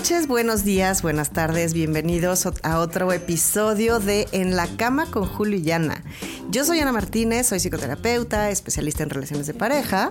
Noches, 0.00 0.28
buenos 0.28 0.64
días, 0.64 1.02
buenas 1.02 1.30
tardes, 1.30 1.74
bienvenidos 1.74 2.48
a 2.62 2.78
otro 2.78 3.12
episodio 3.12 4.00
de 4.00 4.28
En 4.32 4.56
la 4.56 4.66
cama 4.78 5.04
con 5.04 5.26
Julio 5.26 5.58
y 5.58 5.62
Yana. 5.62 6.02
Yo 6.50 6.64
soy 6.64 6.80
Ana 6.80 6.90
Martínez, 6.90 7.48
soy 7.48 7.60
psicoterapeuta, 7.60 8.48
especialista 8.48 9.02
en 9.02 9.10
relaciones 9.10 9.46
de 9.46 9.52
pareja 9.52 10.08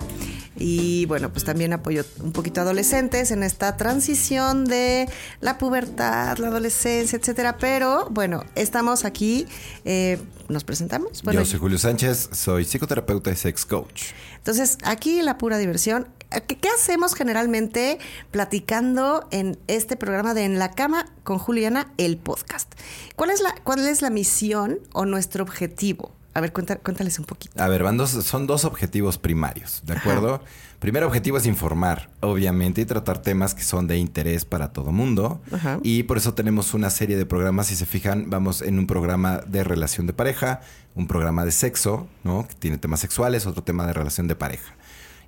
y 0.55 1.07
bueno, 1.07 1.31
pues 1.31 1.44
también 1.44 1.73
apoyo 1.73 2.05
un 2.21 2.33
poquito 2.33 2.61
a 2.61 2.66
adolescentes 2.66 3.31
en 3.31 3.41
esta 3.41 3.77
transición 3.77 4.66
de 4.66 5.09
la 5.41 5.57
pubertad, 5.57 6.38
la 6.38 6.49
adolescencia, 6.49 7.17
etcétera. 7.17 7.58
Pero 7.58 8.09
bueno, 8.11 8.44
estamos 8.53 9.05
aquí, 9.05 9.47
eh, 9.85 10.19
nos 10.49 10.66
presentamos. 10.66 11.23
Yo 11.23 11.45
soy 11.45 11.59
Julio 11.59 11.80
Sánchez, 11.80 12.30
soy 12.31 12.63
psicoterapeuta 12.63 13.31
y 13.31 13.35
sex 13.35 13.66
coach. 13.66 14.03
Entonces, 14.38 14.77
aquí 14.83 15.23
la 15.23 15.39
pura 15.39 15.58
diversión. 15.58 16.09
¿Qué, 16.29 16.69
hacemos 16.75 17.15
generalmente 17.15 17.97
platicando 18.29 19.27
en 19.31 19.58
este 19.67 19.97
programa 19.97 20.35
de 20.35 20.45
En 20.45 20.59
la 20.59 20.72
Cama 20.72 21.08
con 21.23 21.39
Juliana, 21.39 21.91
el 21.97 22.17
podcast? 22.17 22.72
¿Cuál 23.16 23.31
es 23.31 23.41
la, 23.41 23.55
cuál 23.63 23.88
es 23.88 24.03
la 24.03 24.11
misión 24.11 24.80
o 24.94 25.05
nuestro 25.05 25.44
objetivo? 25.44 26.11
A 26.35 26.41
ver, 26.41 26.53
cuéntales 26.53 27.17
un 27.17 27.25
poquito. 27.25 27.61
A 27.61 27.67
ver, 27.67 27.81
van 27.81 27.97
dos, 27.97 28.11
son 28.11 28.45
dos 28.45 28.63
objetivos 28.63 29.17
primarios, 29.17 29.81
¿de 29.85 29.94
acuerdo? 29.94 30.41
Primer 30.80 31.03
objetivo 31.03 31.38
es 31.38 31.47
informar, 31.47 32.09
obviamente, 32.22 32.81
y 32.81 32.85
tratar 32.85 33.22
temas 33.22 33.55
que 33.55 33.63
son 33.63 33.88
de 33.88 33.97
interés 33.97 34.45
para 34.45 34.72
todo 34.72 34.91
mundo. 34.91 35.41
Y 35.83 36.03
por 36.03 36.17
eso 36.17 36.35
tenemos 36.35 36.73
una 36.75 36.91
serie 36.91 37.17
de 37.17 37.25
programas, 37.25 37.67
si 37.67 37.75
se 37.75 37.85
fijan, 37.85 38.30
vamos 38.30 38.61
en 38.61 38.77
un 38.77 38.88
programa 38.88 39.39
de 39.47 39.63
relación 39.63 40.07
de 40.07 40.13
pareja, 40.13 40.61
un 40.95 41.07
programa 41.07 41.44
de 41.44 41.52
sexo, 41.52 42.07
¿no? 42.23 42.47
Que 42.47 42.53
tiene 42.53 42.77
temas 42.77 43.02
sexuales, 43.02 43.47
otro 43.47 43.63
tema 43.63 43.85
de 43.88 43.94
relación 43.94 44.27
de 44.27 44.35
pareja. 44.35 44.75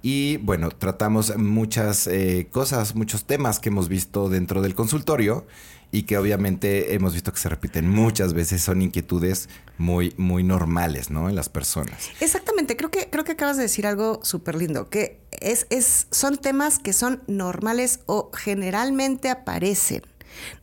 Y 0.02 0.38
bueno, 0.38 0.70
tratamos 0.70 1.38
muchas 1.38 2.08
eh, 2.08 2.48
cosas, 2.52 2.96
muchos 2.96 3.26
temas 3.26 3.60
que 3.60 3.70
hemos 3.70 3.88
visto 3.88 4.30
dentro 4.30 4.62
del 4.62 4.74
consultorio 4.74 5.46
y 5.92 6.04
que 6.04 6.18
obviamente 6.18 6.96
hemos 6.96 7.14
visto 7.14 7.32
que 7.34 7.40
se 7.40 7.50
repiten 7.50 7.90
muchas 7.90 8.34
veces, 8.34 8.62
son 8.62 8.82
inquietudes 8.82 9.50
muy, 9.78 10.14
muy 10.18 10.44
normales, 10.44 11.12
¿no? 11.12 11.30
En 11.30 11.36
las 11.36 11.50
personas. 11.50 12.10
Exactamente, 12.22 12.78
creo 12.78 12.90
que, 12.90 13.10
creo 13.10 13.26
que 13.26 13.34
acabas 13.34 13.58
de 13.58 13.64
decir 13.64 13.86
algo 13.86 14.22
súper 14.24 14.56
lindo, 14.56 14.90
que 14.90 15.20
es, 15.32 15.68
es, 15.70 16.08
son 16.10 16.38
temas 16.38 16.80
que 16.80 16.94
son 16.94 17.22
normales 17.28 18.00
o 18.06 18.32
generalmente 18.34 19.30
aparecen. 19.30 20.04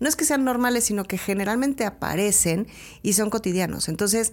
No 0.01 0.09
es 0.09 0.17
que 0.17 0.25
sean 0.25 0.45
normales, 0.45 0.85
sino 0.85 1.05
que 1.05 1.19
generalmente 1.19 1.85
aparecen 1.85 2.67
y 3.03 3.13
son 3.13 3.29
cotidianos. 3.29 3.89
Entonces, 3.89 4.33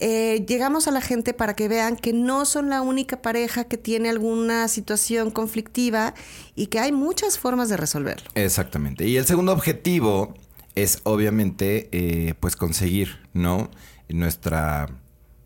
eh, 0.00 0.44
llegamos 0.48 0.88
a 0.88 0.90
la 0.90 1.02
gente 1.02 1.34
para 1.34 1.54
que 1.54 1.68
vean 1.68 1.96
que 1.96 2.14
no 2.14 2.46
son 2.46 2.70
la 2.70 2.80
única 2.80 3.20
pareja 3.20 3.64
que 3.64 3.76
tiene 3.76 4.08
alguna 4.08 4.66
situación 4.68 5.30
conflictiva 5.30 6.14
y 6.54 6.68
que 6.68 6.78
hay 6.80 6.90
muchas 6.90 7.38
formas 7.38 7.68
de 7.68 7.76
resolverlo. 7.76 8.30
Exactamente. 8.34 9.06
Y 9.06 9.18
el 9.18 9.26
segundo 9.26 9.52
objetivo 9.52 10.34
es 10.74 11.00
obviamente 11.04 11.88
eh, 11.92 12.34
pues 12.40 12.56
conseguir, 12.56 13.18
¿no? 13.34 13.70
Nuestra, 14.08 14.88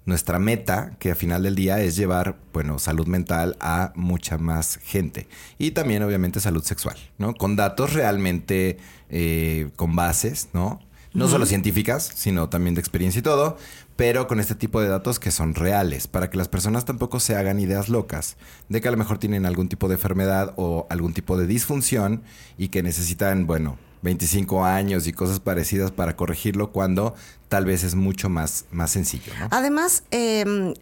nuestra 0.07 0.39
meta, 0.39 0.97
que 1.01 1.11
al 1.11 1.17
final 1.17 1.43
del 1.43 1.57
día 1.57 1.81
es 1.81 1.97
llevar, 1.97 2.39
bueno, 2.53 2.79
salud 2.79 3.09
mental 3.09 3.57
a 3.59 3.93
mucha 3.97 4.39
más 4.39 4.77
gente. 4.77 5.27
Y 5.59 5.73
también 5.73 6.03
obviamente 6.05 6.39
salud 6.39 6.63
sexual, 6.63 6.97
¿no? 7.19 7.35
Con 7.35 7.57
datos 7.57 7.93
realmente 7.93 8.79
eh, 9.11 9.71
con 9.77 9.97
bases, 9.97 10.51
¿no? 10.53 10.81
No 11.15 11.29
solo 11.29 11.47
científicas, 11.47 12.11
sino 12.15 12.49
también 12.49 12.75
de 12.75 12.81
experiencia 12.81 13.21
y 13.21 13.23
todo, 13.23 13.57
pero 13.97 14.27
con 14.27 14.41
este 14.41 14.57
tipo 14.57 14.81
de 14.81 14.89
datos 14.89 15.21
que 15.21 15.31
son 15.31 15.55
reales, 15.55 16.09
para 16.09 16.29
que 16.29 16.37
las 16.37 16.49
personas 16.49 16.85
tampoco 16.85 17.21
se 17.21 17.37
hagan 17.37 17.61
ideas 17.61 17.89
locas 17.89 18.37
de 18.69 18.81
que 18.81 18.89
a 18.89 18.91
lo 18.91 18.97
mejor 18.97 19.19
tienen 19.19 19.47
algún 19.47 19.69
tipo 19.69 19.87
de 19.89 19.95
enfermedad 19.95 20.53
o 20.57 20.87
algún 20.91 21.15
tipo 21.15 21.37
de 21.39 21.47
disfunción 21.47 22.25
y 22.59 22.69
que 22.69 22.83
necesitan, 22.83 23.47
bueno, 23.47 23.79
25 24.03 24.65
años 24.65 25.07
y 25.07 25.13
cosas 25.13 25.41
parecidas 25.41 25.91
para 25.91 26.17
corregirlo 26.17 26.73
cuando 26.73 27.15
tal 27.49 27.65
vez 27.65 27.85
es 27.85 27.95
mucho 27.95 28.29
más, 28.29 28.67
más 28.71 28.91
sencillo. 28.91 29.33
Además, 29.51 30.03
em, 30.11 30.75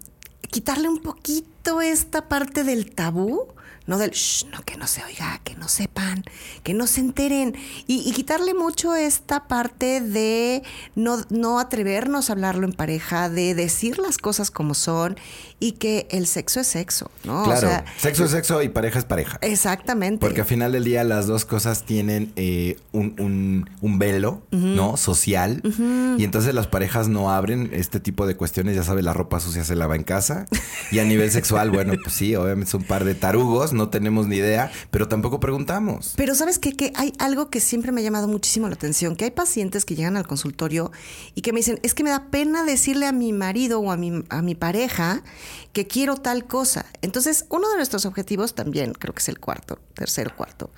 quitarle 0.50 0.88
un 0.88 1.00
poquito 1.00 1.81
esta 1.82 2.28
parte 2.28 2.65
del 2.65 2.91
tabú 2.91 3.48
no 3.87 3.98
del 3.98 4.10
shh, 4.10 4.47
no 4.53 4.62
que 4.62 4.76
no 4.76 4.87
se 4.87 5.03
oiga, 5.04 5.41
que 5.44 5.54
no 5.56 5.69
sepan, 5.69 6.25
que 6.62 6.75
no 6.75 6.87
se 6.87 7.00
enteren 7.00 7.54
y, 7.87 8.12
quitarle 8.12 8.53
mucho 8.53 8.94
esta 8.94 9.48
parte 9.48 10.00
de 10.00 10.62
no, 10.94 11.22
no 11.31 11.59
atrevernos 11.59 12.28
a 12.28 12.34
hablarlo 12.34 12.66
en 12.66 12.75
pareja, 12.75 13.31
de 13.31 13.54
decir 13.54 13.98
las 13.98 14.19
cosas 14.19 14.50
como 14.50 14.75
son 14.75 15.16
y 15.59 15.72
que 15.72 16.06
el 16.10 16.26
sexo 16.26 16.60
es 16.60 16.66
sexo, 16.66 17.10
¿no? 17.25 17.44
Claro, 17.44 17.69
sexo 17.97 18.25
es 18.25 18.32
sexo 18.32 18.62
y 18.62 18.69
pareja 18.69 18.98
es 18.98 19.04
pareja. 19.04 19.38
Exactamente. 19.41 20.19
Porque 20.19 20.42
al 20.42 20.47
final 20.47 20.72
del 20.72 20.84
día 20.84 21.04
las 21.04 21.26
dos 21.26 21.44
cosas 21.44 21.84
tienen 21.84 22.32
eh, 22.37 22.76
un, 22.92 23.66
un, 23.81 23.98
velo, 23.98 24.42
¿no? 24.50 24.97
Social. 24.97 25.62
Y 26.19 26.25
entonces 26.25 26.54
las 26.54 26.66
parejas 26.66 27.09
no 27.09 27.31
abren 27.31 27.71
este 27.72 28.00
tipo 28.00 28.26
de 28.26 28.37
cuestiones, 28.37 28.75
ya 28.76 28.82
sabes, 28.82 29.04
la 29.04 29.12
ropa 29.12 29.41
sucia 29.41 29.65
se 29.65 29.76
lava 29.76 29.97
en 29.97 30.03
casa. 30.03 30.47
Y 30.91 30.98
a 30.98 31.04
nivel 31.04 31.31
sexual, 31.31 31.71
bueno, 31.71 31.94
pues 32.03 32.15
sí, 32.15 32.34
obviamente 32.34 32.69
es 32.69 32.75
un 32.75 32.84
par 32.84 33.04
de 33.04 33.15
tarugos 33.15 33.72
no 33.72 33.88
tenemos 33.88 34.27
ni 34.27 34.37
idea, 34.37 34.71
pero 34.91 35.09
tampoco 35.09 35.41
preguntamos. 35.41 36.15
Pero 36.16 36.34
sabes 36.34 36.59
qué? 36.59 36.72
que 36.72 36.93
hay 36.97 37.12
algo 37.19 37.50
que 37.50 37.60
siempre 37.60 37.93
me 37.93 38.00
ha 38.00 38.05
llamado 38.05 38.28
muchísimo 38.28 38.69
la 38.69 38.75
atención, 38.75 39.16
que 39.16 39.25
hay 39.25 39.31
pacientes 39.31 39.84
que 39.84 39.94
llegan 39.94 40.16
al 40.16 40.27
consultorio 40.27 40.91
y 41.34 41.43
que 41.43 41.53
me 41.53 41.60
dicen, 41.60 41.78
es 41.83 41.94
que 41.94 42.05
me 42.05 42.10
da 42.10 42.31
pena 42.31 42.65
decirle 42.65 43.06
a 43.06 43.12
mi 43.12 43.33
marido 43.33 43.81
o 43.81 43.93
a 43.93 43.97
mi, 43.97 44.25
a 44.28 44.43
mi 44.43 44.55
pareja 44.55 45.22
que 45.72 45.87
quiero 45.87 46.16
tal 46.16 46.47
cosa. 46.47 46.87
Entonces, 47.03 47.47
uno 47.49 47.69
de 47.71 47.77
nuestros 47.77 48.06
objetivos 48.06 48.55
también, 48.55 48.93
creo 48.93 49.15
que 49.15 49.21
es 49.21 49.28
el 49.28 49.38
cuarto, 49.38 49.78
tercer 49.94 50.34
cuarto, 50.34 50.71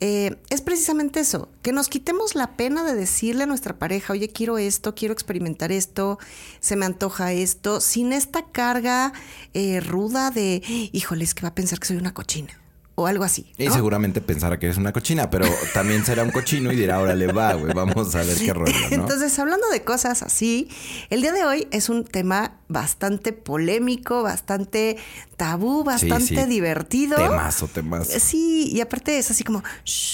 eh, 0.00 0.36
es 0.50 0.60
precisamente 0.60 1.20
eso, 1.20 1.48
que 1.62 1.72
nos 1.72 1.88
quitemos 1.88 2.34
la 2.34 2.56
pena 2.56 2.84
de 2.84 2.94
decirle 2.94 3.44
a 3.44 3.46
nuestra 3.46 3.78
pareja, 3.78 4.12
oye, 4.12 4.28
quiero 4.28 4.58
esto, 4.58 4.94
quiero 4.94 5.12
experimentar 5.12 5.72
esto, 5.72 6.18
se 6.60 6.76
me 6.76 6.84
antoja 6.84 7.32
esto, 7.32 7.80
sin 7.80 8.12
esta 8.12 8.50
carga 8.50 9.12
eh, 9.54 9.80
ruda 9.80 10.30
de, 10.30 10.62
híjole, 10.92 11.24
es 11.24 11.34
que 11.34 11.42
va 11.42 11.48
a 11.48 11.54
pensar 11.54 11.78
que 11.78 11.86
soy 11.86 11.96
una 11.96 12.12
cochina 12.14 12.65
o 12.96 13.06
algo 13.06 13.24
así. 13.24 13.52
Y 13.58 13.68
seguramente 13.68 14.22
pensará 14.22 14.58
que 14.58 14.66
eres 14.66 14.78
una 14.78 14.90
cochina, 14.90 15.28
pero 15.28 15.46
también 15.74 16.04
será 16.04 16.22
un 16.22 16.30
cochino 16.30 16.72
y 16.72 16.76
dirá, 16.76 16.98
órale, 16.98 17.26
va, 17.26 17.52
güey, 17.52 17.74
vamos 17.74 18.14
a 18.14 18.22
ver 18.22 18.36
qué 18.38 18.54
rollo, 18.54 18.72
¿no? 18.72 18.94
Entonces, 18.96 19.38
hablando 19.38 19.68
de 19.68 19.82
cosas 19.82 20.22
así, 20.22 20.68
el 21.10 21.20
día 21.20 21.32
de 21.32 21.44
hoy 21.44 21.68
es 21.72 21.90
un 21.90 22.04
tema 22.04 22.58
bastante 22.68 23.34
polémico, 23.34 24.22
bastante 24.22 24.96
tabú, 25.36 25.84
bastante 25.84 26.46
divertido. 26.46 27.16
Temazo, 27.16 27.68
temazo. 27.68 28.18
Sí, 28.18 28.70
y 28.72 28.80
aparte 28.80 29.18
es 29.18 29.30
así 29.30 29.44
como, 29.44 29.62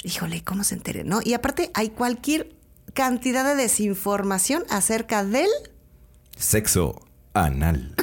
híjole, 0.02 0.42
¿cómo 0.42 0.64
se 0.64 0.74
entere? 0.74 1.04
¿No? 1.04 1.20
Y 1.24 1.34
aparte 1.34 1.70
hay 1.74 1.90
cualquier 1.90 2.52
cantidad 2.94 3.44
de 3.44 3.54
desinformación 3.54 4.64
acerca 4.68 5.24
del... 5.24 5.48
Sexo 6.36 7.00
anal. 7.32 7.94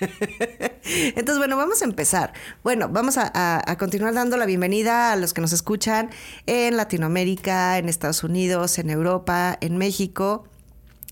Entonces, 0.88 1.38
bueno, 1.38 1.56
vamos 1.56 1.82
a 1.82 1.84
empezar. 1.84 2.32
Bueno, 2.62 2.88
vamos 2.88 3.16
a, 3.18 3.76
continuar 3.78 4.14
dando 4.14 4.36
la 4.36 4.46
bienvenida 4.46 5.12
a 5.12 5.16
los 5.16 5.34
que 5.34 5.40
nos 5.40 5.52
escuchan 5.52 6.10
en 6.46 6.76
Latinoamérica, 6.76 7.78
en 7.78 7.88
Estados 7.88 8.24
Unidos, 8.24 8.78
en 8.78 8.90
Europa, 8.90 9.56
en 9.60 9.76
México. 9.76 10.44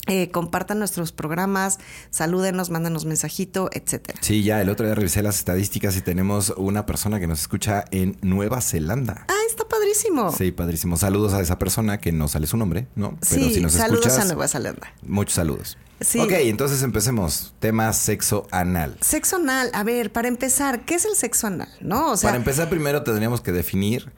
Eh, 0.08 0.30
compartan 0.30 0.78
nuestros 0.78 1.10
programas, 1.10 1.78
salúdenos, 2.10 2.70
mándanos 2.70 3.04
mensajito, 3.06 3.68
etcétera. 3.72 4.20
Sí, 4.22 4.44
ya 4.44 4.62
el 4.62 4.68
otro 4.68 4.86
día 4.86 4.94
revisé 4.94 5.20
las 5.20 5.36
estadísticas 5.36 5.96
y 5.96 6.00
tenemos 6.00 6.54
una 6.56 6.86
persona 6.86 7.18
que 7.18 7.26
nos 7.26 7.40
escucha 7.40 7.84
en 7.90 8.16
Nueva 8.22 8.60
Zelanda. 8.60 9.26
Ah, 9.28 9.34
está 9.48 9.66
padrísimo. 9.66 10.30
Sí, 10.30 10.52
padrísimo. 10.52 10.96
Saludos 10.96 11.34
a 11.34 11.40
esa 11.40 11.58
persona 11.58 11.98
que 11.98 12.12
no 12.12 12.28
sale 12.28 12.46
su 12.46 12.56
nombre, 12.56 12.86
¿no? 12.94 13.18
Pero 13.28 13.50
si 13.50 13.60
nos 13.60 13.72
saludos 13.72 14.16
a 14.16 14.24
Nueva 14.26 14.46
Zelanda. 14.46 14.92
Muchos 15.02 15.34
saludos. 15.34 15.76
Ok, 16.00 16.32
entonces 16.32 16.82
empecemos. 16.82 17.54
Tema 17.58 17.92
sexo 17.92 18.46
anal. 18.50 18.96
Sexo 19.00 19.36
anal. 19.36 19.70
A 19.72 19.82
ver, 19.82 20.12
para 20.12 20.28
empezar, 20.28 20.84
¿qué 20.84 20.94
es 20.94 21.04
el 21.04 21.16
sexo 21.16 21.46
anal? 21.46 21.68
¿No? 21.80 22.12
O 22.12 22.16
sea, 22.16 22.28
para 22.28 22.36
empezar, 22.36 22.68
primero 22.68 23.02
tendríamos 23.02 23.40
que 23.40 23.52
definir 23.52 24.12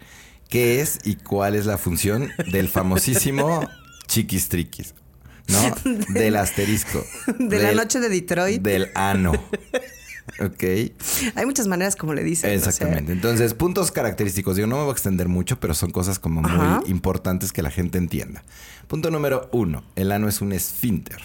qué 0.48 0.80
es 0.80 0.98
y 1.04 1.14
cuál 1.16 1.54
es 1.54 1.66
la 1.66 1.78
función 1.78 2.30
del 2.50 2.68
famosísimo 2.68 3.60
chiquis 4.06 4.48
triquis. 4.48 4.94
¿No? 5.46 5.92
del 6.14 6.36
asterisco. 6.36 7.04
De 7.38 7.58
la 7.58 7.72
noche 7.72 8.00
de 8.00 8.08
Detroit. 8.08 8.62
Del 8.62 8.90
ano. 8.94 9.32
Ok. 10.40 10.62
Hay 11.34 11.46
muchas 11.46 11.66
maneras 11.66 11.96
como 11.96 12.14
le 12.14 12.22
dicen. 12.22 12.50
Exactamente. 12.50 13.12
Entonces, 13.12 13.54
puntos 13.54 13.90
característicos. 13.90 14.56
Yo 14.56 14.66
no 14.66 14.76
me 14.76 14.82
voy 14.82 14.90
a 14.90 14.92
extender 14.92 15.26
mucho, 15.26 15.58
pero 15.58 15.74
son 15.74 15.90
cosas 15.90 16.18
como 16.18 16.42
muy 16.42 16.88
importantes 16.90 17.50
que 17.50 17.62
la 17.62 17.70
gente 17.70 17.98
entienda. 17.98 18.44
Punto 18.86 19.10
número 19.10 19.48
uno. 19.52 19.84
El 19.96 20.12
ano 20.12 20.28
es 20.28 20.40
un 20.40 20.52
esfínter. 20.52 21.20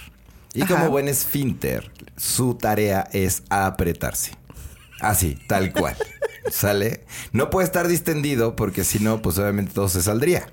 Y 0.54 0.66
como 0.66 0.90
buen 0.90 1.08
esfínter, 1.08 1.92
su 2.16 2.56
tarea 2.56 3.08
es 3.12 3.44
apretarse. 3.50 4.32
Así, 5.00 5.38
tal 5.48 5.74
cual. 5.74 5.96
¿Sale? 6.52 7.06
No 7.32 7.50
puede 7.50 7.66
estar 7.66 7.88
distendido 7.88 8.56
porque 8.56 8.84
si 8.84 9.00
no, 9.00 9.22
pues 9.22 9.38
obviamente 9.38 9.74
todo 9.74 9.90
se 9.90 10.02
saldría. 10.02 10.48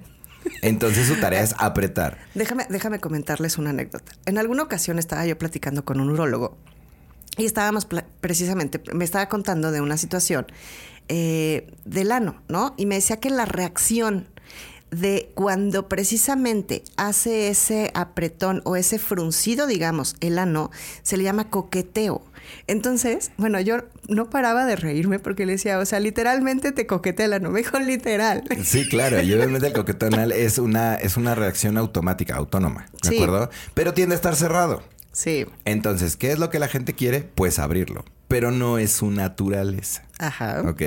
Entonces 0.63 1.07
su 1.07 1.17
tarea 1.17 1.43
es 1.43 1.55
apretar. 1.59 2.19
Déjame, 2.35 2.67
déjame 2.71 2.99
comentarles 2.99 3.59
una 3.59 3.71
anécdota. 3.71 4.13
En 4.27 4.39
alguna 4.39 4.63
ocasión 4.63 4.99
estaba 4.99 5.27
yo 5.27 5.37
platicando 5.39 5.85
con 5.85 6.01
un 6.01 6.11
urólogo 6.11 6.57
y 7.37 7.45
estábamos 7.45 7.87
precisamente, 8.21 8.81
me 8.93 9.05
estaba 9.05 9.29
contando 9.29 9.71
de 9.71 9.81
una 9.81 9.97
situación 9.97 10.47
eh, 11.09 11.73
del 11.85 12.13
ano, 12.13 12.43
¿no? 12.49 12.75
Y 12.77 12.87
me 12.87 12.97
decía 12.97 13.19
que 13.19 13.31
la 13.31 13.45
reacción 13.45 14.29
de 14.91 15.31
cuando 15.35 15.89
precisamente 15.89 16.83
hace 16.97 17.49
ese 17.49 17.91
apretón 17.95 18.63
o 18.65 18.77
ese 18.77 18.99
fruncido, 18.99 19.67
digamos, 19.67 20.17
el 20.21 20.39
ano, 20.39 20.71
se 21.03 21.17
le 21.17 21.25
llama 21.25 21.49
coqueteo. 21.49 22.23
Entonces, 22.67 23.31
bueno, 23.37 23.61
yo 23.61 23.79
no 24.09 24.31
paraba 24.31 24.65
de 24.65 24.77
reírme 24.77 25.19
porque 25.19 25.47
le 25.47 25.53
decía, 25.53 25.79
o 25.79 25.85
sea, 25.85 26.01
literalmente 26.01 26.73
te 26.73 26.87
coquetea 26.87 27.27
el 27.27 27.33
ano, 27.35 27.51
me 27.51 27.61
dijo 27.61 27.79
literal. 27.79 28.45
Sí, 28.65 28.89
claro, 28.89 29.23
y 29.23 29.33
obviamente 29.33 29.69
el 29.69 29.73
coqueteo 29.73 30.09
anal 30.09 30.33
es 30.33 30.59
una, 30.59 30.95
es 30.97 31.17
una 31.17 31.35
reacción 31.35 31.79
automática, 31.79 32.37
autónoma, 32.37 32.87
¿de 33.03 33.17
acuerdo? 33.17 33.51
Pero 33.75 33.95
tiende 33.95 34.15
a 34.15 34.17
estar 34.17 34.35
cerrado. 34.35 34.83
Sí. 35.13 35.47
Entonces, 35.65 36.17
¿qué 36.17 36.33
es 36.33 36.39
lo 36.39 36.51
que 36.51 36.59
la 36.59 36.69
gente 36.69 36.95
quiere? 36.95 37.23
Pues 37.23 37.59
abrirlo, 37.59 38.05
pero 38.29 38.51
no 38.51 38.79
es 38.79 38.93
su 38.93 39.11
naturaleza. 39.11 40.05
Ajá. 40.19 40.63
¿Ok? 40.67 40.83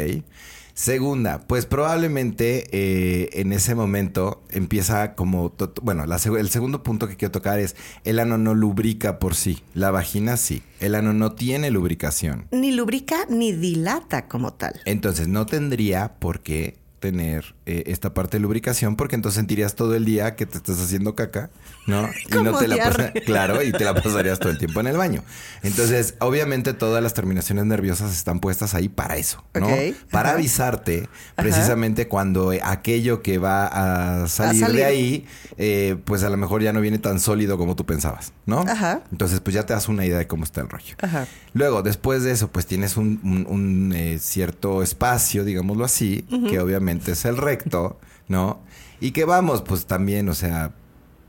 Segunda, 0.73 1.45
pues 1.45 1.67
probablemente 1.67 2.67
eh, 2.71 3.29
en 3.33 3.53
ese 3.53 3.75
momento 3.75 4.41
empieza 4.49 5.13
como, 5.13 5.53
bueno, 5.83 6.03
el 6.03 6.49
segundo 6.49 6.81
punto 6.81 7.07
que 7.07 7.15
quiero 7.15 7.31
tocar 7.31 7.59
es, 7.59 7.75
el 8.03 8.17
ano 8.17 8.39
no 8.39 8.55
lubrica 8.55 9.19
por 9.19 9.35
sí, 9.35 9.61
la 9.75 9.91
vagina 9.91 10.35
sí, 10.35 10.63
el 10.79 10.95
ano 10.95 11.13
no 11.13 11.33
tiene 11.33 11.69
lubricación. 11.69 12.47
Ni 12.51 12.71
lubrica 12.71 13.27
ni 13.29 13.51
dilata 13.51 14.27
como 14.27 14.53
tal. 14.53 14.81
Entonces 14.85 15.27
no 15.27 15.45
tendría 15.45 16.15
por 16.19 16.41
qué 16.41 16.79
tener 16.99 17.53
eh, 17.65 17.83
esta 17.87 18.13
parte 18.13 18.37
de 18.37 18.41
lubricación 18.41 18.95
porque 18.95 19.15
entonces 19.15 19.35
sentirías 19.35 19.75
todo 19.75 19.93
el 19.93 20.05
día 20.05 20.35
que 20.35 20.45
te 20.45 20.57
estás 20.57 20.79
haciendo 20.79 21.15
caca, 21.15 21.51
¿no? 21.87 22.09
Y 22.29 22.43
no 22.43 22.57
te 22.57 22.67
la 22.67 23.13
claro, 23.25 23.61
y 23.61 23.71
te 23.71 23.83
la 23.83 23.93
pasarías 24.03 24.39
todo 24.39 24.51
el 24.51 24.57
tiempo 24.57 24.79
en 24.79 24.87
el 24.87 24.97
baño. 24.97 25.23
Entonces, 25.61 26.15
obviamente 26.19 26.73
todas 26.73 27.03
las 27.03 27.13
terminaciones 27.13 27.65
nerviosas 27.65 28.11
están 28.11 28.39
puestas 28.39 28.73
ahí 28.73 28.89
para 28.89 29.17
eso, 29.17 29.43
¿no? 29.53 29.67
Para 30.11 30.31
avisarte 30.31 31.07
precisamente 31.35 32.07
cuando 32.07 32.53
aquello 32.63 33.21
que 33.21 33.37
va 33.37 34.23
a 34.23 34.27
salir, 34.27 34.67
de 34.67 34.85
ahí, 34.85 35.27
eh, 35.57 35.97
pues 36.05 36.23
a 36.23 36.29
lo 36.29 36.37
mejor 36.37 36.61
ya 36.61 36.73
no 36.73 36.81
viene 36.81 36.99
tan 36.99 37.19
sólido 37.19 37.57
como 37.57 37.75
tú 37.75 37.85
pensabas, 37.85 38.33
¿no? 38.45 38.61
Ajá. 38.61 39.01
Entonces, 39.11 39.39
pues 39.39 39.53
ya 39.53 39.65
te 39.65 39.73
das 39.73 39.87
una 39.89 40.05
idea 40.05 40.17
de 40.17 40.27
cómo 40.27 40.43
está 40.43 40.61
el 40.61 40.69
rollo. 40.69 40.95
Ajá. 41.01 41.27
Luego, 41.53 41.83
después 41.83 42.23
de 42.23 42.31
eso, 42.31 42.49
pues 42.49 42.65
tienes 42.65 42.97
un, 42.97 43.93
eh, 43.95 44.17
cierto 44.19 44.81
espacio, 44.81 45.43
digámoslo 45.43 45.85
así, 45.85 46.25
que 46.49 46.59
obviamente 46.59 47.11
es 47.11 47.25
el 47.25 47.37
recto, 47.37 47.99
¿no? 48.27 48.61
Y 48.99 49.11
que 49.11 49.25
vamos, 49.25 49.61
pues 49.61 49.85
también, 49.85 50.29
o 50.29 50.33
sea, 50.33 50.71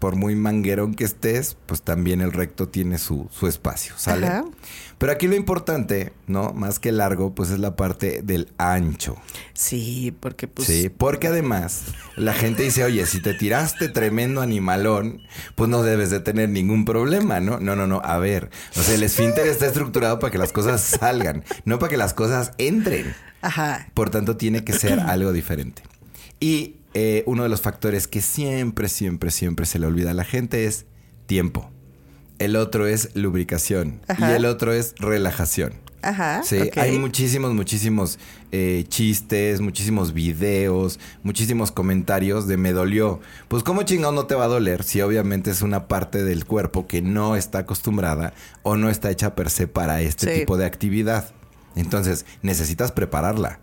por 0.04 0.16
muy 0.16 0.36
manguerón 0.36 0.94
que 0.94 1.04
estés, 1.04 1.56
pues 1.64 1.80
también 1.80 2.20
el 2.20 2.30
recto 2.30 2.68
tiene 2.68 2.98
su, 2.98 3.26
su 3.32 3.46
espacio, 3.46 3.94
¿sale? 3.96 4.42
Pero 4.98 5.12
aquí 5.12 5.26
lo 5.26 5.34
importante, 5.34 6.12
¿no? 6.26 6.52
Más 6.52 6.78
que 6.78 6.92
largo, 6.92 7.34
pues 7.34 7.48
es 7.48 7.58
la 7.58 7.74
parte 7.74 8.20
del 8.22 8.52
ancho. 8.58 9.16
Sí, 9.54 10.14
porque 10.20 10.46
pues... 10.46 10.68
Sí, 10.68 10.90
porque 10.90 11.28
además 11.28 11.84
la 12.16 12.34
gente 12.34 12.64
dice, 12.64 12.84
oye, 12.84 13.06
si 13.06 13.22
te 13.22 13.32
tiraste 13.32 13.88
tremendo 13.88 14.42
animalón, 14.42 15.22
pues 15.54 15.70
no 15.70 15.82
debes 15.82 16.10
de 16.10 16.20
tener 16.20 16.50
ningún 16.50 16.84
problema, 16.84 17.40
¿no? 17.40 17.58
No, 17.58 17.74
no, 17.74 17.86
no, 17.86 18.02
a 18.04 18.18
ver. 18.18 18.50
O 18.76 18.82
sea, 18.82 18.96
el 18.96 19.04
esfínter 19.04 19.46
está 19.46 19.64
estructurado 19.64 20.18
para 20.18 20.30
que 20.30 20.36
las 20.36 20.52
cosas 20.52 20.82
salgan, 20.82 21.44
no 21.64 21.78
para 21.78 21.88
que 21.88 21.96
las 21.96 22.12
cosas 22.12 22.52
entren. 22.58 23.14
Ajá. 23.40 23.88
Por 23.94 24.10
tanto, 24.10 24.36
tiene 24.36 24.64
que 24.64 24.74
ser 24.74 25.00
algo 25.08 25.32
diferente. 25.32 25.82
Y 26.40 26.76
eh, 26.94 27.24
uno 27.26 27.42
de 27.42 27.48
los 27.48 27.60
factores 27.60 28.08
que 28.08 28.20
siempre, 28.20 28.88
siempre, 28.88 29.30
siempre 29.30 29.66
se 29.66 29.78
le 29.78 29.86
olvida 29.86 30.12
a 30.12 30.14
la 30.14 30.24
gente 30.24 30.66
es 30.66 30.86
tiempo. 31.26 31.70
El 32.38 32.56
otro 32.56 32.86
es 32.86 33.14
lubricación. 33.14 34.00
Y 34.18 34.24
el 34.24 34.44
otro 34.46 34.72
es 34.72 34.94
relajación. 34.98 35.74
Ajá. 36.02 36.42
Sí, 36.44 36.58
hay 36.76 36.98
muchísimos, 36.98 37.54
muchísimos 37.54 38.18
eh, 38.52 38.84
chistes, 38.88 39.60
muchísimos 39.60 40.12
videos, 40.12 41.00
muchísimos 41.22 41.72
comentarios 41.72 42.46
de 42.46 42.56
me 42.56 42.72
dolió. 42.72 43.20
Pues, 43.48 43.62
¿cómo 43.62 43.82
chingado 43.82 44.12
no 44.12 44.26
te 44.26 44.34
va 44.34 44.44
a 44.44 44.48
doler 44.48 44.82
si 44.82 45.00
obviamente 45.00 45.50
es 45.50 45.62
una 45.62 45.88
parte 45.88 46.22
del 46.22 46.44
cuerpo 46.44 46.86
que 46.86 47.02
no 47.02 47.36
está 47.36 47.60
acostumbrada 47.60 48.34
o 48.62 48.76
no 48.76 48.90
está 48.90 49.10
hecha 49.10 49.34
per 49.34 49.50
se 49.50 49.66
para 49.66 50.02
este 50.02 50.40
tipo 50.40 50.56
de 50.56 50.66
actividad? 50.66 51.32
Entonces, 51.74 52.26
necesitas 52.42 52.92
prepararla. 52.92 53.58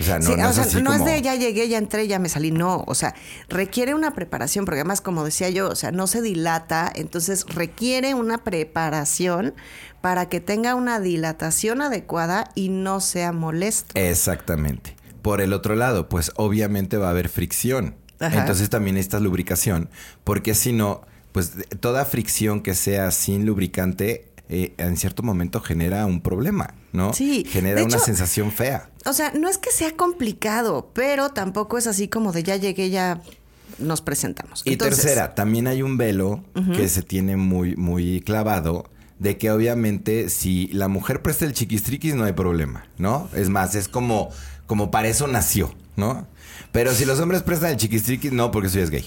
O 0.00 0.04
sea, 0.04 0.18
no, 0.18 0.94
es, 0.94 1.04
de 1.04 1.22
ya 1.22 1.34
llegué, 1.34 1.68
ya 1.68 1.78
entré, 1.78 2.08
ya 2.08 2.18
me 2.18 2.28
salí. 2.28 2.50
No, 2.50 2.84
o 2.86 2.94
sea, 2.94 3.14
requiere 3.48 3.94
una 3.94 4.14
preparación, 4.14 4.64
porque 4.64 4.80
además, 4.80 5.00
como 5.00 5.24
decía 5.24 5.50
yo, 5.50 5.68
o 5.68 5.76
sea, 5.76 5.92
no 5.92 6.06
se 6.06 6.22
dilata, 6.22 6.90
entonces 6.94 7.44
requiere 7.46 8.14
una 8.14 8.38
preparación 8.38 9.54
para 10.00 10.28
que 10.28 10.40
tenga 10.40 10.74
una 10.74 10.98
dilatación 10.98 11.82
adecuada 11.82 12.50
y 12.54 12.70
no 12.70 13.00
sea 13.00 13.32
molesto. 13.32 13.92
Exactamente. 13.94 14.96
Por 15.20 15.40
el 15.40 15.52
otro 15.52 15.76
lado, 15.76 16.08
pues 16.08 16.32
obviamente 16.36 16.96
va 16.96 17.08
a 17.08 17.10
haber 17.10 17.28
fricción. 17.28 17.94
Entonces 18.18 18.70
también 18.70 18.94
necesitas 18.94 19.20
lubricación, 19.20 19.90
porque 20.22 20.54
si 20.54 20.72
no, 20.72 21.02
pues 21.32 21.52
toda 21.80 22.04
fricción 22.04 22.60
que 22.60 22.74
sea 22.74 23.10
sin 23.10 23.46
lubricante 23.46 24.32
eh, 24.48 24.74
en 24.76 24.96
cierto 24.96 25.22
momento 25.22 25.60
genera 25.60 26.04
un 26.04 26.20
problema, 26.20 26.74
¿no? 26.92 27.14
Sí. 27.14 27.44
Genera 27.48 27.82
una 27.82 27.98
sensación 27.98 28.52
fea. 28.52 28.90
O 29.04 29.12
sea, 29.12 29.32
no 29.32 29.48
es 29.48 29.58
que 29.58 29.70
sea 29.70 29.96
complicado, 29.96 30.90
pero 30.94 31.30
tampoco 31.30 31.78
es 31.78 31.86
así 31.86 32.08
como 32.08 32.32
de 32.32 32.42
ya 32.42 32.56
llegué, 32.56 32.90
ya 32.90 33.20
nos 33.78 34.00
presentamos. 34.00 34.62
Y 34.64 34.76
tercera, 34.76 35.34
también 35.34 35.66
hay 35.66 35.82
un 35.82 35.96
velo 35.96 36.42
que 36.76 36.88
se 36.88 37.02
tiene 37.02 37.36
muy, 37.36 37.76
muy 37.76 38.20
clavado 38.20 38.90
de 39.18 39.38
que 39.38 39.50
obviamente 39.50 40.28
si 40.30 40.68
la 40.68 40.88
mujer 40.88 41.22
presta 41.22 41.44
el 41.44 41.52
chiquistriquis 41.52 42.14
no 42.14 42.24
hay 42.24 42.32
problema, 42.32 42.86
¿no? 42.98 43.28
Es 43.34 43.48
más, 43.48 43.74
es 43.74 43.88
como, 43.88 44.30
como 44.66 44.90
para 44.90 45.08
eso 45.08 45.28
nació, 45.28 45.72
¿no? 45.96 46.26
Pero 46.72 46.92
si 46.92 47.04
los 47.04 47.20
hombres 47.20 47.42
prestan 47.42 47.70
el 47.70 47.76
chiquistriquis, 47.76 48.32
no, 48.32 48.50
porque 48.50 48.68
soy 48.68 48.82
es 48.82 48.90
gay. 48.90 49.04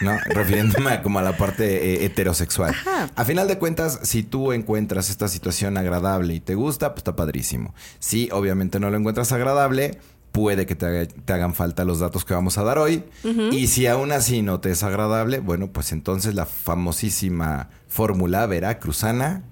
¿No? 0.00 0.18
Refiriéndome 0.26 1.02
como 1.02 1.18
a 1.18 1.22
la 1.22 1.36
parte 1.36 1.94
eh, 1.94 2.04
heterosexual. 2.04 2.74
A 3.14 3.24
final 3.24 3.48
de 3.48 3.58
cuentas, 3.58 4.00
si 4.02 4.22
tú 4.22 4.52
encuentras 4.52 5.10
esta 5.10 5.28
situación 5.28 5.76
agradable 5.76 6.34
y 6.34 6.40
te 6.40 6.54
gusta, 6.54 6.90
pues 6.90 7.00
está 7.00 7.16
padrísimo. 7.16 7.74
Si 7.98 8.28
obviamente 8.32 8.80
no 8.80 8.90
lo 8.90 8.96
encuentras 8.96 9.32
agradable, 9.32 9.98
puede 10.32 10.66
que 10.66 10.74
te, 10.74 11.08
hagan 11.32 11.54
falta 11.54 11.84
los 11.84 12.00
datos 12.00 12.24
que 12.24 12.34
vamos 12.34 12.58
a 12.58 12.62
dar 12.62 12.78
hoy. 12.78 13.04
Y 13.52 13.66
si 13.66 13.86
aún 13.86 14.12
así 14.12 14.42
no 14.42 14.60
te 14.60 14.70
es 14.70 14.82
agradable, 14.82 15.40
bueno, 15.40 15.72
pues 15.72 15.92
entonces 15.92 16.34
la 16.34 16.46
famosísima 16.46 17.70
fórmula 17.88 18.46
veracruzana 18.46 19.42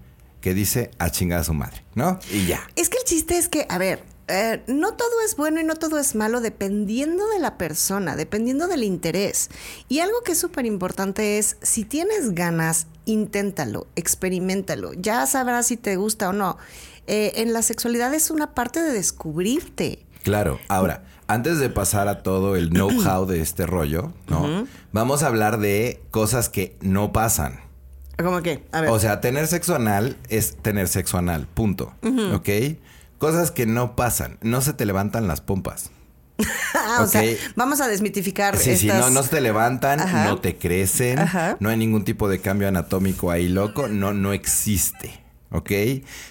que 0.41 0.55
dice 0.55 0.91
a 0.99 1.11
chingar 1.11 1.41
a 1.41 1.45
su 1.45 1.55
madre, 1.55 1.83
¿no? 1.95 2.19
Y 2.33 2.47
ya. 2.47 2.61
Es 2.77 2.89
que 2.89 2.99
el 2.99 3.05
chiste 3.05 3.37
es 3.37 3.49
que, 3.49 3.67
a 3.69 3.79
ver, 3.79 4.05
eh, 4.29 4.63
no 4.67 4.95
todo 4.95 5.21
es 5.25 5.37
bueno 5.37 5.61
y 5.61 5.65
no 5.65 5.75
todo 5.75 5.99
es 5.99 6.15
malo 6.15 6.41
dependiendo 6.41 7.27
de 7.29 7.39
la 7.39 7.57
persona, 7.57 8.15
dependiendo 8.15 8.69
del 8.69 8.85
interés. 8.85 9.51
Y 9.89 10.01
algo 10.01 10.23
que 10.23 10.33
es 10.33 10.39
súper 10.39 10.67
importante 10.67 11.39
es, 11.39 11.57
si 11.63 11.85
tienes 11.85 12.35
ganas, 12.35 12.87
inténtalo, 13.07 13.87
experimentalo, 13.97 14.93
ya 14.93 15.27
sabrás 15.27 15.67
si 15.67 15.77
te 15.77 15.97
gusta 15.97 16.29
o 16.29 16.33
no. 16.33 16.59
Eh, 17.07 17.33
en 17.37 17.55
la 17.55 17.63
sexualidad 17.63 18.13
es 18.13 18.31
una 18.31 18.55
parte 18.55 18.83
de 18.83 18.93
descubrirte. 18.93 20.05
Claro, 20.23 20.61
ahora, 20.69 21.05
antes 21.27 21.59
de 21.59 21.71
pasar 21.71 22.07
a 22.09 22.23
todo 22.23 22.55
el 22.55 22.69
know-how 22.69 23.25
de 23.25 23.41
este 23.41 23.65
rollo, 23.65 24.13
¿no? 24.27 24.67
Vamos 24.93 25.23
a 25.23 25.29
hablar 25.29 25.59
de 25.59 26.03
cosas 26.11 26.51
que 26.51 26.77
no 26.81 27.13
pasan. 27.13 27.61
¿Cómo 28.19 28.43
qué? 28.43 28.65
A 28.73 28.83
ver. 28.83 28.91
O 28.91 28.99
sea, 28.99 29.21
tener 29.21 29.47
sexo 29.47 29.75
anal 29.75 30.19
es 30.29 30.57
tener 30.57 30.89
sexo 30.89 31.17
anal, 31.17 31.47
punto. 31.47 31.95
¿Ok? 32.35 32.49
Cosas 33.19 33.51
que 33.51 33.67
no 33.67 33.97
pasan. 33.97 34.39
No 34.43 34.61
se 34.61 34.73
te 34.73 34.87
levantan 34.87 35.29
las 35.29 35.41
pompas. 35.41 35.91
o 37.01 37.07
sea, 37.07 37.23
vamos 37.57 37.81
a 37.81 37.89
desmitificar. 37.89 38.57
Sí, 38.57 38.77
sí, 38.77 38.87
no, 38.87 39.11
no 39.11 39.23
se 39.23 39.31
te 39.31 39.41
levantan, 39.41 40.01
no 40.25 40.39
te 40.39 40.57
crecen, 40.57 41.19
no 41.59 41.69
hay 41.69 41.77
ningún 41.77 42.05
tipo 42.05 42.29
de 42.29 42.41
cambio 42.41 42.69
anatómico 42.69 43.31
ahí 43.31 43.49
loco, 43.49 43.89
no, 43.89 44.13
no 44.13 44.33
existe. 44.33 45.21
¿Ok? 45.51 45.73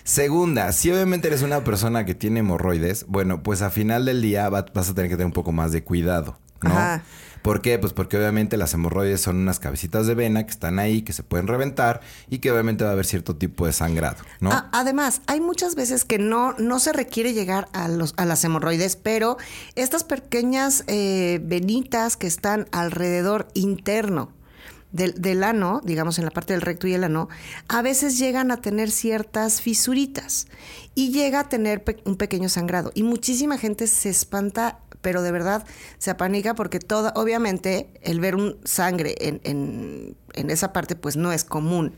Segunda, 0.03 0.71
si 0.71 0.91
obviamente 0.91 1.27
eres 1.27 1.41
una 1.41 1.63
persona 1.63 2.05
que 2.05 2.13
tiene 2.13 2.41
hemorroides, 2.41 3.05
bueno, 3.07 3.41
pues 3.41 3.63
a 3.63 3.71
final 3.71 4.05
del 4.05 4.21
día 4.21 4.47
vas 4.47 4.89
a 4.89 4.93
tener 4.93 5.09
que 5.09 5.15
tener 5.15 5.25
un 5.25 5.33
poco 5.33 5.51
más 5.51 5.71
de 5.71 5.83
cuidado, 5.83 6.37
¿no? 6.61 6.69
Ajá. 6.69 7.03
¿Por 7.47 7.61
qué? 7.61 7.79
Pues 7.79 7.93
porque 7.93 8.17
obviamente 8.17 8.57
las 8.57 8.73
hemorroides 8.73 9.21
son 9.21 9.37
unas 9.37 9.57
cabecitas 9.59 10.05
de 10.05 10.15
vena 10.15 10.45
que 10.45 10.51
están 10.51 10.79
ahí, 10.79 11.01
que 11.01 11.13
se 11.13 11.23
pueden 11.23 11.47
reventar 11.47 12.01
y 12.29 12.39
que 12.39 12.51
obviamente 12.51 12.83
va 12.83 12.89
a 12.89 12.93
haber 12.93 13.05
cierto 13.05 13.37
tipo 13.37 13.65
de 13.65 13.71
sangrado, 13.71 14.17
además, 14.73 15.21
hay 15.27 15.39
muchas 15.39 15.75
veces 15.75 16.03
que 16.03 16.19
no, 16.19 16.55
no 16.57 16.79
se 16.79 16.91
requiere 16.91 17.31
llegar 17.31 17.69
a, 17.71 17.87
las 17.87 18.43
hemorroides, 18.43 18.97
pero 18.97 19.37
estas 19.75 20.03
pequeñas 20.03 20.83
eh, 20.87 21.39
venitas 21.41 22.17
que 22.17 22.27
están 22.27 22.67
alrededor 22.73 23.47
interno 23.53 24.33
del, 24.91 25.13
del, 25.13 25.41
ano, 25.45 25.79
digamos 25.85 26.19
en 26.19 26.25
la 26.25 26.31
parte 26.31 26.51
del 26.51 26.61
recto 26.61 26.87
y 26.87 26.95
el 26.95 27.05
ano, 27.05 27.29
a 27.69 27.81
veces 27.81 28.19
llegan 28.19 28.51
a 28.51 28.57
tener 28.57 28.91
ciertas 28.91 29.61
fisuritas 29.61 30.47
y 30.95 31.11
llega 31.11 31.39
a 31.39 31.47
tener 31.47 31.85
un 32.03 32.17
pequeño 32.17 32.49
sangrado. 32.49 32.91
Y 32.93 33.03
muchísima 33.03 33.57
gente 33.57 33.87
se 33.87 34.09
espanta 34.09 34.79
pero 35.01 35.21
de 35.21 35.31
verdad 35.31 35.65
se 35.97 36.11
apanica 36.11 36.55
porque 36.55 36.79
toda, 36.79 37.13
obviamente, 37.15 37.89
el 38.01 38.19
ver 38.19 38.35
un 38.35 38.57
sangre 38.63 39.15
en, 39.19 39.41
en, 39.43 40.49
esa 40.49 40.73
parte, 40.73 40.95
pues 40.95 41.17
no 41.17 41.31
es 41.31 41.43
común. 41.43 41.93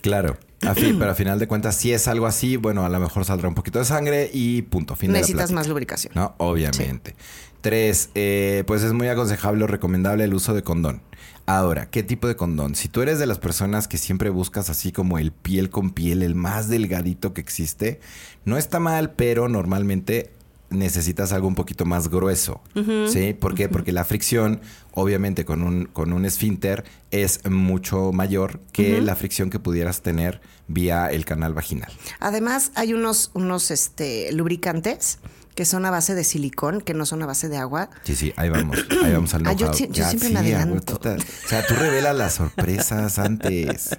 Claro. 0.00 0.36
pero 0.60 1.10
a 1.10 1.14
final 1.14 1.38
de 1.38 1.46
cuentas, 1.46 1.76
si 1.76 1.92
es 1.92 2.08
algo 2.08 2.26
así, 2.26 2.56
bueno, 2.56 2.84
a 2.84 2.88
lo 2.88 3.00
mejor 3.00 3.24
saldrá 3.24 3.48
un 3.48 3.54
poquito 3.54 3.78
de 3.78 3.84
sangre 3.84 4.30
y 4.32 4.62
punto. 4.62 4.96
Fin 4.96 5.12
Necesitas 5.12 5.52
más 5.52 5.68
lubricación. 5.68 6.12
No, 6.14 6.34
obviamente. 6.38 7.14
Tres, 7.60 8.10
eh, 8.14 8.62
pues 8.66 8.82
es 8.82 8.92
muy 8.92 9.08
aconsejable 9.08 9.64
o 9.64 9.66
recomendable 9.66 10.24
el 10.24 10.34
uso 10.34 10.52
de 10.54 10.62
condón. 10.62 11.00
Ahora, 11.46 11.90
¿qué 11.90 12.02
tipo 12.02 12.26
de 12.26 12.36
condón? 12.36 12.74
Si 12.74 12.88
tú 12.88 13.02
eres 13.02 13.18
de 13.18 13.26
las 13.26 13.38
personas 13.38 13.86
que 13.88 13.98
siempre 13.98 14.30
buscas 14.30 14.70
así 14.70 14.92
como 14.92 15.18
el 15.18 15.32
piel 15.32 15.68
con 15.68 15.90
piel, 15.90 16.22
el 16.22 16.34
más 16.34 16.68
delgadito 16.68 17.34
que 17.34 17.42
existe, 17.42 18.00
no 18.46 18.56
está 18.56 18.80
mal, 18.80 19.12
pero 19.12 19.48
normalmente 19.48 20.30
necesitas 20.70 21.32
algo 21.32 21.48
un 21.48 21.54
poquito 21.54 21.84
más 21.84 22.08
grueso. 22.08 22.60
¿Sí? 23.08 23.34
¿Por 23.34 23.54
qué? 23.54 23.68
Porque 23.68 23.92
la 23.92 24.04
fricción, 24.04 24.60
obviamente, 24.92 25.44
con 25.44 25.62
un, 25.62 25.86
con 25.86 26.12
un 26.12 26.24
esfínter 26.24 26.84
es 27.10 27.40
mucho 27.48 28.12
mayor 28.12 28.60
que 28.72 29.00
la 29.00 29.14
fricción 29.16 29.50
que 29.50 29.58
pudieras 29.58 30.02
tener 30.02 30.40
vía 30.68 31.08
el 31.10 31.24
canal 31.24 31.54
vaginal. 31.54 31.92
Además, 32.20 32.72
hay 32.74 32.94
unos, 32.94 33.30
unos 33.34 33.70
este, 33.70 34.32
lubricantes 34.32 35.18
que 35.54 35.64
son 35.64 35.86
a 35.86 35.90
base 35.90 36.14
de 36.14 36.24
silicón, 36.24 36.80
que 36.80 36.94
no 36.94 37.06
son 37.06 37.22
a 37.22 37.26
base 37.26 37.48
de 37.48 37.58
agua. 37.58 37.88
Sí, 38.02 38.16
sí, 38.16 38.32
ahí 38.36 38.48
vamos, 38.48 38.76
ahí 39.04 39.12
vamos 39.12 39.32
al 39.34 39.46
Ah, 39.46 39.52
yo, 39.52 39.72
yo 39.72 39.86
Ya, 39.86 40.08
siempre 40.08 40.28
sí, 40.28 40.34
me 40.34 40.40
adelanto. 40.40 40.96
O 40.96 41.48
sea, 41.48 41.64
tú 41.66 41.74
revelas 41.74 42.16
las 42.16 42.34
sorpresas 42.34 43.18
antes. 43.18 43.96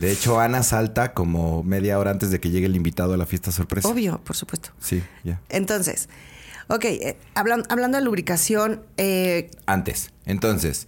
De 0.00 0.10
hecho, 0.10 0.40
Ana 0.40 0.62
salta 0.62 1.12
como 1.12 1.62
media 1.62 1.98
hora 1.98 2.10
antes 2.10 2.30
de 2.30 2.40
que 2.40 2.48
llegue 2.50 2.64
el 2.66 2.74
invitado 2.74 3.12
a 3.12 3.16
la 3.18 3.26
fiesta 3.26 3.52
sorpresa. 3.52 3.86
Obvio, 3.86 4.18
por 4.24 4.34
supuesto. 4.34 4.70
Sí, 4.80 5.02
ya. 5.24 5.40
Entonces, 5.50 6.08
ok, 6.68 6.84
eh, 6.86 7.18
hablan- 7.34 7.64
hablando 7.68 7.98
de 7.98 8.04
lubricación, 8.04 8.82
eh, 8.96 9.50
Antes. 9.66 10.10
Entonces, 10.24 10.86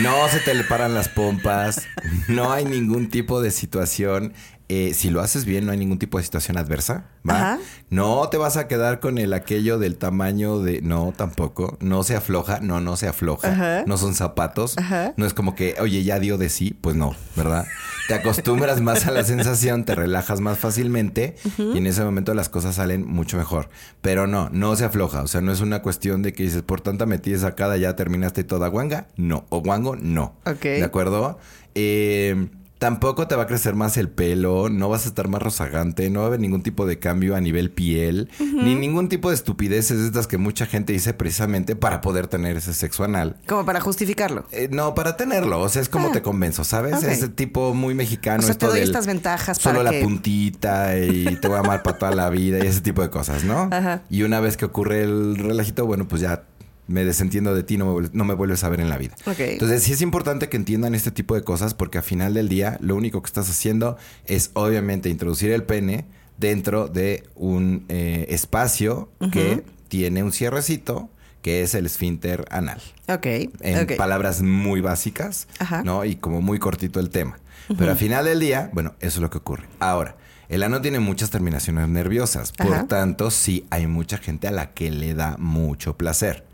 no 0.00 0.28
se 0.28 0.38
te 0.40 0.54
le 0.54 0.64
paran 0.64 0.94
las 0.94 1.08
pompas, 1.10 1.82
no 2.28 2.50
hay 2.52 2.64
ningún 2.64 3.10
tipo 3.10 3.42
de 3.42 3.50
situación. 3.50 4.32
Eh, 4.68 4.94
si 4.94 5.10
lo 5.10 5.20
haces 5.20 5.44
bien, 5.44 5.64
no 5.64 5.72
hay 5.72 5.78
ningún 5.78 5.98
tipo 5.98 6.18
de 6.18 6.24
situación 6.24 6.58
adversa. 6.58 7.04
¿va? 7.28 7.58
No 7.88 8.28
te 8.28 8.36
vas 8.36 8.56
a 8.56 8.66
quedar 8.66 8.98
con 8.98 9.18
el 9.18 9.32
aquello 9.32 9.78
del 9.78 9.96
tamaño 9.96 10.60
de. 10.60 10.82
No, 10.82 11.12
tampoco. 11.16 11.76
No 11.80 12.02
se 12.02 12.16
afloja. 12.16 12.58
No, 12.60 12.80
no 12.80 12.96
se 12.96 13.06
afloja. 13.06 13.52
Ajá. 13.52 13.84
No 13.86 13.96
son 13.96 14.14
zapatos. 14.14 14.76
Ajá. 14.78 15.14
No 15.16 15.24
es 15.24 15.34
como 15.34 15.54
que, 15.54 15.76
oye, 15.80 16.02
ya 16.02 16.18
dio 16.18 16.36
de 16.36 16.48
sí. 16.48 16.76
Pues 16.80 16.96
no, 16.96 17.14
¿verdad? 17.36 17.66
Te 18.08 18.14
acostumbras 18.14 18.80
más 18.80 19.06
a 19.06 19.12
la 19.12 19.24
sensación, 19.24 19.84
te 19.84 19.94
relajas 19.94 20.40
más 20.40 20.58
fácilmente 20.58 21.36
y 21.58 21.78
en 21.78 21.86
ese 21.86 22.04
momento 22.04 22.34
las 22.34 22.48
cosas 22.48 22.76
salen 22.76 23.06
mucho 23.06 23.36
mejor. 23.36 23.68
Pero 24.00 24.26
no, 24.26 24.48
no 24.50 24.74
se 24.76 24.84
afloja. 24.84 25.22
O 25.22 25.28
sea, 25.28 25.40
no 25.40 25.52
es 25.52 25.60
una 25.60 25.82
cuestión 25.82 26.22
de 26.22 26.32
que 26.32 26.42
dices, 26.42 26.62
por 26.62 26.80
tanta 26.80 27.06
metida 27.06 27.38
sacada 27.38 27.76
ya 27.76 27.96
terminaste 27.96 28.44
toda 28.44 28.68
guanga. 28.68 29.08
No. 29.16 29.46
O 29.48 29.60
guango, 29.60 29.96
no. 29.96 30.34
Ok. 30.44 30.62
¿De 30.62 30.84
acuerdo? 30.84 31.38
Eh, 31.74 32.48
tampoco 32.78 33.26
te 33.26 33.34
va 33.36 33.44
a 33.44 33.46
crecer 33.46 33.74
más 33.74 33.96
el 33.96 34.08
pelo, 34.08 34.68
no 34.68 34.88
vas 34.88 35.06
a 35.06 35.08
estar 35.08 35.28
más 35.28 35.40
rozagante, 35.42 36.10
no 36.10 36.20
va 36.20 36.26
a 36.26 36.28
haber 36.28 36.40
ningún 36.40 36.62
tipo 36.62 36.84
de 36.86 36.98
cambio 36.98 37.34
a 37.34 37.40
nivel 37.40 37.70
piel, 37.70 38.28
ni 38.38 38.74
ningún 38.74 39.08
tipo 39.08 39.30
de 39.30 39.34
estupideces 39.34 39.98
de 40.00 40.06
estas 40.06 40.26
que 40.26 40.36
mucha 40.38 40.66
gente 40.66 40.92
dice 40.92 41.14
precisamente 41.14 41.74
para 41.76 42.00
poder 42.00 42.26
tener 42.26 42.56
ese 42.56 42.74
sexo 42.74 43.04
anal. 43.04 43.36
como 43.46 43.64
para 43.64 43.80
justificarlo. 43.80 44.44
Eh, 44.52 44.68
no, 44.70 44.94
para 44.94 45.16
tenerlo, 45.16 45.60
o 45.60 45.68
sea, 45.68 45.80
es 45.82 45.88
como 45.88 46.08
Ah. 46.08 46.12
te 46.12 46.22
convenzo, 46.22 46.64
¿sabes? 46.64 46.94
Ok. 46.96 47.04
Ese 47.04 47.28
tipo 47.28 47.72
muy 47.74 47.94
mexicano. 47.94 48.40
O 48.40 48.42
sea, 48.42 48.52
esto 48.52 48.66
te 48.66 48.70
doy 48.72 48.80
del 48.80 48.88
estas 48.90 49.06
ventajas 49.06 49.56
Solo 49.58 49.78
para 49.78 49.84
la 49.84 49.98
que- 49.98 50.02
puntita 50.04 50.98
y 50.98 51.24
te 51.40 51.48
voy 51.48 51.56
a 51.56 51.60
amar 51.60 51.82
para 51.82 51.98
toda 51.98 52.14
la 52.14 52.28
vida 52.30 52.62
y 52.64 52.66
ese 52.68 52.80
tipo 52.82 53.02
de 53.02 53.10
cosas, 53.10 53.44
¿no? 53.44 53.68
Ajá. 53.72 54.02
Y 54.10 54.22
una 54.22 54.40
vez 54.40 54.56
que 54.56 54.64
ocurre 54.66 55.02
el 55.02 55.36
relajito, 55.36 55.86
bueno, 55.86 56.06
pues 56.08 56.20
ya 56.20 56.42
me 56.86 57.04
desentiendo 57.04 57.54
de 57.54 57.62
ti, 57.62 57.76
no 57.76 57.94
me, 57.94 58.08
no 58.12 58.24
me 58.24 58.34
vuelves 58.34 58.64
a 58.64 58.68
ver 58.68 58.80
en 58.80 58.88
la 58.88 58.98
vida. 58.98 59.14
Entonces, 59.38 59.82
sí 59.82 59.92
es 59.92 60.02
importante 60.02 60.48
que 60.48 60.56
entiendan 60.56 60.94
este 60.94 61.10
tipo 61.10 61.34
de 61.34 61.42
cosas 61.42 61.74
porque 61.74 61.98
al 61.98 62.04
final 62.04 62.34
del 62.34 62.48
día 62.48 62.78
lo 62.80 62.94
único 62.96 63.22
que 63.22 63.26
estás 63.26 63.50
haciendo 63.50 63.96
es 64.26 64.50
obviamente 64.54 65.08
introducir 65.08 65.50
el 65.50 65.64
pene 65.64 66.06
dentro 66.38 66.88
de 66.88 67.24
un 67.34 67.84
eh, 67.88 68.26
espacio 68.28 69.10
que 69.32 69.64
tiene 69.88 70.22
un 70.22 70.32
cierrecito 70.32 71.10
que 71.42 71.62
es 71.62 71.74
el 71.76 71.86
esfínter 71.86 72.44
anal 72.50 72.82
Ok, 73.08 73.26
en 73.60 73.96
palabras 73.96 74.42
muy 74.42 74.80
básicas, 74.80 75.46
Ajá. 75.60 75.84
¿no? 75.84 76.04
Y 76.04 76.16
como 76.16 76.42
muy 76.42 76.58
cortito 76.58 76.98
el 76.98 77.10
tema. 77.10 77.38
Pero 77.78 77.92
al 77.92 77.96
final 77.96 78.24
del 78.24 78.40
día, 78.40 78.70
bueno, 78.72 78.94
eso 79.00 79.18
es 79.18 79.22
lo 79.22 79.30
que 79.30 79.38
ocurre. 79.38 79.64
Ahora, 79.78 80.16
el 80.48 80.62
ano 80.62 80.80
tiene 80.80 80.98
muchas 81.00 81.30
terminaciones 81.30 81.88
nerviosas, 81.88 82.52
por 82.52 82.72
Ajá. 82.74 82.86
tanto, 82.86 83.30
sí 83.30 83.64
hay 83.70 83.86
mucha 83.86 84.18
gente 84.18 84.48
a 84.48 84.50
la 84.50 84.72
que 84.72 84.90
le 84.90 85.14
da 85.14 85.36
mucho 85.38 85.96
placer. 85.96 86.44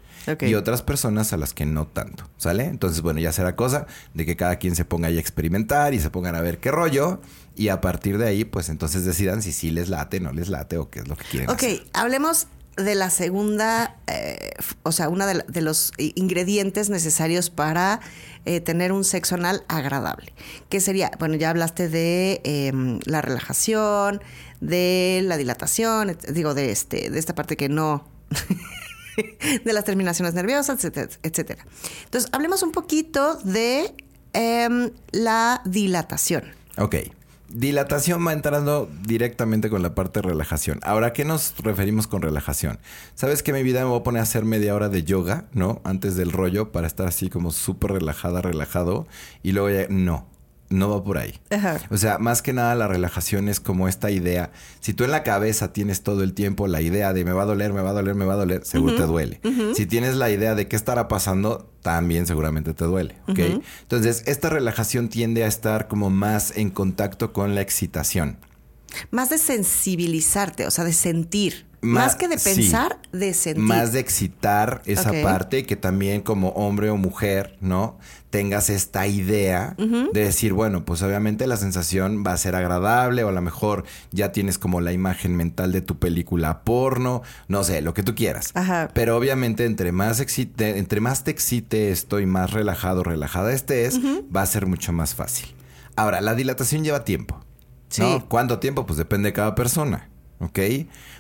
Y 0.41 0.55
otras 0.55 0.83
personas 0.83 1.33
a 1.33 1.37
las 1.37 1.55
que 1.55 1.67
no 1.67 1.87
tanto, 1.87 2.29
¿sale? 2.37 2.65
Entonces, 2.65 3.01
bueno, 3.03 3.21
ya 3.21 3.33
será 3.33 3.57
cosa 3.57 3.87
de 4.15 4.25
que 4.27 4.37
cada 4.37 4.57
quien 4.57 4.77
se 4.77 4.85
ponga 4.85 5.09
ahí 5.09 5.17
a 5.17 5.21
experimentar 5.21 5.95
y 5.95 6.01
se 6.01 6.11
pongan 6.11 6.35
a 6.35 6.41
ver 6.41 6.59
qué 6.59 6.71
rollo. 6.71 7.21
Y 7.57 7.69
a 7.69 7.81
partir 7.81 8.19
de 8.19 8.27
ahí, 8.29 8.45
pues 8.45 8.69
entonces 8.69 9.05
decidan 9.05 9.43
si 9.43 9.53
sí 9.53 9.71
les 9.71 9.89
late, 9.89 10.21
no 10.21 10.33
les 10.33 10.49
late 10.49 10.79
o 10.79 10.89
qué 10.91 11.01
es 11.01 11.09
lo 11.09 11.17
que 11.17 11.25
quieren 11.25 11.51
Ok, 11.51 11.57
hacer. 11.59 11.85
hablemos 11.93 12.47
de 12.79 12.95
la 12.95 13.11
segunda, 13.11 13.97
eh, 14.07 14.53
o 14.83 14.93
sea, 14.93 15.11
una 15.11 15.27
de, 15.27 15.35
la- 15.35 15.45
de 15.47 15.61
los 15.61 15.93
ingredientes 15.99 16.89
necesarios 16.89 17.51
para 17.51 18.01
eh, 18.47 18.63
tener 18.63 18.93
un 18.93 19.05
sexo 19.05 19.35
anal 19.35 19.63
agradable. 19.69 20.33
Que 20.71 20.81
sería, 20.81 21.11
bueno, 21.19 21.35
ya 21.35 21.51
hablaste 21.51 21.91
de 21.91 22.41
em, 22.45 22.99
la 23.05 23.21
relajación, 23.21 24.23
de 24.63 25.21
la 25.25 25.37
dilatación, 25.37 26.17
digo, 26.33 26.55
de 26.55 26.71
este, 26.73 27.11
de 27.11 27.19
esta 27.19 27.35
parte 27.35 27.57
que 27.59 27.69
no. 27.69 28.09
de 29.65 29.73
las 29.73 29.85
terminaciones 29.85 30.35
nerviosas, 30.35 30.85
etcétera. 30.85 31.65
Entonces, 32.05 32.31
hablemos 32.33 32.63
un 32.63 32.73
poquito 32.73 33.37
de 33.45 33.95
em, 34.33 34.91
la 35.13 35.63
dilatación. 35.65 36.45
Ok. 36.79 36.97
Dilatación 37.49 38.27
va 38.27 38.33
entrando 38.33 38.89
directamente 39.07 39.69
con 39.69 39.83
la 39.83 39.95
parte 39.95 40.21
de 40.21 40.29
relajación. 40.29 40.81
Ahora, 40.83 41.09
¿a 41.09 41.13
qué 41.13 41.27
nos 41.27 41.55
referimos 41.59 42.07
con 42.07 42.23
relajación? 42.23 42.79
¿Sabes 43.15 43.43
que 43.43 43.53
mi 43.53 43.63
vida 43.63 43.81
me 43.81 43.91
voy 43.91 44.01
a 44.01 44.03
poner 44.03 44.21
a 44.21 44.23
hacer 44.23 44.47
media 44.47 44.75
hora 44.75 44.89
de 44.89 45.05
yoga, 45.05 45.45
¿no? 45.53 45.83
Antes 45.85 46.17
del 46.17 46.33
rollo 46.33 46.73
para 46.73 46.87
estar 46.87 47.07
así 47.07 47.29
como 47.29 47.51
súper 47.51 47.93
relajada, 47.93 48.41
relajado. 48.41 49.07
Y 49.43 49.53
luego 49.53 49.69
ya, 49.69 49.87
no, 49.91 50.27
no 50.73 50.91
va 50.91 51.05
por 51.05 51.19
ahí. 51.19 51.39
Ajá. 51.51 51.81
O 51.91 51.97
sea, 51.97 52.19
más 52.19 52.43
que 52.43 52.53
nada 52.53 52.75
la 52.75 52.89
relajación 52.89 53.49
es 53.49 53.61
como 53.61 53.89
esta 53.89 54.11
idea. 54.11 54.51
Si 54.81 54.95
tú 54.95 55.05
en 55.05 55.11
la 55.11 55.23
cabeza 55.23 55.73
tienes 55.73 56.03
todo 56.03 56.23
el 56.23 56.35
tiempo 56.35 56.67
la 56.67 56.81
idea 56.81 57.13
de 57.13 57.25
me 57.25 57.33
va 57.33 57.43
a 57.43 57.47
doler, 57.47 57.73
me 57.73 57.83
va 57.83 57.91
a 57.91 57.95
doler, 57.95 58.15
me 58.15 58.25
va 58.25 58.35
a 58.35 58.39
doler, 58.39 58.65
seguro 58.65 58.97
te 58.97 59.03
duele. 59.03 59.41
Si 59.75 59.87
tienes 59.87 60.17
la 60.17 60.31
idea 60.31 60.55
de 60.55 60.69
qué 60.69 60.77
estará 60.77 61.09
pasando, 61.09 61.71
también 61.83 62.27
seguramente 62.27 62.75
te 62.75 62.85
duele, 62.85 63.17
¿ok? 63.29 63.39
Entonces, 63.83 64.23
esta 64.27 64.49
relajación 64.49 65.09
tiende 65.09 65.45
a 65.45 65.47
estar 65.47 65.89
como 65.89 66.11
más 66.11 66.57
en 66.57 66.71
contacto 66.71 67.33
con 67.33 67.55
la 67.55 67.61
excitación. 67.61 68.39
Más 69.11 69.31
de 69.31 69.39
sensibilizarte, 69.39 70.67
o 70.67 70.71
sea, 70.71 70.85
de 70.85 70.93
sentir. 70.93 71.67
Más 71.81 72.15
que 72.15 72.29
de 72.29 72.39
sí. 72.39 72.55
pensar, 72.55 73.01
de 73.11 73.35
sentir. 73.35 73.63
Más 73.63 73.93
de 73.93 73.99
excitar 73.99 74.83
esa 74.87 75.11
parte 75.23 75.67
que 75.67 75.75
también 75.75 76.21
como 76.21 76.51
hombre 76.51 76.91
o 76.91 76.97
mujer, 76.97 77.57
¿no? 77.61 77.99
Tengas 78.33 78.71
esta 78.71 79.07
idea 79.07 79.77
de 79.77 80.25
decir, 80.25 80.55
bueno, 80.55 80.87
pues 80.87 81.03
obviamente 81.03 81.47
la 81.47 81.59
sensación 81.59 82.25
va 82.27 82.33
a 82.33 82.39
ser 82.39 82.55
agradable 82.57 83.25
o 83.25 83.29
a 83.29 83.33
lo 83.33 83.43
mejor 83.43 83.85
ya 84.11 84.33
tienes 84.33 84.57
como 84.57 84.81
la 84.81 84.93
imagen 84.93 85.37
mental 85.37 85.71
de 85.71 85.83
tu 85.83 85.99
película 85.99 86.65
porno, 86.65 87.21
no 87.49 87.63
sé, 87.63 87.83
lo 87.83 87.93
que 87.93 88.03
tú 88.03 88.15
quieras. 88.15 88.51
Ajá. 88.55 88.89
Pero 88.95 89.19
obviamente 89.19 89.67
entre 89.67 89.93
más 89.93 90.19
excite, 90.19 90.79
entre 90.79 91.01
más 91.01 91.25
te 91.25 91.31
excite 91.31 91.91
esto 91.91 92.21
y 92.21 92.27
más 92.27 92.53
relajado, 92.53 93.03
relajada 93.03 93.53
estés, 93.53 94.01
va 94.35 94.41
a 94.41 94.47
ser 94.47 94.65
mucho 94.65 94.95
más 94.95 95.15
fácil. 95.15 95.55
Ahora, 95.95 96.23
la 96.23 96.35
dilatación 96.35 96.85
lleva 96.85 97.05
tiempo. 97.05 97.37
¿no? 97.99 98.19
Sí. 98.19 98.25
¿Cuánto 98.29 98.61
tiempo? 98.61 98.87
Pues 98.87 98.97
depende 98.97 99.29
de 99.29 99.33
cada 99.35 99.55
persona, 99.55 100.09
¿ok? 100.39 100.59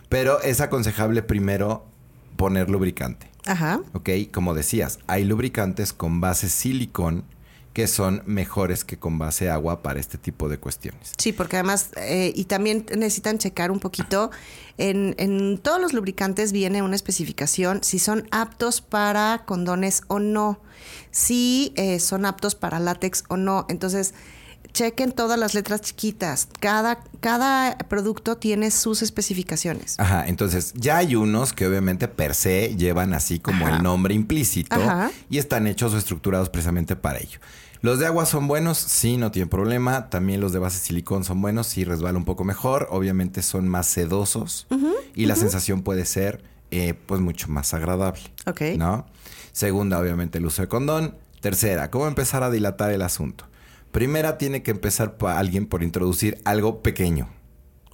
Pero 0.08 0.40
es 0.40 0.62
aconsejable 0.62 1.22
primero 1.22 1.91
poner 2.36 2.70
lubricante, 2.70 3.28
Ajá. 3.46 3.80
¿ok? 3.92 4.10
Como 4.32 4.54
decías, 4.54 4.98
hay 5.06 5.24
lubricantes 5.24 5.92
con 5.92 6.20
base 6.20 6.48
silicón 6.48 7.24
que 7.72 7.86
son 7.86 8.22
mejores 8.26 8.84
que 8.84 8.98
con 8.98 9.18
base 9.18 9.48
agua 9.48 9.82
para 9.82 9.98
este 9.98 10.18
tipo 10.18 10.48
de 10.48 10.58
cuestiones. 10.58 11.12
Sí, 11.16 11.32
porque 11.32 11.56
además, 11.56 11.90
eh, 11.96 12.32
y 12.34 12.44
también 12.44 12.84
necesitan 12.96 13.38
checar 13.38 13.70
un 13.70 13.80
poquito, 13.80 14.30
en, 14.76 15.14
en 15.18 15.58
todos 15.58 15.80
los 15.80 15.92
lubricantes 15.94 16.52
viene 16.52 16.82
una 16.82 16.96
especificación 16.96 17.82
si 17.82 17.98
son 17.98 18.28
aptos 18.30 18.80
para 18.82 19.44
condones 19.46 20.02
o 20.08 20.18
no, 20.18 20.60
si 21.10 21.72
eh, 21.76 21.98
son 21.98 22.26
aptos 22.26 22.54
para 22.54 22.78
látex 22.78 23.24
o 23.28 23.36
no. 23.36 23.64
Entonces, 23.68 24.12
chequen 24.72 25.12
todas 25.12 25.38
las 25.38 25.54
letras 25.54 25.80
chiquitas. 25.80 26.48
Cada, 26.60 27.02
cada 27.20 27.76
producto 27.78 28.36
tiene 28.36 28.70
sus 28.70 29.02
especificaciones. 29.02 29.98
Ajá, 29.98 30.26
entonces 30.26 30.72
ya 30.74 30.98
hay 30.98 31.14
unos 31.14 31.52
que 31.52 31.66
obviamente 31.66 32.08
per 32.08 32.34
se 32.34 32.74
llevan 32.76 33.14
así 33.14 33.38
como 33.38 33.66
Ajá. 33.66 33.76
el 33.76 33.82
nombre 33.82 34.14
implícito 34.14 34.74
Ajá. 34.76 35.10
y 35.28 35.38
están 35.38 35.66
hechos 35.66 35.94
o 35.94 35.98
estructurados 35.98 36.48
precisamente 36.48 36.96
para 36.96 37.18
ello. 37.18 37.38
Los 37.82 37.98
de 37.98 38.06
agua 38.06 38.26
son 38.26 38.46
buenos, 38.46 38.78
sí, 38.78 39.16
no 39.16 39.32
tienen 39.32 39.48
problema. 39.48 40.08
También 40.08 40.40
los 40.40 40.52
de 40.52 40.60
base 40.60 40.78
silicón 40.78 41.24
son 41.24 41.42
buenos, 41.42 41.66
sí 41.66 41.84
resbala 41.84 42.16
un 42.16 42.24
poco 42.24 42.44
mejor. 42.44 42.86
Obviamente 42.90 43.42
son 43.42 43.66
más 43.66 43.88
sedosos 43.88 44.68
y 45.16 45.26
la 45.26 45.34
sensación 45.34 45.82
puede 45.82 46.06
ser 46.06 46.44
eh, 46.70 46.94
pues 46.94 47.20
mucho 47.20 47.48
más 47.48 47.74
agradable. 47.74 48.22
Ok. 48.46 48.62
¿No? 48.78 49.04
Segunda, 49.50 49.98
obviamente, 49.98 50.38
el 50.38 50.46
uso 50.46 50.62
de 50.62 50.68
condón. 50.68 51.16
Tercera, 51.40 51.90
cómo 51.90 52.06
empezar 52.06 52.44
a 52.44 52.50
dilatar 52.50 52.92
el 52.92 53.02
asunto. 53.02 53.46
Primera, 53.92 54.38
tiene 54.38 54.62
que 54.62 54.70
empezar 54.72 55.16
pa- 55.16 55.38
alguien 55.38 55.66
por 55.66 55.82
introducir 55.82 56.38
algo 56.44 56.82
pequeño. 56.82 57.28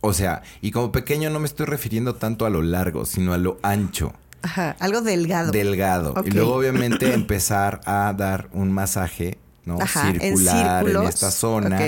O 0.00 0.12
sea, 0.12 0.42
y 0.60 0.70
como 0.70 0.92
pequeño 0.92 1.28
no 1.28 1.40
me 1.40 1.46
estoy 1.46 1.66
refiriendo 1.66 2.14
tanto 2.14 2.46
a 2.46 2.50
lo 2.50 2.62
largo, 2.62 3.04
sino 3.04 3.32
a 3.34 3.38
lo 3.38 3.58
ancho. 3.62 4.12
Ajá, 4.42 4.76
algo 4.78 5.00
delgado. 5.00 5.50
Delgado. 5.50 6.14
Y 6.24 6.30
luego, 6.30 6.54
obviamente, 6.54 7.12
empezar 7.14 7.80
a 7.84 8.14
dar 8.16 8.48
un 8.52 8.70
masaje, 8.72 9.38
¿no? 9.64 9.78
Ajá, 9.80 10.12
Circular 10.12 10.88
en, 10.88 11.02
esta 11.02 11.32
zona. 11.32 11.80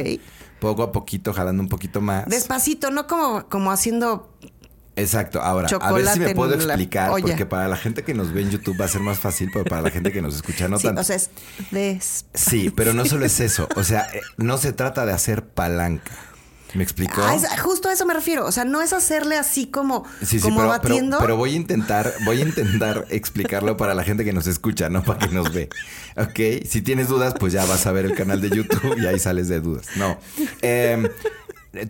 Poco 0.58 0.82
a 0.82 0.92
poquito, 0.92 1.32
jalando 1.32 1.62
un 1.62 1.68
poquito 1.68 2.00
más. 2.00 2.26
Despacito, 2.26 2.90
no 2.90 3.06
como, 3.06 3.48
como 3.48 3.70
haciendo. 3.70 4.28
Exacto. 5.00 5.40
Ahora, 5.40 5.68
a 5.80 5.92
ver 5.92 6.06
si 6.08 6.20
me 6.20 6.34
puedo 6.34 6.54
explicar, 6.54 7.10
porque 7.10 7.46
para 7.46 7.68
la 7.68 7.76
gente 7.76 8.02
que 8.04 8.14
nos 8.14 8.32
ve 8.32 8.42
en 8.42 8.50
YouTube 8.50 8.80
va 8.80 8.84
a 8.84 8.88
ser 8.88 9.00
más 9.00 9.18
fácil, 9.18 9.50
pero 9.52 9.64
para 9.64 9.82
la 9.82 9.90
gente 9.90 10.12
que 10.12 10.22
nos 10.22 10.34
escucha 10.36 10.68
no 10.68 10.78
sí, 10.78 10.84
tanto. 10.84 11.00
o 11.00 11.04
sea, 11.04 11.16
es 11.16 11.30
Sí, 12.34 12.70
pero 12.74 12.92
no 12.92 13.04
solo 13.04 13.24
es 13.26 13.40
eso. 13.40 13.68
O 13.76 13.84
sea, 13.84 14.06
eh, 14.12 14.20
no 14.36 14.58
se 14.58 14.72
trata 14.72 15.06
de 15.06 15.12
hacer 15.12 15.44
palanca. 15.44 16.12
¿Me 16.72 16.84
explicó? 16.84 17.20
Ah, 17.24 17.34
es- 17.34 17.60
justo 17.60 17.88
a 17.88 17.92
eso 17.92 18.06
me 18.06 18.14
refiero. 18.14 18.46
O 18.46 18.52
sea, 18.52 18.64
no 18.64 18.80
es 18.80 18.92
hacerle 18.92 19.36
así 19.36 19.66
como, 19.66 20.04
Sí, 20.20 20.38
sí, 20.38 20.40
como 20.40 20.58
pero, 20.60 20.68
pero- 20.80 20.82
batiendo. 20.94 21.18
pero 21.18 21.36
voy 21.36 21.54
a 21.54 21.56
intentar, 21.56 22.14
voy 22.24 22.38
a 22.40 22.44
intentar 22.44 23.06
explicarlo 23.10 23.76
para 23.76 23.92
la 23.96 24.04
gente 24.04 24.24
que 24.24 24.32
nos 24.32 24.46
escucha, 24.46 24.88
no 24.88 25.02
para 25.02 25.26
que 25.26 25.34
nos 25.34 25.52
ve. 25.52 25.68
Ok, 26.16 26.64
si 26.68 26.80
tienes 26.80 27.08
dudas, 27.08 27.34
pues 27.40 27.52
ya 27.52 27.64
vas 27.64 27.86
a 27.86 27.92
ver 27.92 28.04
el 28.04 28.14
canal 28.14 28.40
de 28.40 28.50
YouTube 28.50 28.96
y 29.02 29.06
ahí 29.06 29.18
sales 29.18 29.48
de 29.48 29.60
dudas. 29.60 29.86
No. 29.96 30.16
Em, 30.62 31.08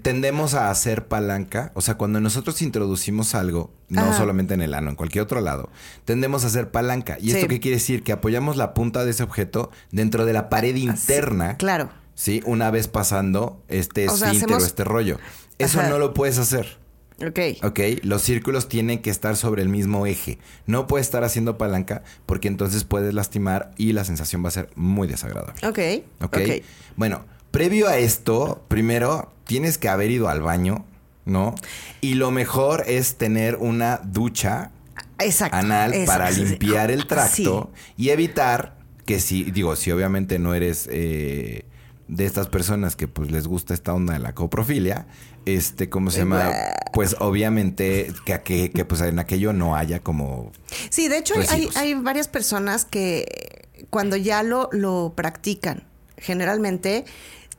tendemos 0.03 0.55
a 0.55 0.71
hacer 0.71 1.07
palanca, 1.09 1.73
o 1.75 1.81
sea, 1.81 1.95
cuando 1.95 2.21
nosotros 2.21 2.61
introducimos 2.63 3.35
algo, 3.35 3.73
no 3.89 4.03
Ajá. 4.03 4.19
solamente 4.19 4.55
en 4.55 4.63
el 4.63 4.75
ano, 4.75 4.91
en 4.91 4.97
cualquier 4.97 5.23
otro 5.25 5.41
lado, 5.41 5.71
tendemos 6.05 6.45
a 6.45 6.49
hacer 6.49 6.71
palanca. 6.71 7.17
¿Y 7.21 7.31
esto 7.33 7.49
qué 7.49 7.61
quiere 7.61 7.77
decir? 7.79 8.03
Que 8.03 8.13
apoyamos 8.13 8.57
la 8.57 8.75
punta 8.75 9.05
de 9.05 9.11
ese 9.13 9.23
objeto 9.23 9.71
dentro 9.91 10.27
de 10.27 10.33
la 10.35 10.49
pared 10.51 10.77
interna. 10.77 11.57
Claro. 11.57 11.89
Sí, 12.15 12.43
una 12.45 12.71
vez 12.71 12.89
pasando 12.89 13.63
este 13.69 14.09
O 14.09 14.17
sea, 14.17 14.31
hacemos- 14.31 14.65
este 14.65 14.85
rollo. 14.85 15.19
Eso 15.59 15.81
Ajá. 15.81 15.89
no 15.89 15.99
lo 15.99 16.13
puedes 16.13 16.37
hacer. 16.39 16.79
Ok. 17.27 17.39
Ok, 17.65 17.81
los 18.03 18.23
círculos 18.23 18.69
tienen 18.69 19.01
que 19.01 19.11
estar 19.11 19.37
sobre 19.37 19.63
el 19.63 19.69
mismo 19.69 20.07
eje. 20.07 20.39
No 20.67 20.87
puedes 20.87 21.07
estar 21.07 21.23
haciendo 21.25 21.59
palanca 21.59 22.03
porque 22.27 22.49
entonces 22.49 22.85
puedes 22.85 23.13
lastimar 23.15 23.73
y 23.77 23.93
la 23.93 24.05
sensación 24.05 24.43
va 24.45 24.49
a 24.49 24.53
ser 24.53 24.71
muy 24.75 25.07
desagradable. 25.09 25.55
Ok. 25.67 25.79
Ok. 26.23 26.37
Ok. 26.37 26.63
Bueno, 26.97 27.25
previo 27.51 27.89
a 27.89 27.99
esto, 27.99 28.65
primero 28.69 29.33
tienes 29.51 29.79
que 29.79 29.89
haber 29.89 30.13
ido 30.13 30.29
al 30.29 30.43
baño, 30.43 30.85
¿no? 31.25 31.57
Y 32.01 32.15
lo 32.15 32.31
mejor 32.31 32.85
es 32.87 33.17
tener 33.17 33.57
una 33.57 33.97
ducha 33.97 34.71
Exacto. 35.19 35.57
anal 35.57 35.93
Eso, 35.93 36.07
para 36.07 36.31
limpiar 36.31 36.93
el 36.93 37.09
tracto 37.09 37.73
Sí. 37.75 37.95
y 37.97 38.09
evitar 38.11 38.77
que 39.07 39.19
si, 39.19 39.43
digo, 39.51 39.75
si 39.75 39.91
obviamente 39.91 40.39
no 40.39 40.55
eres 40.55 40.89
eh, 40.89 41.65
de 42.07 42.27
estas 42.27 42.47
personas 42.47 42.95
que 42.95 43.09
pues 43.09 43.33
les 43.33 43.49
gusta 43.49 43.75
esta 43.75 43.93
onda 43.93 44.13
de 44.13 44.21
la 44.21 44.37
coprofilia, 44.37 45.09
este, 45.47 45.89
¿cómo 45.89 46.13
se 46.13 46.19
llama? 46.21 46.53
Pues 46.93 47.17
obviamente 47.19 48.13
que, 48.25 48.41
que, 48.43 48.71
que, 48.71 48.85
pues 48.85 49.01
en 49.01 49.19
aquello 49.19 49.53
no 49.53 49.75
haya 49.75 49.99
como... 49.99 50.53
Sí, 50.91 51.09
de 51.09 51.19
hecho 51.19 51.35
hay, 51.49 51.69
hay 51.75 51.95
varias 51.95 52.29
personas 52.29 52.85
que 52.85 53.67
cuando 53.91 54.15
ya 54.15 54.45
lo, 54.45 54.69
lo 54.71 55.13
practican, 55.17 55.89
generalmente 56.19 57.05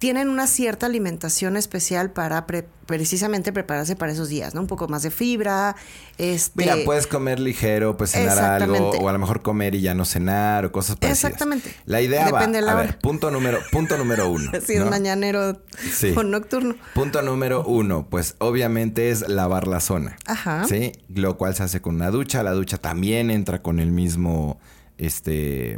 tienen 0.02 0.30
una 0.30 0.48
cierta 0.48 0.88
alimentación 0.88 1.56
especial 1.58 2.10
para 2.10 2.48
pre- 2.48 2.68
precisamente 2.88 3.54
prepararse 3.54 3.96
para 3.96 4.12
esos 4.12 4.30
días, 4.30 4.56
¿no? 4.56 4.62
Un 4.62 4.66
poco 4.66 4.88
más 4.88 5.04
de 5.04 5.12
fibra, 5.12 5.76
este... 6.18 6.54
Mira, 6.56 6.76
puedes 6.86 7.06
comer 7.06 7.40
ligero, 7.40 7.98
pues 7.98 8.10
cenar 8.10 8.64
algo, 8.64 8.90
o 8.90 9.08
a 9.10 9.12
lo 9.14 9.20
mejor 9.20 9.44
comer 9.44 9.76
y 9.76 9.82
ya 9.82 9.94
no 9.94 10.04
cenar, 10.04 10.66
o 10.66 10.72
cosas 10.72 10.96
parecidas. 10.96 11.24
Exactamente. 11.34 11.72
La 11.86 12.02
idea 12.02 12.26
Depende 12.26 12.58
de 12.62 12.66
va, 12.66 12.66
la 12.66 12.72
a 12.72 12.76
hora. 12.78 12.86
ver, 12.88 12.98
punto 12.98 13.30
número, 13.30 13.60
punto 13.72 13.96
número 14.00 14.28
uno. 14.28 14.50
si 14.66 14.74
es 14.74 14.80
¿no? 14.84 14.90
mañanero 14.90 15.62
Sí. 15.94 16.16
o 16.18 16.24
nocturno. 16.24 16.74
Punto 16.96 17.22
número 17.22 17.64
uno, 17.64 18.08
pues 18.10 18.34
obviamente 18.40 19.12
es 19.12 19.30
lavar 19.30 19.68
la 19.68 19.82
zona. 19.82 20.18
Ajá. 20.26 20.66
Sí, 20.68 20.94
lo 21.10 21.38
cual 21.38 21.54
se 21.54 21.62
hace 21.62 21.80
con 21.80 21.94
una 21.94 22.10
ducha. 22.10 22.42
La 22.42 22.54
ducha 22.54 22.80
también 22.80 23.30
entra 23.30 23.62
con 23.62 23.80
el 23.80 23.92
mismo 23.92 24.60
este 24.98 25.78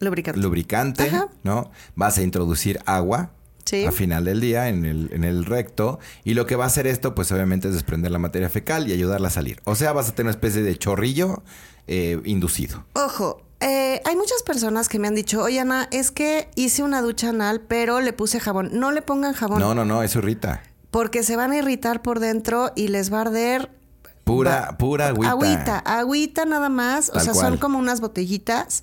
Lubricante. 0.00 0.40
lubricante, 0.40 1.02
Ajá. 1.08 1.28
¿no? 1.44 1.70
Vas 1.96 2.16
a 2.16 2.22
introducir 2.22 2.80
agua 2.86 3.30
Sí. 3.64 3.84
a 3.84 3.92
final 3.92 4.24
del 4.24 4.40
día 4.40 4.68
en 4.68 4.84
el, 4.84 5.10
en 5.12 5.24
el 5.24 5.44
recto. 5.44 5.98
Y 6.24 6.34
lo 6.34 6.46
que 6.46 6.56
va 6.56 6.64
a 6.64 6.66
hacer 6.66 6.86
esto, 6.86 7.14
pues 7.14 7.30
obviamente 7.32 7.68
es 7.68 7.74
desprender 7.74 8.10
la 8.10 8.18
materia 8.18 8.48
fecal 8.48 8.88
y 8.88 8.92
ayudarla 8.92 9.28
a 9.28 9.30
salir. 9.30 9.60
O 9.64 9.74
sea, 9.74 9.92
vas 9.92 10.08
a 10.08 10.12
tener 10.12 10.26
una 10.26 10.30
especie 10.32 10.62
de 10.62 10.76
chorrillo 10.76 11.42
eh, 11.86 12.20
inducido. 12.24 12.84
Ojo, 12.94 13.42
eh, 13.60 14.00
hay 14.04 14.16
muchas 14.16 14.42
personas 14.42 14.88
que 14.88 14.98
me 14.98 15.06
han 15.06 15.14
dicho, 15.14 15.42
oye 15.42 15.60
Ana, 15.60 15.88
es 15.92 16.10
que 16.10 16.48
hice 16.56 16.82
una 16.82 17.00
ducha 17.00 17.28
anal, 17.28 17.60
pero 17.60 18.00
le 18.00 18.12
puse 18.12 18.40
jabón. 18.40 18.70
No 18.72 18.90
le 18.90 19.02
pongan 19.02 19.32
jabón. 19.32 19.60
No, 19.60 19.74
no, 19.74 19.84
no, 19.84 20.02
eso 20.02 20.18
irrita. 20.18 20.62
Porque 20.90 21.22
se 21.22 21.36
van 21.36 21.52
a 21.52 21.58
irritar 21.58 22.02
por 22.02 22.18
dentro 22.20 22.72
y 22.74 22.88
les 22.88 23.12
va 23.12 23.18
a 23.18 23.22
arder. 23.22 23.70
Pura, 24.24 24.60
va- 24.70 24.78
pura 24.78 25.08
agüita. 25.08 25.30
Agüita, 25.32 25.78
agüita 25.78 26.44
nada 26.44 26.68
más. 26.68 27.10
o 27.14 27.20
sea, 27.20 27.32
cual. 27.32 27.46
son 27.46 27.58
como 27.58 27.78
unas 27.78 28.00
botellitas. 28.00 28.82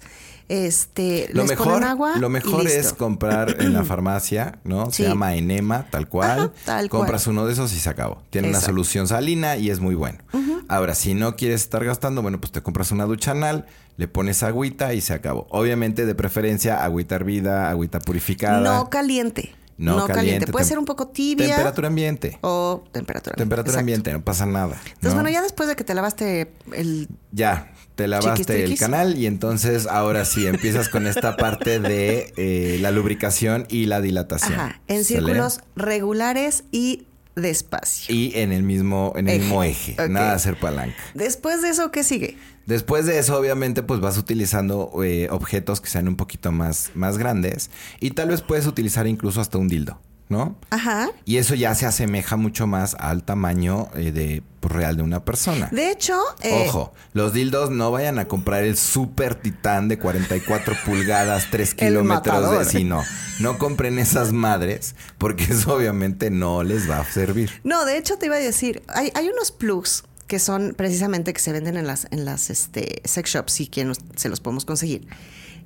Este, 0.49 1.30
Lo 1.32 1.43
les 1.43 1.52
mejor, 1.52 1.67
ponen 1.73 1.84
agua. 1.89 2.17
lo 2.17 2.25
y 2.28 2.32
mejor 2.32 2.65
es 2.67 2.91
comprar 2.93 3.58
en 3.62 3.71
la 3.71 3.84
farmacia, 3.86 4.58
¿no? 4.63 4.89
Se 4.89 5.04
llama 5.04 5.36
enema, 5.36 5.86
tal 5.91 6.08
cual. 6.10 6.39
Ajá, 6.39 6.52
tal 6.65 6.89
cual. 6.89 7.02
Compras 7.02 7.28
uno 7.28 7.45
de 7.45 7.54
esos 7.54 7.71
y 7.73 7.80
se 7.80 7.88
acabó. 7.88 8.23
Tiene 8.32 8.49
una 8.49 8.60
solución 8.60 9.08
salina 9.08 9.58
y 9.58 9.69
es 9.69 9.80
muy 9.80 9.93
bueno. 9.93 10.17
Ahora, 10.67 10.95
si 10.95 11.13
no 11.13 11.36
quieres 11.36 11.62
estar 11.62 11.86
gastando, 11.86 12.23
bueno, 12.23 12.39
pues 12.41 12.52
te 12.52 12.62
compras 12.63 12.91
una 12.91 13.06
ducha 13.06 13.32
anal, 13.32 13.67
le 13.97 14.08
pones 14.08 14.41
agüita 14.41 14.93
y 14.95 15.02
se 15.02 15.13
acabó. 15.13 15.45
Obviamente, 15.52 16.08
de 16.08 16.15
preferencia, 16.15 16.84
agüita 16.84 17.15
hervida, 17.15 17.69
agüita 17.69 17.99
purificada. 17.99 18.62
No 18.62 18.89
caliente. 18.89 19.54
No 19.79 19.91
No, 19.93 19.97
caliente. 19.99 20.13
caliente, 20.13 20.51
Puede 20.51 20.65
tem- 20.65 20.67
ser 20.69 20.77
un 20.79 20.83
poco 20.85 21.07
tibia. 21.07 21.47
Temperatura 21.47 21.87
ambiente. 21.87 22.37
O 22.41 22.83
temperatura 22.91 23.33
ambiente. 23.33 23.37
Temperatura 23.43 23.71
Exacto. 23.71 23.79
ambiente, 23.79 24.13
no 24.13 24.21
pasa 24.23 24.45
nada. 24.45 24.75
Entonces, 24.85 25.09
¿no? 25.09 25.13
bueno, 25.15 25.29
ya 25.29 25.41
después 25.41 25.69
de 25.69 25.75
que 25.77 25.83
te 25.85 25.93
lavaste 25.93 26.51
el 26.73 27.07
Ya, 27.31 27.71
te 27.95 28.07
lavaste 28.09 28.55
el 28.63 28.63
Chiquis, 28.65 28.79
canal 28.81 29.17
y 29.17 29.25
entonces 29.25 29.87
ahora 29.87 30.25
sí 30.25 30.47
empiezas 30.47 30.89
con 30.89 31.07
esta 31.07 31.37
parte 31.37 31.79
de 31.79 32.33
eh, 32.35 32.77
la 32.81 32.91
lubricación 32.91 33.65
y 33.69 33.85
la 33.85 34.01
dilatación. 34.01 34.53
Ajá, 34.53 34.81
en 34.87 35.03
¿Sale? 35.05 35.19
círculos 35.19 35.61
regulares 35.77 36.65
y 36.71 37.05
despacio. 37.35 38.13
Y 38.13 38.31
en 38.35 38.51
el 38.51 38.63
mismo, 38.63 39.13
en 39.15 39.27
el 39.27 39.35
Eje. 39.35 39.43
mismo 39.43 39.63
eje. 39.63 39.95
Nada 40.09 40.29
de 40.29 40.35
hacer 40.35 40.59
palanca. 40.59 40.97
Después 41.13 41.61
de 41.61 41.69
eso, 41.69 41.91
¿qué 41.91 42.03
sigue? 42.03 42.37
Después 42.65 43.05
de 43.05 43.17
eso, 43.17 43.37
obviamente, 43.37 43.81
pues 43.81 43.99
vas 43.99 44.17
utilizando 44.17 44.91
eh, 45.03 45.27
objetos 45.31 45.81
que 45.81 45.89
sean 45.89 46.07
un 46.07 46.15
poquito 46.15 46.51
más, 46.51 46.91
más 46.93 47.17
grandes. 47.17 47.71
Y 47.99 48.11
tal 48.11 48.29
vez 48.29 48.41
puedes 48.41 48.67
utilizar 48.67 49.07
incluso 49.07 49.41
hasta 49.41 49.57
un 49.57 49.67
dildo, 49.67 49.99
¿no? 50.29 50.55
Ajá. 50.69 51.09
Y 51.25 51.37
eso 51.37 51.55
ya 51.55 51.75
se 51.75 51.85
asemeja 51.85 52.37
mucho 52.37 52.67
más 52.67 52.95
al 52.99 53.23
tamaño 53.23 53.89
eh, 53.95 54.11
de 54.11 54.43
pues, 54.59 54.73
real 54.73 54.95
de 54.95 55.03
una 55.03 55.25
persona. 55.25 55.69
De 55.71 55.91
hecho, 55.91 56.19
eh, 56.41 56.65
Ojo, 56.67 56.93
los 57.13 57.33
dildos 57.33 57.71
no 57.71 57.91
vayan 57.91 58.19
a 58.19 58.25
comprar 58.25 58.63
el 58.63 58.77
super 58.77 59.35
titán 59.35 59.87
de 59.87 59.97
44 59.97 60.75
pulgadas, 60.85 61.47
3 61.49 61.71
El 61.71 61.75
kilómetros 61.75 62.35
de... 62.35 62.41
matador. 62.41 62.65
Sí, 62.65 62.83
no. 62.83 63.03
No 63.39 63.57
compren 63.57 63.99
esas 63.99 64.31
madres 64.31 64.95
porque 65.17 65.45
eso 65.45 65.73
obviamente 65.75 66.29
no 66.29 66.63
les 66.63 66.89
va 66.89 66.99
a 66.99 67.05
servir. 67.05 67.61
no, 67.63 67.85
de 67.85 67.97
hecho 67.97 68.17
te 68.17 68.27
iba 68.27 68.35
a 68.35 68.39
decir, 68.39 68.83
hay, 68.87 69.11
hay 69.15 69.29
unos 69.29 69.51
plugs 69.51 70.03
que 70.29 70.39
son 70.39 70.73
precisamente 70.77 71.33
que 71.33 71.41
se 71.41 71.51
venden 71.51 71.75
en 71.75 71.87
las, 71.87 72.07
en 72.11 72.23
las 72.23 72.49
este, 72.51 73.01
sex 73.03 73.31
shops, 73.31 73.61
quien 73.69 73.89
nos- 73.89 73.97
se 74.15 74.29
los 74.29 74.39
podemos 74.39 74.63
conseguir. 74.63 75.05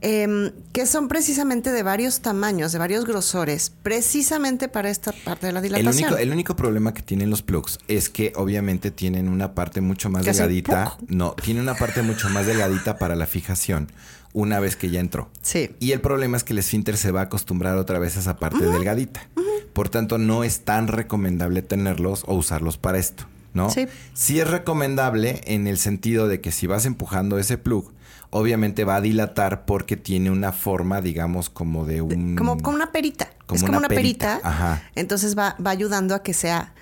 em, 0.06 0.52
que 0.74 0.86
son 0.86 1.08
precisamente 1.08 1.72
de 1.72 1.82
varios 1.82 2.20
tamaños, 2.20 2.74
de 2.74 2.80
varios 2.80 3.06
grosores, 3.06 3.72
precisamente 3.84 4.68
para 4.68 4.90
esta 4.90 5.14
parte 5.24 5.46
de 5.48 5.54
la 5.54 5.60
El 5.60 5.64
dilatación. 5.68 6.10
único, 6.10 6.18
el 6.22 6.32
único 6.32 6.56
problema 6.58 6.94
que 6.94 7.02
tienen 7.02 7.30
los 7.30 7.42
plugs 7.42 7.80
es 7.88 8.10
que 8.10 8.34
obviamente 8.36 8.92
tienen 8.92 9.30
una 9.30 9.54
parte 9.56 9.80
mucho 9.80 10.10
más 10.10 10.26
Que 10.26 10.32
delgadita. 10.32 10.98
No, 11.08 11.36
tiene 11.42 11.62
una 11.62 11.76
parte 11.76 12.02
mucho 12.02 12.28
más 12.30 12.46
delgadita 12.46 12.98
para 12.98 13.16
la 13.16 13.26
fijación 13.28 13.92
una 14.34 14.60
vez 14.60 14.76
que 14.76 14.90
ya 14.90 15.00
entró. 15.00 15.30
Sí. 15.42 15.70
Y 15.80 15.94
el 15.94 16.02
problema 16.02 16.36
es 16.36 16.44
que 16.44 16.52
el 16.52 16.60
esfínter 16.60 16.98
se 16.98 17.12
va 17.12 17.22
a 17.22 17.24
acostumbrar 17.24 17.78
otra 17.78 17.98
vez 17.98 18.18
a 18.18 18.20
esa 18.20 18.36
parte 18.36 18.66
delgadita. 18.66 19.30
Por 19.72 19.88
tanto, 19.88 20.18
no 20.18 20.44
es 20.44 20.62
tan 20.66 20.88
recomendable 20.90 21.62
tenerlos 21.62 22.24
o 22.28 22.36
usarlos 22.36 22.78
para 22.78 22.98
esto, 22.98 23.26
¿no? 23.54 23.70
Sí. 23.70 23.88
Sí 24.14 24.40
es 24.40 24.50
recomendable 24.50 25.42
en 25.46 25.68
el 25.68 25.78
sentido 25.78 26.28
de 26.28 26.42
que 26.42 26.52
si 26.52 26.68
vas 26.68 26.86
empujando 26.86 27.38
ese 27.40 27.58
plug, 27.58 27.94
obviamente 28.30 28.84
va 28.84 28.96
a 28.96 29.02
dilatar 29.02 29.66
porque 29.66 29.96
tiene 29.98 30.32
una 30.32 30.52
forma, 30.52 31.02
digamos, 31.02 31.50
como 31.50 31.86
de 31.86 32.02
un... 32.02 32.36
Como, 32.36 32.58
como 32.58 32.76
una 32.76 32.92
perita. 32.92 33.30
Como 33.46 33.58
es 33.58 33.62
como 33.64 33.78
una 33.78 33.80
una, 33.80 33.88
perita, 33.90 34.28
perita. 34.34 34.50
ajá. 34.50 34.84
Entonces 34.96 35.38
va, 35.38 35.56
va 35.66 35.72
ayudando 35.72 36.16
a 36.16 36.24
que 36.24 36.34
sea 36.34 36.74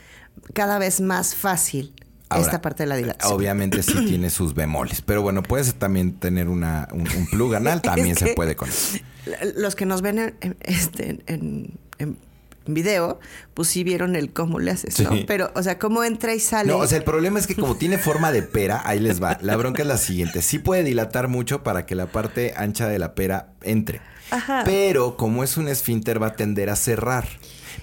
cada 0.53 0.79
vez 0.79 1.01
más 1.01 1.35
fácil 1.35 1.93
Ahora, 2.29 2.45
esta 2.45 2.61
parte 2.61 2.83
de 2.83 2.87
la 2.87 2.95
dilatación. 2.95 3.33
Obviamente 3.37 3.83
sí 3.83 3.93
tiene 4.07 4.29
sus 4.29 4.53
bemoles, 4.53 5.01
pero 5.01 5.21
bueno, 5.21 5.43
puedes 5.43 5.73
también 5.75 6.13
tener 6.13 6.47
una, 6.47 6.87
un, 6.93 7.01
un 7.01 7.27
plug 7.27 7.55
anal, 7.55 7.81
también 7.83 8.11
Es 8.11 8.19
se 8.19 8.33
puede 8.33 8.55
con 8.55 8.69
eso. 8.69 8.97
Los 9.57 9.75
que 9.75 9.85
nos 9.85 10.01
ven 10.01 10.19
en, 10.19 10.35
en- 10.39 10.57
este, 10.61 11.21
en, 11.27 11.77
en 11.97 12.17
video, 12.73 13.19
pues 13.53 13.67
sí 13.67 13.83
vieron 13.83 14.15
el 14.15 14.31
cómo 14.33 14.59
le 14.59 14.71
haces, 14.71 14.99
¿no? 14.99 15.11
Sí. 15.11 15.25
Pero, 15.27 15.51
o 15.55 15.63
sea, 15.63 15.79
cómo 15.79 16.03
entra 16.03 16.33
y 16.33 16.39
sale. 16.39 16.71
No, 16.71 16.79
o 16.79 16.87
sea, 16.87 16.97
el 16.97 17.03
problema 17.03 17.39
es 17.39 17.47
que 17.47 17.55
como 17.55 17.75
tiene 17.75 17.97
forma 17.97 18.31
de 18.31 18.41
pera, 18.41 18.81
ahí 18.85 18.99
les 18.99 19.21
va. 19.21 19.37
La 19.41 19.55
bronca 19.55 19.81
es 19.81 19.87
la 19.87 19.97
siguiente. 19.97 20.41
Sí 20.41 20.59
puede 20.59 20.83
dilatar 20.83 21.27
mucho 21.27 21.63
para 21.63 21.85
que 21.85 21.95
la 21.95 22.07
parte 22.07 22.53
ancha 22.55 22.87
de 22.87 22.99
la 22.99 23.15
pera 23.15 23.53
entre. 23.61 24.01
Ajá. 24.31 24.63
Pero 24.65 25.17
como 25.17 25.43
es 25.43 25.57
un 25.57 25.67
esfínter 25.67 26.21
va 26.21 26.27
a 26.27 26.35
tender 26.35 26.69
a 26.69 26.75
cerrar. 26.75 27.27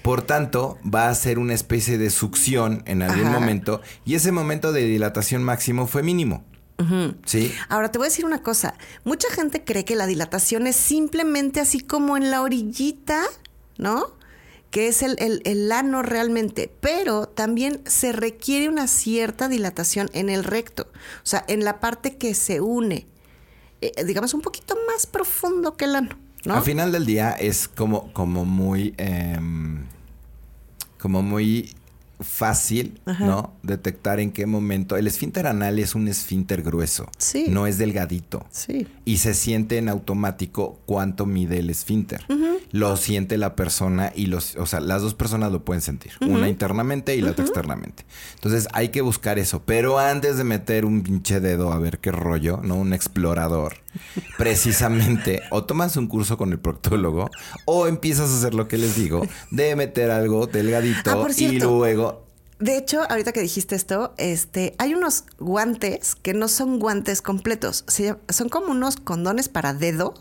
Por 0.01 0.21
tanto, 0.21 0.77
va 0.83 1.09
a 1.09 1.15
ser 1.15 1.39
una 1.39 1.53
especie 1.53 1.97
de 1.97 2.09
succión 2.09 2.83
en 2.85 3.01
algún 3.01 3.27
Ajá. 3.27 3.39
momento 3.39 3.81
y 4.05 4.15
ese 4.15 4.31
momento 4.31 4.71
de 4.71 4.85
dilatación 4.85 5.43
máximo 5.43 5.87
fue 5.87 6.03
mínimo. 6.03 6.45
¿Sí? 7.25 7.53
Ahora 7.67 7.91
te 7.91 7.97
voy 7.97 8.05
a 8.05 8.09
decir 8.09 8.23
una 8.23 8.41
cosa. 8.41 8.75
Mucha 9.03 9.29
gente 9.29 9.65
cree 9.65 9.83
que 9.83 9.97
la 9.97 10.07
dilatación 10.07 10.65
es 10.65 10.77
simplemente 10.77 11.59
así 11.59 11.81
como 11.81 12.15
en 12.15 12.31
la 12.31 12.41
orillita, 12.41 13.21
¿no? 13.77 14.15
Que 14.71 14.87
es 14.87 15.01
el, 15.01 15.15
el, 15.19 15.41
el 15.45 15.71
ano 15.71 16.03
realmente. 16.03 16.71
Pero 16.79 17.27
también 17.27 17.81
se 17.85 18.11
requiere 18.11 18.69
una 18.69 18.87
cierta 18.87 19.47
dilatación 19.49 20.09
en 20.13 20.29
el 20.29 20.43
recto. 20.43 20.87
O 21.23 21.25
sea, 21.25 21.43
en 21.47 21.63
la 21.63 21.79
parte 21.79 22.17
que 22.17 22.33
se 22.35 22.61
une. 22.61 23.07
eh, 23.81 24.03
digamos, 24.05 24.33
un 24.33 24.41
poquito 24.41 24.75
más 24.87 25.05
profundo 25.07 25.75
que 25.75 25.85
el 25.85 25.95
ano, 25.95 26.17
¿no? 26.45 26.55
Al 26.55 26.63
final 26.63 26.91
del 26.91 27.05
día 27.05 27.31
es 27.31 27.67
como, 27.67 28.11
como 28.13 28.45
muy. 28.45 28.93
em, 28.97 29.85
como 30.99 31.21
muy 31.23 31.73
fácil, 32.19 32.99
Ajá. 33.05 33.25
¿no? 33.25 33.53
Detectar 33.63 34.19
en 34.19 34.31
qué 34.31 34.45
momento. 34.45 34.97
El 34.97 35.07
esfínter 35.07 35.47
anal 35.47 35.79
es 35.79 35.95
un 35.95 36.07
esfínter 36.07 36.61
grueso. 36.61 37.09
Sí. 37.17 37.45
No 37.49 37.67
es 37.67 37.77
delgadito. 37.77 38.45
Sí. 38.51 38.87
Y 39.05 39.17
se 39.17 39.33
siente 39.33 39.77
en 39.77 39.89
automático 39.89 40.79
cuánto 40.85 41.25
mide 41.25 41.59
el 41.59 41.69
esfínter. 41.69 42.25
Lo 42.71 42.97
siente 42.97 43.37
la 43.37 43.55
persona 43.55 44.11
y 44.15 44.27
los, 44.27 44.55
o 44.55 44.65
sea, 44.65 44.79
las 44.79 45.01
dos 45.01 45.15
personas 45.15 45.51
lo 45.51 45.63
pueden 45.63 45.81
sentir. 45.81 46.11
Una 46.21 46.49
internamente 46.49 47.15
y 47.15 47.21
la 47.21 47.31
otra 47.31 47.45
externamente. 47.45 48.05
Entonces 48.35 48.67
hay 48.73 48.89
que 48.89 49.01
buscar 49.01 49.39
eso. 49.39 49.63
Pero 49.65 49.99
antes 49.99 50.37
de 50.37 50.43
meter 50.43 50.85
un 50.85 51.01
pinche 51.01 51.39
dedo 51.39 51.71
a 51.71 51.79
ver 51.79 51.99
qué 51.99 52.11
rollo, 52.11 52.59
¿no? 52.63 52.75
Un 52.75 52.93
explorador. 52.93 53.77
Precisamente, 54.37 55.41
o 55.51 55.63
tomas 55.65 55.97
un 55.97 56.07
curso 56.07 56.37
con 56.37 56.51
el 56.51 56.59
proctólogo, 56.59 57.29
o 57.65 57.87
empiezas 57.87 58.29
a 58.31 58.37
hacer 58.37 58.53
lo 58.53 58.67
que 58.67 58.77
les 58.77 58.95
digo, 58.95 59.21
de 59.51 59.75
meter 59.75 60.11
algo 60.11 60.47
delgadito 60.47 61.25
Ah, 61.25 61.27
y 61.37 61.59
luego. 61.59 62.25
De 62.59 62.77
hecho, 62.77 63.01
ahorita 63.09 63.31
que 63.31 63.41
dijiste 63.41 63.75
esto, 63.75 64.13
este, 64.17 64.75
hay 64.77 64.93
unos 64.93 65.23
guantes 65.39 66.15
que 66.15 66.33
no 66.33 66.47
son 66.47 66.79
guantes 66.79 67.21
completos, 67.21 67.85
se- 67.87 68.15
son 68.29 68.49
como 68.49 68.67
unos 68.71 68.97
condones 68.97 69.47
para 69.49 69.73
dedo 69.73 70.13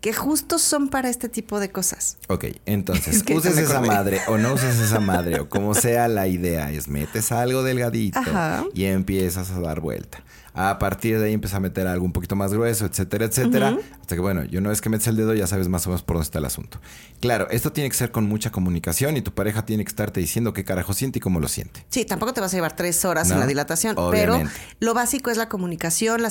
que 0.00 0.12
justo 0.12 0.58
son 0.60 0.88
para 0.88 1.10
este 1.10 1.28
tipo 1.28 1.58
de 1.58 1.70
cosas. 1.70 2.18
Ok, 2.28 2.44
entonces, 2.66 3.16
Es 3.16 3.22
que 3.22 3.34
uses 3.34 3.58
esa 3.58 3.80
madre 3.80 4.20
o 4.28 4.38
no 4.38 4.54
uses 4.54 4.78
esa 4.78 5.00
madre 5.00 5.40
o 5.40 5.48
como 5.48 5.74
sea 5.74 6.06
la 6.08 6.28
idea 6.28 6.70
es 6.70 6.86
metes 6.88 7.32
algo 7.32 7.62
delgadito 7.64 8.18
Ajá. 8.18 8.64
y 8.74 8.84
empiezas 8.84 9.50
a 9.50 9.60
dar 9.60 9.80
vuelta. 9.80 10.22
A 10.60 10.76
partir 10.80 11.20
de 11.20 11.26
ahí 11.26 11.34
empiezas 11.34 11.56
a 11.56 11.60
meter 11.60 11.86
algo 11.86 12.04
un 12.04 12.12
poquito 12.12 12.34
más 12.34 12.52
grueso, 12.52 12.84
etcétera, 12.84 13.26
etcétera. 13.26 13.78
Hasta 14.00 14.16
que, 14.16 14.20
bueno, 14.20 14.42
yo 14.44 14.58
una 14.58 14.70
vez 14.70 14.80
que 14.80 14.88
metes 14.88 15.06
el 15.06 15.14
dedo 15.14 15.32
ya 15.32 15.46
sabes 15.46 15.68
más 15.68 15.86
o 15.86 15.90
menos 15.90 16.02
por 16.02 16.16
dónde 16.16 16.24
está 16.24 16.40
el 16.40 16.46
asunto. 16.46 16.80
Claro, 17.20 17.48
esto 17.50 17.70
tiene 17.70 17.88
que 17.88 17.96
ser 17.96 18.10
con 18.10 18.24
mucha 18.24 18.50
comunicación 18.50 19.16
y 19.16 19.22
tu 19.22 19.32
pareja 19.32 19.64
tiene 19.64 19.84
que 19.84 19.88
estarte 19.88 20.18
diciendo 20.18 20.52
qué 20.52 20.64
carajo 20.64 20.94
siente 20.94 21.18
y 21.18 21.20
cómo 21.20 21.38
lo 21.38 21.46
siente. 21.46 21.84
Sí, 21.90 22.04
tampoco 22.04 22.34
te 22.34 22.40
vas 22.40 22.52
a 22.52 22.56
llevar 22.56 22.74
tres 22.74 23.04
horas 23.04 23.30
en 23.30 23.38
la 23.38 23.46
dilatación, 23.46 23.96
obviamente. 23.96 24.50
pero 24.50 24.64
lo 24.80 24.94
básico 24.94 25.30
es 25.30 25.36
la 25.36 25.48
comunicación, 25.48 26.22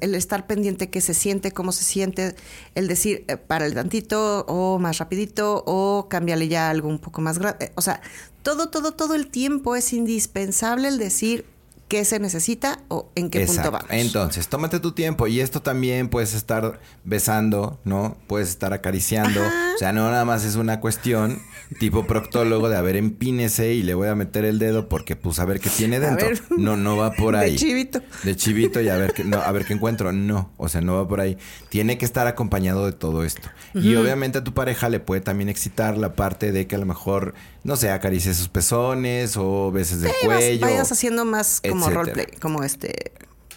el 0.00 0.14
estar 0.16 0.48
pendiente 0.48 0.90
qué 0.90 1.00
se 1.00 1.14
siente, 1.14 1.52
cómo 1.52 1.70
se 1.70 1.84
siente, 1.84 2.34
el 2.74 2.88
decir 2.88 3.24
eh, 3.28 3.36
para 3.36 3.66
el 3.66 3.74
tantito 3.74 4.44
o 4.48 4.80
más 4.80 4.98
rapidito 4.98 5.62
o 5.64 6.08
cámbiale 6.08 6.48
ya 6.48 6.70
algo 6.70 6.88
un 6.88 6.98
poco 6.98 7.20
más 7.20 7.38
grande. 7.38 7.70
O 7.76 7.82
sea, 7.82 8.00
todo, 8.42 8.68
todo, 8.68 8.92
todo 8.92 9.14
el 9.14 9.28
tiempo 9.28 9.76
es 9.76 9.92
indispensable 9.92 10.88
el 10.88 10.98
decir 10.98 11.44
qué 11.88 12.04
se 12.04 12.18
necesita 12.18 12.80
o 12.88 13.10
en 13.14 13.30
qué 13.30 13.42
Exacto. 13.42 13.70
punto 13.70 13.86
vamos. 13.86 14.04
Entonces, 14.06 14.48
tómate 14.48 14.80
tu 14.80 14.92
tiempo 14.92 15.26
y 15.26 15.40
esto 15.40 15.62
también 15.62 16.08
puedes 16.08 16.34
estar 16.34 16.80
besando, 17.04 17.78
¿no? 17.84 18.16
Puedes 18.26 18.48
estar 18.48 18.72
acariciando. 18.72 19.40
O 19.40 19.78
sea, 19.78 19.92
no 19.92 20.10
nada 20.10 20.24
más 20.24 20.44
es 20.44 20.56
una 20.56 20.80
cuestión 20.80 21.40
tipo 21.78 22.06
proctólogo 22.06 22.68
de 22.68 22.76
a 22.76 22.80
ver, 22.80 22.96
empínese 22.96 23.74
y 23.74 23.82
le 23.82 23.94
voy 23.94 24.08
a 24.08 24.14
meter 24.14 24.44
el 24.44 24.58
dedo 24.58 24.88
porque 24.88 25.16
pues 25.16 25.38
a 25.38 25.44
ver 25.44 25.60
qué 25.60 25.70
tiene 25.70 26.00
dentro. 26.00 26.28
ver. 26.28 26.42
No, 26.56 26.76
no 26.76 26.96
va 26.96 27.12
por 27.12 27.34
De 27.36 27.40
ahí. 27.44 27.56
chivito. 27.56 28.00
De 28.24 28.34
chivito 28.36 28.80
y 28.80 28.88
a 28.88 28.96
ver 28.96 29.12
qué, 29.12 29.24
no, 29.24 29.38
a 29.38 29.52
ver 29.52 29.64
qué 29.64 29.74
encuentro. 29.74 30.12
No, 30.12 30.50
o 30.56 30.68
sea, 30.68 30.80
no 30.80 30.96
va 30.96 31.06
por 31.06 31.20
ahí. 31.20 31.36
Tiene 31.68 31.98
que 31.98 32.04
estar 32.04 32.26
acompañado 32.26 32.86
de 32.86 32.92
todo 32.92 33.22
esto. 33.24 33.48
Y 33.74 33.94
obviamente 33.96 34.38
a 34.38 34.44
tu 34.44 34.54
pareja 34.54 34.88
le 34.88 35.00
puede 35.00 35.20
también 35.20 35.48
excitar 35.48 35.96
la 35.98 36.14
parte 36.14 36.50
de 36.52 36.66
que 36.66 36.74
a 36.76 36.78
lo 36.78 36.86
mejor, 36.86 37.34
no 37.66 37.76
sé, 37.76 37.90
acaricie 37.90 38.32
sus 38.32 38.48
pezones 38.48 39.36
o 39.36 39.70
beses 39.72 40.00
del 40.00 40.12
Sí, 40.20 40.26
vas- 40.28 40.36
cuello. 40.38 40.60
vayas 40.66 40.92
haciendo 40.92 41.24
más 41.24 41.60
como 41.68 41.86
etcétera. 41.86 42.00
roleplay, 42.02 42.26
como 42.40 42.62
este 42.62 43.12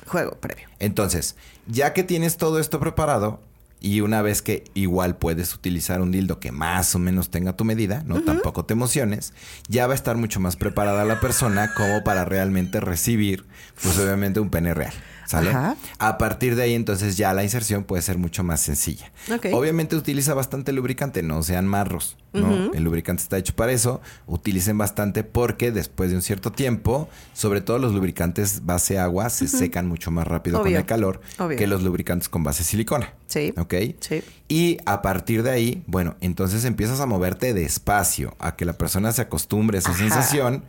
juego 0.07 0.31
previo. 0.39 0.67
Entonces, 0.79 1.35
ya 1.67 1.93
que 1.93 2.03
tienes 2.03 2.37
todo 2.37 2.59
esto 2.59 2.79
preparado 2.79 3.39
y 3.79 4.01
una 4.01 4.21
vez 4.21 4.41
que 4.41 4.63
igual 4.73 5.15
puedes 5.17 5.53
utilizar 5.53 6.01
un 6.01 6.11
dildo 6.11 6.39
que 6.39 6.51
más 6.51 6.95
o 6.95 6.99
menos 6.99 7.29
tenga 7.29 7.55
tu 7.55 7.63
medida, 7.65 8.03
no 8.05 8.21
tampoco 8.23 8.65
te 8.65 8.73
emociones, 8.73 9.33
ya 9.67 9.85
va 9.87 9.93
a 9.93 9.95
estar 9.95 10.17
mucho 10.17 10.39
más 10.39 10.55
preparada 10.55 11.05
la 11.05 11.19
persona 11.19 11.73
como 11.75 12.03
para 12.03 12.25
realmente 12.25 12.79
recibir, 12.81 13.45
pues 13.81 13.97
obviamente 13.99 14.39
un 14.39 14.49
pene 14.49 14.73
real. 14.73 14.93
¿Sale? 15.29 15.51
Ajá. 15.51 15.75
A 15.99 16.17
partir 16.17 16.55
de 16.55 16.63
ahí, 16.63 16.73
entonces 16.73 17.15
ya 17.15 17.35
la 17.35 17.43
inserción 17.43 17.83
puede 17.83 18.01
ser 18.01 18.17
mucho 18.17 18.43
más 18.43 18.61
sencilla. 18.61 19.11
Obviamente 19.51 19.95
utiliza 19.95 20.33
bastante 20.33 20.71
lubricante, 20.73 21.21
no 21.21 21.43
sean 21.43 21.67
marros, 21.67 22.17
¿no? 22.33 22.73
El 22.73 22.83
lubricante 22.83 23.21
está 23.21 23.37
hecho 23.37 23.55
para 23.55 23.71
eso. 23.71 24.01
Utilicen 24.25 24.79
bastante 24.79 25.23
porque 25.23 25.71
después 25.71 26.09
de 26.09 26.15
un 26.15 26.23
cierto 26.23 26.51
tiempo, 26.51 27.09
sobre 27.33 27.61
todo 27.61 27.77
los 27.77 27.93
lubricantes 27.93 28.65
base 28.65 28.97
agua, 28.97 29.29
se 29.29 29.47
secan 29.47 29.87
mucho 29.87 30.09
más 30.09 30.25
rápido 30.27 30.63
con 30.63 30.75
el 30.75 30.85
calor 30.87 31.21
Obvio. 31.37 31.57
que 31.59 31.67
los 31.67 31.83
lubricantes 31.83 32.27
con 32.27 32.43
base 32.43 32.63
silicona. 32.63 33.13
Sí. 33.27 33.53
¿Ok? 33.55 33.75
Sí. 33.99 34.23
Y 34.47 34.79
a 34.87 35.03
partir 35.03 35.43
de 35.43 35.51
ahí, 35.51 35.83
bueno, 35.85 36.15
entonces 36.21 36.65
empiezas 36.65 37.01
a 37.01 37.05
moverte 37.05 37.53
despacio, 37.53 38.35
a 38.39 38.55
que 38.55 38.65
la 38.65 38.73
persona 38.73 39.11
se 39.11 39.21
acostumbre 39.21 39.77
a 39.77 39.81
esa 39.81 39.91
Ajá. 39.91 39.99
sensación. 39.99 40.63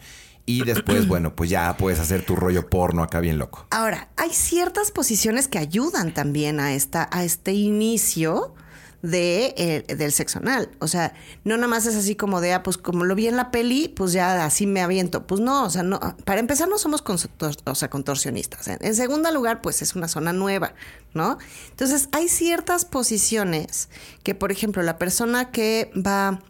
Y 0.51 0.65
después, 0.65 1.07
bueno, 1.07 1.35
pues 1.35 1.51
ya 1.51 1.77
puedes 1.77 2.01
hacer 2.01 2.25
tu 2.25 2.35
rollo 2.35 2.69
porno 2.69 3.03
acá 3.03 3.21
bien 3.21 3.39
loco. 3.39 3.67
Ahora, 3.71 4.09
hay 4.17 4.31
ciertas 4.31 4.91
posiciones 4.91 5.49
que 5.49 5.59
ayudan 5.59 6.13
también 6.13 6.59
a, 6.59 6.75
esta, 6.75 7.09
a 7.13 7.25
este 7.25 7.53
inicio 7.53 8.55
de, 9.03 9.55
eh, 9.57 9.95
del 9.95 10.13
sexo 10.13 10.39
anal. 10.41 10.69
O 10.79 10.89
sea, 10.89 11.15
no 11.45 11.57
nada 11.57 11.69
más 11.69 11.87
es 11.87 11.95
así 11.95 12.17
como 12.17 12.41
de, 12.41 12.53
ah, 12.53 12.63
pues 12.63 12.77
como 12.77 13.05
lo 13.05 13.15
vi 13.15 13.29
en 13.29 13.37
la 13.37 13.51
peli, 13.51 13.89
pues 13.89 14.13
ya 14.13 14.45
así 14.45 14.67
me 14.67 14.81
aviento. 14.83 15.27
Pues 15.27 15.41
no, 15.41 15.65
o 15.65 15.71
sea, 15.71 15.83
no, 15.83 16.01
para 16.25 16.41
empezar 16.41 16.69
no 16.69 16.79
somos 16.79 17.03
contorsionistas. 17.03 18.69
En, 18.69 18.79
en 18.81 18.95
segundo 18.95 19.31
lugar, 19.31 19.63
pues 19.63 19.83
es 19.83 19.95
una 19.95 20.09
zona 20.09 20.33
nueva, 20.33 20.75
¿no? 21.15 21.39
Entonces, 21.71 22.09
hay 22.13 22.29
ciertas 22.29 22.85
posiciones 22.85 23.89
que, 24.23 24.35
por 24.35 24.53
ejemplo, 24.53 24.83
la 24.83 24.99
persona 24.99 25.51
que 25.51 25.91
va 25.95 26.41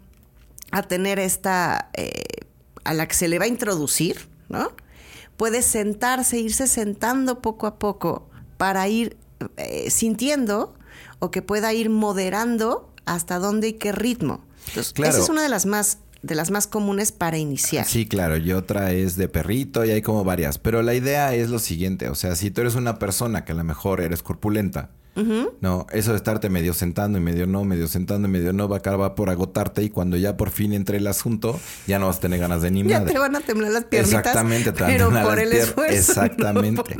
a 0.71 0.83
tener 0.83 1.19
esta, 1.19 1.89
eh, 1.93 2.23
a 2.83 2.93
la 2.93 3.07
que 3.07 3.15
se 3.15 3.27
le 3.27 3.39
va 3.39 3.45
a 3.45 3.47
introducir, 3.47 4.27
¿no? 4.49 4.71
Puede 5.37 5.61
sentarse, 5.61 6.39
irse 6.39 6.67
sentando 6.67 7.41
poco 7.41 7.67
a 7.67 7.79
poco 7.79 8.29
para 8.57 8.87
ir 8.87 9.17
eh, 9.57 9.89
sintiendo 9.89 10.75
o 11.19 11.31
que 11.31 11.41
pueda 11.41 11.73
ir 11.73 11.89
moderando 11.89 12.91
hasta 13.05 13.39
dónde 13.39 13.69
y 13.69 13.73
qué 13.73 13.91
ritmo. 13.91 14.43
Entonces, 14.67 14.93
Claro. 14.93 15.13
esa 15.13 15.23
es 15.23 15.29
una 15.29 15.41
de 15.43 15.49
las 15.49 15.65
más 15.65 15.99
de 16.21 16.35
las 16.35 16.51
más 16.51 16.67
comunes 16.67 17.11
para 17.11 17.39
iniciar. 17.39 17.87
Sí, 17.87 18.05
claro, 18.05 18.37
y 18.37 18.53
otra 18.53 18.91
es 18.91 19.15
de 19.15 19.27
perrito 19.27 19.83
y 19.85 19.89
hay 19.89 20.03
como 20.03 20.23
varias. 20.23 20.59
Pero 20.59 20.83
la 20.83 20.93
idea 20.93 21.33
es 21.33 21.49
lo 21.49 21.57
siguiente, 21.57 22.09
o 22.09 22.13
sea, 22.15 22.35
si 22.35 22.51
tú 22.51 22.61
eres 22.61 22.75
una 22.75 22.99
persona 22.99 23.43
que 23.43 23.53
a 23.53 23.55
lo 23.55 23.63
mejor 23.63 24.01
eres 24.01 24.21
corpulenta, 24.21 24.91
no, 25.15 25.87
eso 25.91 26.11
de 26.11 26.17
estarte 26.17 26.49
medio 26.49 26.73
sentando 26.73 27.17
y 27.17 27.21
medio 27.21 27.45
no, 27.45 27.63
medio 27.65 27.87
sentando 27.87 28.27
y 28.27 28.31
medio 28.31 28.53
no, 28.53 28.69
va 28.69 28.77
a 28.77 28.79
acabar 28.79 29.13
por 29.15 29.29
agotarte 29.29 29.83
y 29.83 29.89
cuando 29.89 30.15
ya 30.17 30.37
por 30.37 30.51
fin 30.51 30.73
entre 30.73 30.97
el 30.97 31.07
asunto, 31.07 31.59
ya 31.87 31.99
no 31.99 32.07
vas 32.07 32.17
a 32.17 32.19
tener 32.21 32.39
ganas 32.39 32.61
de 32.61 32.71
ni 32.71 32.83
Ya 32.87 32.99
madre. 32.99 33.13
te 33.13 33.19
van 33.19 33.35
a 33.35 33.41
temblar 33.41 33.71
las 33.71 33.85
piernitas. 33.85 34.19
Exactamente, 34.19 34.71
te 34.71 34.81
van 34.81 34.89
a 34.91 34.93
pero 34.93 35.05
temblar 35.05 35.25
por 35.25 35.39
el 35.39 35.53
esfuerzo. 35.53 35.93
Exactamente. 35.95 36.95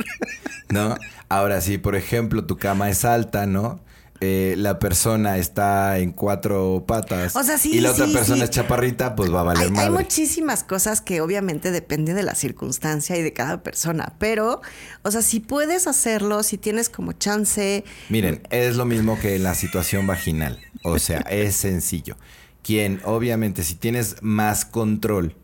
no 0.70 0.90
¿No? 0.90 0.96
Ahora, 1.28 1.60
si 1.60 1.78
por 1.78 1.96
ejemplo 1.96 2.44
tu 2.44 2.58
cama 2.58 2.90
es 2.90 3.04
alta, 3.04 3.46
¿no? 3.46 3.80
Eh, 4.24 4.54
la 4.56 4.78
persona 4.78 5.36
está 5.36 5.98
en 5.98 6.12
cuatro 6.12 6.84
patas 6.86 7.34
O 7.34 7.42
sea, 7.42 7.58
sí, 7.58 7.72
y 7.72 7.80
la 7.80 7.90
otra 7.90 8.06
persona 8.06 8.36
sí. 8.36 8.42
es 8.44 8.50
chaparrita, 8.50 9.16
pues 9.16 9.34
va 9.34 9.40
a 9.40 9.42
valer 9.42 9.62
Hay, 9.64 9.68
hay 9.70 9.74
madre. 9.74 9.90
muchísimas 9.90 10.62
cosas 10.62 11.00
que 11.00 11.20
obviamente 11.20 11.72
dependen 11.72 12.14
de 12.14 12.22
la 12.22 12.36
circunstancia 12.36 13.16
y 13.16 13.22
de 13.22 13.32
cada 13.32 13.64
persona, 13.64 14.14
pero, 14.20 14.60
o 15.02 15.10
sea, 15.10 15.22
si 15.22 15.40
puedes 15.40 15.88
hacerlo, 15.88 16.44
si 16.44 16.56
tienes 16.56 16.88
como 16.88 17.14
chance, 17.14 17.82
Miren, 18.10 18.46
es 18.50 18.76
lo 18.76 18.84
mismo 18.84 19.18
que 19.18 19.40
la 19.40 19.56
situación 19.56 20.06
vaginal. 20.06 20.60
O 20.84 21.00
sea, 21.00 21.18
es 21.28 21.56
sencillo. 21.56 22.16
Quien, 22.62 23.00
obviamente, 23.04 23.64
si 23.64 23.74
tienes 23.74 24.16
más 24.22 24.64
control 24.64 25.34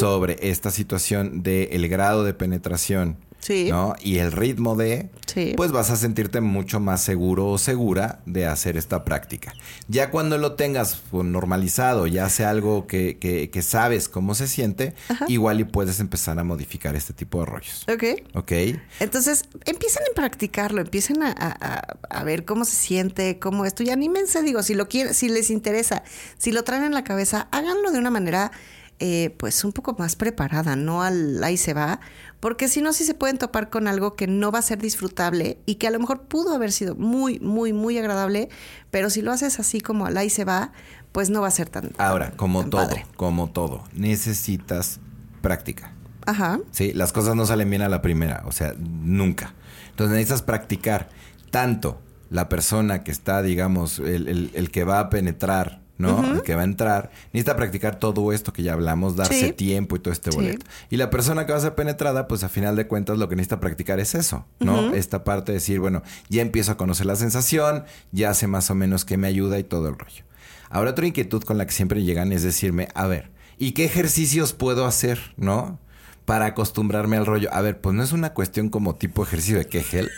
sobre 0.00 0.36
esta 0.50 0.72
situación 0.72 1.44
del 1.44 1.88
grado 1.88 2.24
de 2.24 2.34
penetración, 2.34 3.18
Sí. 3.40 3.68
¿no? 3.70 3.94
Y 4.00 4.18
el 4.18 4.32
ritmo 4.32 4.76
de, 4.76 5.08
Sí. 5.26 5.54
pues 5.56 5.72
vas 5.72 5.90
a 5.90 5.96
sentirte 5.96 6.40
mucho 6.40 6.78
más 6.80 7.02
seguro 7.02 7.46
o 7.48 7.58
segura 7.58 8.20
de 8.26 8.46
hacer 8.46 8.76
esta 8.76 9.04
práctica. 9.04 9.54
Ya 9.88 10.10
cuando 10.10 10.38
lo 10.38 10.54
tengas 10.54 11.00
pues, 11.10 11.24
normalizado, 11.24 12.06
ya 12.06 12.28
sea 12.28 12.50
algo 12.50 12.86
que, 12.86 13.18
que- 13.18 13.48
que 13.50 13.62
sabes 13.62 14.08
cómo 14.08 14.34
se 14.34 14.46
siente, 14.48 14.94
igual 15.28 15.60
y 15.60 15.64
puedes 15.64 16.00
empezar 16.00 16.38
a 16.38 16.44
modificar 16.44 16.96
este 16.96 17.12
tipo 17.12 17.40
de 17.40 17.46
rollos. 17.46 17.86
¿ok? 17.92 18.04
¿Ok? 18.34 18.52
Entonces, 19.00 19.44
empiecen 19.64 20.02
a 20.10 20.14
practicarlo, 20.14 20.80
empiecen 20.80 21.22
a, 21.22 21.28
a- 21.30 21.56
a- 21.60 21.96
a 22.20 22.24
ver 22.24 22.44
cómo 22.44 22.64
se 22.64 22.76
siente, 22.76 23.38
cómo 23.38 23.64
esto. 23.64 23.82
Y 23.82 23.90
anímense, 23.90 24.42
digo, 24.42 24.62
si 24.62 24.74
lo 24.74 24.88
quieren, 24.88 25.14
si 25.14 25.28
les 25.28 25.50
interesa, 25.50 26.02
si 26.38 26.52
lo 26.52 26.64
traen 26.64 26.84
en 26.84 26.92
la 26.92 27.04
cabeza, 27.04 27.48
háganlo 27.52 27.90
de 27.90 27.98
una 27.98 28.10
manera 28.10 28.52
eh, 29.00 29.34
pues 29.38 29.64
un 29.64 29.72
poco 29.72 29.96
más 29.98 30.14
preparada, 30.14 30.76
no 30.76 31.02
al 31.02 31.42
ahí 31.42 31.56
se 31.56 31.74
va, 31.74 32.00
porque 32.38 32.68
si 32.68 32.80
no, 32.82 32.92
sí 32.92 33.04
se 33.04 33.14
pueden 33.14 33.38
topar 33.38 33.68
con 33.70 33.88
algo 33.88 34.14
que 34.14 34.26
no 34.26 34.52
va 34.52 34.58
a 34.60 34.62
ser 34.62 34.78
disfrutable 34.78 35.58
y 35.66 35.74
que 35.76 35.86
a 35.86 35.90
lo 35.90 35.98
mejor 35.98 36.22
pudo 36.22 36.54
haber 36.54 36.70
sido 36.70 36.94
muy, 36.94 37.40
muy, 37.40 37.72
muy 37.72 37.98
agradable, 37.98 38.48
pero 38.90 39.10
si 39.10 39.22
lo 39.22 39.32
haces 39.32 39.58
así 39.58 39.80
como 39.80 40.06
al 40.06 40.16
ahí 40.16 40.30
se 40.30 40.44
va, 40.44 40.72
pues 41.12 41.28
no 41.30 41.40
va 41.40 41.48
a 41.48 41.50
ser 41.50 41.68
tan. 41.68 41.90
Ahora, 41.98 42.30
como 42.36 42.60
tan 42.60 42.70
todo, 42.70 42.86
padre. 42.88 43.06
como 43.16 43.50
todo, 43.50 43.84
necesitas 43.94 45.00
práctica. 45.42 45.92
Ajá. 46.26 46.60
Sí, 46.70 46.92
las 46.92 47.12
cosas 47.12 47.34
no 47.34 47.46
salen 47.46 47.68
bien 47.70 47.82
a 47.82 47.88
la 47.88 48.02
primera, 48.02 48.42
o 48.46 48.52
sea, 48.52 48.74
nunca. 48.78 49.54
Entonces 49.90 50.12
necesitas 50.14 50.42
practicar 50.42 51.08
tanto 51.50 52.00
la 52.28 52.48
persona 52.48 53.02
que 53.02 53.10
está, 53.10 53.42
digamos, 53.42 53.98
el, 53.98 54.28
el- 54.28 54.50
el 54.54 54.70
que 54.70 54.84
va 54.84 55.00
a 55.00 55.10
penetrar, 55.10 55.79
¿no? 56.00 56.34
El 56.34 56.42
que 56.42 56.54
va 56.54 56.62
a 56.62 56.64
entrar, 56.64 57.10
necesita 57.32 57.56
practicar 57.56 57.98
todo 57.98 58.32
esto 58.32 58.52
que 58.52 58.62
ya 58.62 58.72
hablamos, 58.72 59.14
darse 59.16 59.48
Sí. 59.48 59.52
tiempo 59.52 59.96
y 59.96 59.98
todo 60.00 60.12
este 60.12 60.30
Sí. 60.32 60.36
boleto. 60.36 60.66
Y 60.90 60.96
la 60.96 61.10
persona 61.10 61.46
que 61.46 61.52
va 61.52 61.58
a 61.58 61.62
ser 61.62 61.74
penetrada, 61.74 62.26
pues 62.26 62.42
a 62.42 62.48
final 62.48 62.74
de 62.76 62.86
cuentas 62.86 63.18
lo 63.18 63.28
que 63.28 63.36
necesita 63.36 63.60
practicar 63.60 64.00
es 64.00 64.14
eso, 64.14 64.46
¿no? 64.58 64.94
Esta 64.94 65.22
parte 65.24 65.52
de 65.52 65.58
decir, 65.58 65.78
bueno, 65.80 66.02
ya 66.28 66.42
empiezo 66.42 66.72
a 66.72 66.76
conocer 66.76 67.06
la 67.06 67.16
sensación, 67.16 67.84
ya 68.12 68.34
sé 68.34 68.46
más 68.46 68.70
o 68.70 68.74
menos 68.74 69.04
qué 69.04 69.16
me 69.16 69.28
ayuda 69.28 69.58
y 69.58 69.64
todo 69.64 69.88
el 69.88 69.98
rollo. 69.98 70.24
Ahora 70.70 70.90
otra 70.92 71.06
inquietud 71.06 71.42
con 71.42 71.58
la 71.58 71.66
que 71.66 71.72
siempre 71.72 72.02
llegan 72.02 72.32
es 72.32 72.42
decirme, 72.42 72.88
a 72.94 73.06
ver, 73.06 73.30
¿y 73.58 73.72
qué 73.72 73.84
ejercicios 73.84 74.52
puedo 74.52 74.86
hacer, 74.86 75.34
no? 75.36 75.78
Para 76.24 76.46
acostumbrarme 76.46 77.16
al 77.16 77.26
rollo. 77.26 77.48
A 77.52 77.60
ver, 77.60 77.80
pues 77.80 77.94
no 77.94 78.02
es 78.04 78.12
una 78.12 78.32
cuestión 78.34 78.68
como 78.70 78.94
tipo 78.94 79.22
ejercicio 79.24 79.58
de 79.58 79.66
Kegel. 79.66 80.08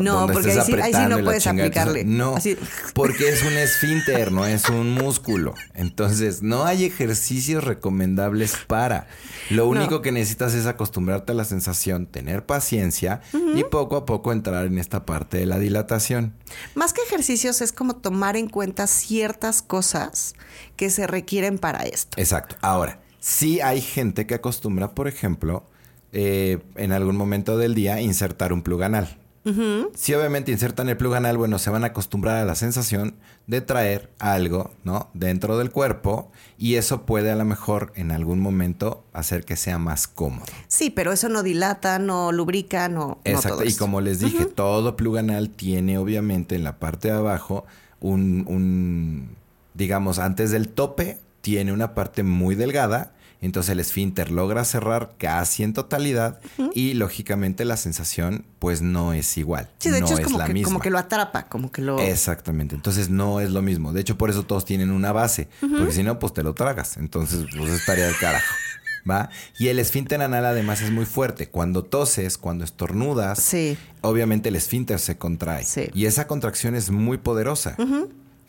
No, 0.00 0.26
porque 0.26 0.50
ahí 0.52 0.54
sí- 0.54 0.58
ahí 0.58 0.64
sí 0.66 0.72
apretando 0.72 1.18
no 1.18 1.24
puedes 1.24 1.42
chingada, 1.42 1.66
aplicarle. 1.68 2.00
entonces, 2.02 2.18
No, 2.18 2.36
Así. 2.36 2.56
porque 2.94 3.28
es 3.28 3.42
un 3.42 3.52
esfínter, 3.54 4.30
no 4.32 4.46
es 4.46 4.68
un 4.68 4.92
músculo. 4.92 5.54
Entonces, 5.74 6.42
no 6.42 6.64
hay 6.64 6.84
ejercicios 6.84 7.64
recomendables 7.64 8.54
para. 8.66 9.06
Lo 9.50 9.66
único 9.68 10.00
que 10.02 10.12
necesitas 10.12 10.54
es 10.54 10.66
acostumbrarte 10.66 11.32
a 11.32 11.34
la 11.34 11.44
sensación, 11.44 12.06
tener 12.06 12.46
paciencia 12.46 13.20
y 13.54 13.64
poco 13.64 13.96
a 13.96 14.06
poco 14.06 14.32
entrar 14.32 14.66
en 14.66 14.78
esta 14.78 15.04
parte 15.04 15.38
de 15.38 15.46
la 15.46 15.58
dilatación. 15.58 16.34
Más 16.74 16.92
que 16.92 17.02
ejercicios 17.02 17.60
es 17.60 17.72
como 17.72 17.96
tomar 17.96 18.36
en 18.36 18.48
cuenta 18.48 18.86
ciertas 18.86 19.60
cosas 19.62 20.34
que 20.76 20.90
se 20.90 21.06
requieren 21.06 21.58
para 21.58 21.82
esto. 21.84 22.18
Exacto. 22.20 22.56
Ahora, 22.62 23.00
sí 23.20 23.60
hay 23.60 23.80
gente 23.80 24.26
que 24.26 24.34
acostumbra, 24.34 24.94
por 24.94 25.08
ejemplo, 25.08 25.64
eh, 26.12 26.58
en 26.76 26.92
algún 26.92 27.16
momento 27.16 27.58
del 27.58 27.74
día 27.74 28.00
insertar 28.00 28.52
un 28.52 28.62
plug 28.62 28.84
anal. 28.84 29.18
Si 29.94 30.14
obviamente 30.14 30.52
insertan 30.52 30.88
el 30.88 30.96
plug 30.96 31.14
anal, 31.14 31.36
bueno, 31.36 31.58
se 31.58 31.68
van 31.68 31.84
a 31.84 31.88
acostumbrar 31.88 32.36
a 32.36 32.44
la 32.46 32.54
sensación 32.54 33.16
de 33.46 33.60
traer 33.60 34.10
algo, 34.18 34.70
¿no? 34.84 35.10
Dentro 35.12 35.58
del 35.58 35.70
cuerpo 35.70 36.30
y 36.56 36.76
eso 36.76 37.04
puede 37.04 37.30
a 37.30 37.36
lo 37.36 37.44
mejor 37.44 37.92
en 37.94 38.10
algún 38.10 38.40
momento 38.40 39.04
hacer 39.12 39.44
que 39.44 39.56
sea 39.56 39.78
más 39.78 40.06
cómodo. 40.08 40.46
Sí, 40.66 40.88
pero 40.88 41.12
eso 41.12 41.28
no 41.28 41.42
dilata, 41.42 41.98
no 41.98 42.32
lubrica, 42.32 42.88
no, 42.88 42.98
no 43.06 43.18
Exacto. 43.24 43.56
todo 43.56 43.64
y 43.64 43.68
esto. 43.68 43.84
como 43.84 44.00
les 44.00 44.20
dije, 44.20 44.46
todo 44.46 44.96
plug 44.96 45.18
anal 45.18 45.50
tiene 45.50 45.98
obviamente 45.98 46.54
en 46.54 46.64
la 46.64 46.78
parte 46.78 47.08
de 47.08 47.14
abajo 47.14 47.66
un, 48.00 48.44
un, 48.48 49.36
digamos, 49.74 50.18
antes 50.18 50.50
del 50.52 50.68
tope, 50.70 51.18
tiene 51.42 51.72
una 51.72 51.94
parte 51.94 52.22
muy 52.22 52.54
delgada. 52.54 53.12
Entonces 53.44 53.70
el 53.72 53.80
esfínter 53.80 54.30
logra 54.30 54.64
cerrar 54.64 55.14
casi 55.18 55.62
en 55.62 55.72
totalidad 55.74 56.40
y 56.74 56.94
lógicamente 56.94 57.64
la 57.64 57.76
sensación 57.76 58.44
pues 58.58 58.82
no 58.82 59.12
es 59.12 59.36
igual. 59.36 59.68
Sí, 59.78 59.90
de 59.90 60.00
no 60.00 60.06
hecho 60.06 60.14
es, 60.14 60.20
es 60.20 60.26
como, 60.26 60.38
la 60.38 60.46
que, 60.46 60.54
misma. 60.54 60.68
como 60.68 60.80
que 60.80 60.90
lo 60.90 60.98
atrapa, 60.98 61.48
como 61.48 61.70
que 61.70 61.82
lo... 61.82 61.98
Exactamente. 62.00 62.74
Entonces 62.74 63.10
no 63.10 63.40
es 63.40 63.50
lo 63.50 63.60
mismo. 63.62 63.92
De 63.92 64.00
hecho, 64.00 64.16
por 64.16 64.30
eso 64.30 64.44
todos 64.44 64.64
tienen 64.64 64.90
una 64.90 65.12
base. 65.12 65.48
Porque 65.60 65.92
si 65.92 66.02
no, 66.02 66.18
pues 66.18 66.32
te 66.32 66.42
lo 66.42 66.54
tragas. 66.54 66.96
Entonces, 66.96 67.46
pues 67.56 67.70
estaría 67.70 68.06
del 68.06 68.16
carajo. 68.18 68.54
¿Va? 69.08 69.28
Y 69.58 69.68
el 69.68 69.78
esfínter 69.78 70.22
anal 70.22 70.46
además 70.46 70.80
es 70.80 70.90
muy 70.90 71.04
fuerte. 71.04 71.48
Cuando 71.50 71.84
toses, 71.84 72.38
cuando 72.38 72.64
estornudas, 72.64 73.38
Sí. 73.38 73.76
obviamente 74.00 74.48
el 74.48 74.56
esfínter 74.56 74.98
se 74.98 75.18
contrae. 75.18 75.62
Sí. 75.64 75.90
Y 75.92 76.06
esa 76.06 76.26
contracción 76.26 76.74
es 76.74 76.90
muy 76.90 77.18
poderosa. 77.18 77.76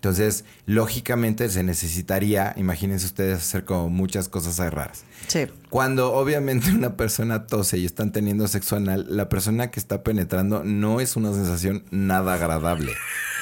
Entonces, 0.05 0.45
lógicamente 0.67 1.49
se 1.49 1.63
necesitaría, 1.63 2.53
imagínense 2.57 3.07
ustedes, 3.07 3.39
hacer 3.39 3.65
como 3.65 3.89
muchas 3.89 4.29
cosas 4.29 4.59
ahí 4.59 4.69
raras. 4.69 5.03
Sí. 5.25 5.47
Cuando 5.71 6.13
obviamente 6.13 6.69
una 6.75 6.95
persona 6.95 7.47
tose 7.47 7.79
y 7.79 7.85
están 7.85 8.11
teniendo 8.11 8.47
sexo 8.47 8.75
anal, 8.75 9.07
la 9.09 9.29
persona 9.29 9.71
que 9.71 9.79
está 9.79 10.03
penetrando 10.03 10.63
no 10.63 11.01
es 11.01 11.15
una 11.15 11.33
sensación 11.33 11.85
nada 11.89 12.35
agradable. 12.35 12.93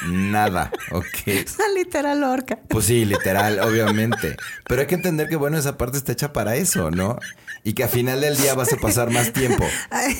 Nada, 0.08 0.72
¿ok? 0.90 1.04
Literal 1.76 2.24
orca. 2.24 2.58
Pues 2.68 2.86
sí, 2.86 3.04
literal, 3.04 3.60
obviamente. 3.60 4.34
Pero 4.66 4.80
hay 4.80 4.86
que 4.86 4.94
entender 4.94 5.28
que, 5.28 5.36
bueno, 5.36 5.58
esa 5.58 5.76
parte 5.76 5.98
está 5.98 6.12
hecha 6.12 6.32
para 6.32 6.56
eso, 6.56 6.90
¿no? 6.90 7.18
Y 7.66 7.72
que 7.72 7.82
a 7.82 7.88
final 7.88 8.20
del 8.20 8.36
día 8.36 8.54
vas 8.54 8.70
a 8.74 8.76
pasar 8.76 9.10
más 9.10 9.32
tiempo. 9.32 9.64
Ay, 9.90 10.14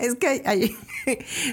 es 0.00 0.14
que 0.14 0.42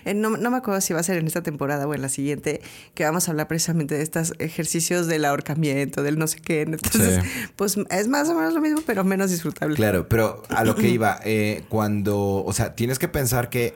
eh, 0.05 0.13
no, 0.15 0.37
no 0.37 0.51
me 0.51 0.57
acuerdo 0.57 0.79
si 0.79 0.93
va 0.93 1.01
a 1.01 1.03
ser 1.03 1.17
en 1.17 1.27
esta 1.27 1.43
temporada 1.43 1.85
o 1.85 1.93
en 1.93 2.01
la 2.01 2.07
siguiente, 2.07 2.61
que 2.95 3.03
vamos 3.03 3.27
a 3.27 3.31
hablar 3.31 3.49
precisamente 3.49 3.95
de 3.95 4.03
estos 4.03 4.33
ejercicios 4.39 5.07
del 5.07 5.25
ahorcamiento, 5.25 6.01
del 6.01 6.17
no 6.17 6.27
sé 6.27 6.39
qué. 6.39 6.61
Entonces, 6.61 7.21
Sí. 7.21 7.29
pues 7.57 7.77
es 7.89 8.07
más 8.07 8.29
o 8.29 8.35
menos 8.35 8.53
lo 8.53 8.61
mismo, 8.61 8.81
pero 8.85 9.03
menos 9.03 9.31
disfrutable. 9.31 9.75
Claro, 9.75 10.07
pero 10.07 10.43
a 10.49 10.63
lo 10.63 10.75
que 10.75 10.87
iba, 10.87 11.19
eh, 11.25 11.63
cuando, 11.67 12.43
o 12.45 12.53
sea, 12.53 12.73
tienes 12.75 12.97
que 12.97 13.09
pensar 13.09 13.49
que 13.49 13.73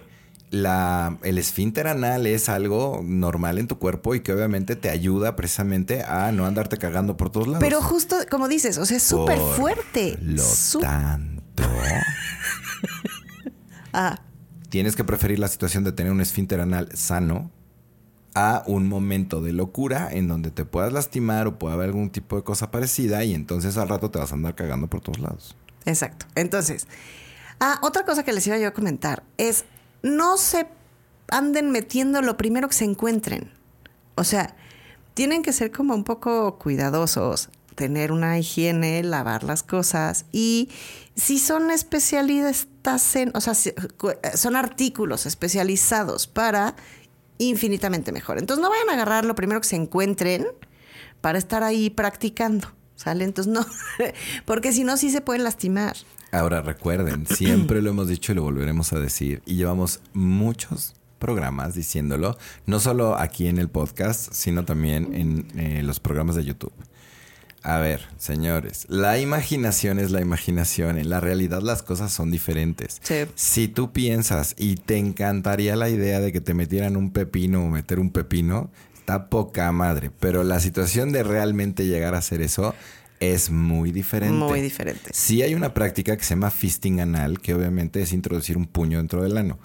la, 0.50 1.18
el 1.24 1.38
esfínter 1.38 1.88
anal 1.88 2.26
es 2.28 2.48
algo 2.48 3.02
normal 3.04 3.58
en 3.58 3.68
tu 3.68 3.78
cuerpo 3.78 4.16
y 4.16 4.22
que 4.22 4.32
obviamente 4.32 4.78
te 4.78 4.90
ayuda 4.90 5.36
precisamente 5.36 6.04
a 6.04 6.32
no 6.32 6.46
andarte 6.46 6.78
cagando 6.78 7.18
por 7.18 7.30
todos 7.30 7.48
lados. 7.48 7.60
Pero 7.60 7.82
justo 7.82 8.16
como 8.32 8.48
dices, 8.48 8.78
o 8.78 8.86
sea, 8.86 8.96
es 8.96 9.04
súper 9.04 9.38
fuerte. 9.38 10.18
Lo 10.22 10.42
Sú- 10.44 10.80
Ah, 13.94 14.20
Tienes 14.70 14.96
que 14.96 15.04
preferir 15.04 15.40
la 15.40 15.48
situación 15.48 15.84
de 15.84 15.92
tener 15.92 16.12
un 16.12 16.22
esfínter 16.22 16.60
anal 16.60 16.90
sano 16.94 17.50
a 18.36 18.64
un 18.68 18.88
momento 18.88 19.42
de 19.42 19.54
locura 19.54 20.10
en 20.12 20.28
donde 20.28 20.52
te 20.52 20.66
puedas 20.66 20.94
lastimar 20.94 21.48
o 21.48 21.58
pueda 21.58 21.74
haber 21.74 21.88
algún 21.88 22.12
tipo 22.12 22.36
de 22.36 22.44
cosa 22.44 22.70
parecida 22.70 23.24
y 23.24 23.34
entonces 23.34 23.78
al 23.78 23.90
rato 23.90 24.12
te 24.12 24.20
vas 24.20 24.32
a 24.32 24.36
andar 24.36 24.56
cagando 24.56 24.88
por 24.88 25.02
todos 25.02 25.20
lados. 25.20 25.56
Exacto. 25.86 26.28
Entonces, 26.36 26.86
ah, 27.60 27.80
otra 27.82 28.06
cosa 28.06 28.24
que 28.24 28.34
les 28.34 28.46
iba 28.46 28.58
yo 28.58 28.68
a 28.68 28.74
comentar 28.74 29.24
es 29.38 29.66
no 30.04 30.38
se 30.38 30.68
anden 31.30 31.72
metiendo 31.72 32.22
lo 32.22 32.38
primero 32.38 32.68
que 32.68 32.76
se 32.76 32.86
encuentren. 32.86 33.52
O 34.16 34.24
sea, 34.24 34.56
tienen 35.14 35.42
que 35.42 35.54
ser 35.54 35.72
como 35.72 35.96
un 35.96 36.04
poco 36.04 36.60
cuidadosos, 36.60 37.50
tener 37.78 38.12
una 38.12 38.40
higiene, 38.40 39.04
lavar 39.04 39.44
las 39.44 39.62
cosas 39.62 40.26
y 40.32 40.70
si 41.16 41.38
son 41.38 41.70
especialistas 41.70 43.16
en, 43.16 43.32
o 43.36 43.40
sea, 43.40 43.54
cu- 43.98 44.14
son 44.34 44.56
artículos 44.56 45.28
especializados 45.28 46.26
para 46.26 46.76
infinitamente 47.38 48.12
mejor. 48.12 48.40
Entonces 48.40 48.64
no 48.64 48.70
vayan 48.72 48.90
a 48.90 48.94
agarrar 48.94 49.26
lo 49.26 49.36
primero 49.36 49.62
que 49.62 49.68
se 49.68 49.76
encuentren 49.76 50.48
para 51.22 51.38
estar 51.38 51.62
ahí 51.64 51.92
practicando, 51.92 52.68
¿sale? 52.96 53.24
Entonces 53.24 53.54
no, 53.54 53.64
porque 54.46 54.74
si 54.74 54.84
no 54.84 54.98
sí 54.98 55.12
se 55.12 55.22
pueden 55.22 55.44
lastimar. 55.44 55.96
Ahora 56.32 56.62
recuerden, 56.62 57.28
siempre 57.28 57.84
lo 57.84 57.92
hemos 57.92 58.08
dicho 58.08 58.32
y 58.32 58.36
lo 58.36 58.42
volveremos 58.42 58.92
a 58.92 59.00
decir 59.00 59.44
y 59.46 59.54
llevamos 59.56 60.02
muchos 60.14 60.96
programas 61.20 61.76
diciéndolo, 61.76 62.38
no 62.66 62.80
solo 62.80 63.18
aquí 63.20 63.48
en 63.48 63.60
el 63.60 63.70
podcast, 63.70 64.34
sino 64.34 64.66
también 64.66 65.14
en 65.14 65.48
eh, 65.60 65.84
los 65.84 66.00
programas 66.00 66.36
de 66.36 66.44
YouTube. 66.44 66.74
A 67.64 67.80
ver, 67.80 68.02
señores, 68.18 68.86
la 68.88 69.20
imaginación 69.20 70.00
es 70.00 70.12
la 70.12 70.22
imaginación. 70.22 70.98
En 70.98 71.10
la 71.10 71.20
realidad 71.20 71.62
las 71.62 71.84
cosas 71.84 72.12
son 72.12 72.32
diferentes. 72.32 73.02
Sí. 73.04 73.26
Si 73.36 73.68
tú 73.68 73.92
piensas 73.92 74.56
y 74.58 74.76
te 74.76 74.98
encantaría 74.98 75.76
la 75.76 75.90
idea 75.90 76.20
de 76.20 76.32
que 76.32 76.40
te 76.40 76.54
metieran 76.54 76.96
un 76.96 77.12
pepino 77.12 77.64
o 77.64 77.68
meter 77.68 78.00
un 78.00 78.12
pepino, 78.12 78.70
está 78.98 79.30
poca 79.30 79.72
madre. 79.72 80.12
Pero 80.20 80.44
la 80.44 80.60
situación 80.60 81.12
de 81.12 81.24
realmente 81.24 81.86
llegar 81.86 82.16
a 82.16 82.20
hacer 82.20 82.42
eso 82.42 82.74
es 83.20 83.50
muy 83.50 83.92
diferente. 83.92 84.36
Muy 84.36 84.62
diferente. 84.62 85.10
Sí 85.14 85.42
hay 85.42 85.56
una 85.56 85.74
práctica 85.74 86.16
que 86.16 86.24
se 86.24 86.32
llama 86.32 86.52
fisting 86.52 87.02
anal, 87.02 87.40
que 87.40 87.54
obviamente 87.54 88.02
es 88.02 88.14
introducir 88.14 88.58
un 88.58 88.66
puño 88.66 89.00
dentro 89.00 89.24
del 89.24 89.38
ano. 89.38 89.60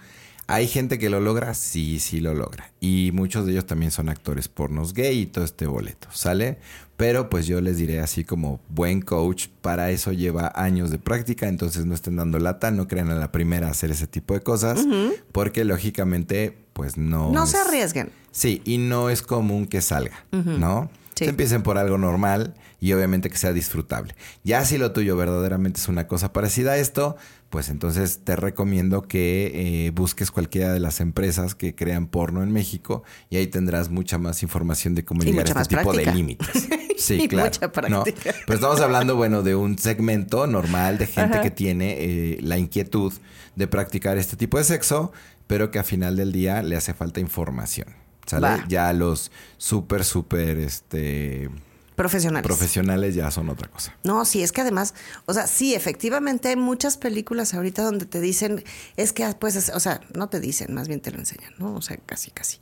¿Hay 0.48 0.66
gente 0.66 0.98
que 0.98 1.08
lo 1.08 1.20
logra? 1.20 1.54
Sí, 1.54 1.98
sí 2.00 2.20
lo 2.20 2.34
logra. 2.34 2.72
Y 2.80 3.10
muchos 3.14 3.46
de 3.46 3.52
ellos 3.52 3.66
también 3.66 3.90
son 3.90 4.08
actores 4.08 4.48
pornos 4.48 4.92
gay 4.92 5.20
y 5.20 5.26
todo 5.26 5.44
este 5.44 5.66
boleto, 5.66 6.08
¿sale? 6.12 6.58
Pero 6.96 7.30
pues 7.30 7.46
yo 7.46 7.60
les 7.60 7.78
diré 7.78 8.00
así 8.00 8.22
como 8.24 8.60
buen 8.68 9.00
coach, 9.00 9.46
para 9.60 9.90
eso 9.90 10.12
lleva 10.12 10.52
años 10.54 10.90
de 10.90 10.98
práctica, 10.98 11.48
entonces 11.48 11.86
no 11.86 11.94
estén 11.94 12.16
dando 12.16 12.38
lata, 12.38 12.70
no 12.70 12.86
crean 12.86 13.10
a 13.10 13.14
la 13.14 13.32
primera 13.32 13.68
hacer 13.70 13.90
ese 13.90 14.06
tipo 14.06 14.34
de 14.34 14.40
cosas, 14.40 14.84
porque 15.32 15.64
lógicamente 15.64 16.56
pues 16.72 16.96
no... 16.96 17.30
No 17.32 17.44
es- 17.44 17.50
se 17.50 17.58
arriesguen. 17.58 18.10
Sí, 18.30 18.62
y 18.64 18.78
no 18.78 19.10
es 19.10 19.22
común 19.22 19.66
que 19.66 19.80
salga, 19.80 20.24
¿no? 20.32 20.90
Sí. 21.14 21.24
Se 21.24 21.30
empiecen 21.30 21.62
por 21.62 21.76
algo 21.76 21.98
normal 21.98 22.54
y 22.80 22.92
obviamente 22.94 23.28
que 23.30 23.36
sea 23.36 23.52
disfrutable. 23.52 24.14
Ya 24.44 24.64
si 24.64 24.78
lo 24.78 24.92
tuyo 24.92 25.16
verdaderamente 25.16 25.80
es 25.80 25.88
una 25.88 26.06
cosa 26.08 26.32
parecida 26.32 26.72
a 26.72 26.76
esto, 26.78 27.16
pues 27.52 27.68
entonces 27.68 28.20
te 28.24 28.34
recomiendo 28.34 29.02
que 29.02 29.86
eh, 29.86 29.90
busques 29.90 30.30
cualquiera 30.30 30.72
de 30.72 30.80
las 30.80 31.00
empresas 31.00 31.54
que 31.54 31.74
crean 31.74 32.06
porno 32.06 32.42
en 32.42 32.50
México 32.50 33.02
y 33.28 33.36
ahí 33.36 33.46
tendrás 33.46 33.90
mucha 33.90 34.16
más 34.16 34.42
información 34.42 34.94
de 34.94 35.04
cómo 35.04 35.22
Y 35.22 35.26
llegar 35.26 35.46
a 35.58 35.60
este 35.60 35.76
tipo 35.76 35.92
de 35.92 35.98
práctica. 36.02 36.14
límites. 36.16 36.68
Sí, 36.96 37.24
Y 37.24 37.28
claro. 37.28 37.48
mucha 37.50 37.66
¿no? 37.66 37.72
práctica. 37.72 38.34
Pero 38.46 38.54
estamos 38.54 38.80
hablando, 38.80 39.16
bueno, 39.16 39.42
de 39.42 39.54
un 39.54 39.76
segmento 39.76 40.46
normal 40.46 40.96
de 40.98 41.06
gente 41.06 41.34
Ajá. 41.34 41.42
que 41.42 41.50
tiene 41.50 41.96
eh, 41.98 42.38
la 42.40 42.56
inquietud 42.58 43.12
de 43.56 43.66
practicar 43.66 44.16
este 44.16 44.36
tipo 44.36 44.56
de 44.56 44.64
sexo, 44.64 45.12
pero 45.46 45.70
que 45.70 45.78
a 45.78 45.84
final 45.84 46.16
del 46.16 46.32
día 46.32 46.62
le 46.62 46.74
hace 46.76 46.94
falta 46.94 47.20
información. 47.20 47.88
¿Sale? 48.24 48.46
Va. 48.46 48.64
Ya 48.68 48.90
los 48.94 49.30
súper, 49.58 50.04
súper, 50.04 50.56
este... 50.58 51.50
Profesionales. 51.96 52.46
Profesionales 52.46 53.14
ya 53.14 53.30
son 53.30 53.50
otra 53.50 53.68
cosa. 53.68 53.96
No, 54.02 54.24
sí, 54.24 54.42
es 54.42 54.52
que 54.52 54.62
además, 54.62 54.94
o 55.26 55.34
sea, 55.34 55.46
sí, 55.46 55.74
efectivamente 55.74 56.48
hay 56.48 56.56
muchas 56.56 56.96
películas 56.96 57.54
ahorita 57.54 57.82
donde 57.82 58.06
te 58.06 58.20
dicen, 58.20 58.64
es 58.96 59.12
que 59.12 59.26
pues, 59.38 59.70
o 59.70 59.80
sea, 59.80 60.00
no 60.14 60.28
te 60.28 60.40
dicen, 60.40 60.74
más 60.74 60.88
bien 60.88 61.00
te 61.00 61.10
lo 61.10 61.18
enseñan, 61.18 61.52
¿no? 61.58 61.74
O 61.74 61.82
sea, 61.82 61.98
casi, 61.98 62.30
casi. 62.30 62.58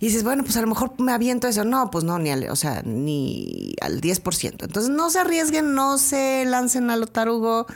Y 0.00 0.06
dices, 0.06 0.24
bueno, 0.24 0.42
pues 0.44 0.56
a 0.56 0.60
lo 0.60 0.66
mejor 0.66 0.94
me 0.98 1.12
aviento 1.12 1.48
eso. 1.48 1.64
No, 1.64 1.90
pues 1.90 2.04
no, 2.04 2.18
ni 2.18 2.30
al, 2.30 2.48
o 2.50 2.56
sea, 2.56 2.82
ni 2.84 3.74
al 3.80 4.00
10%. 4.00 4.64
Entonces 4.64 4.90
no 4.90 5.10
se 5.10 5.20
arriesguen, 5.20 5.74
no 5.74 5.98
se 5.98 6.44
lancen 6.44 6.90
a 6.90 6.96
lo 6.96 7.06
tarugo, 7.06 7.66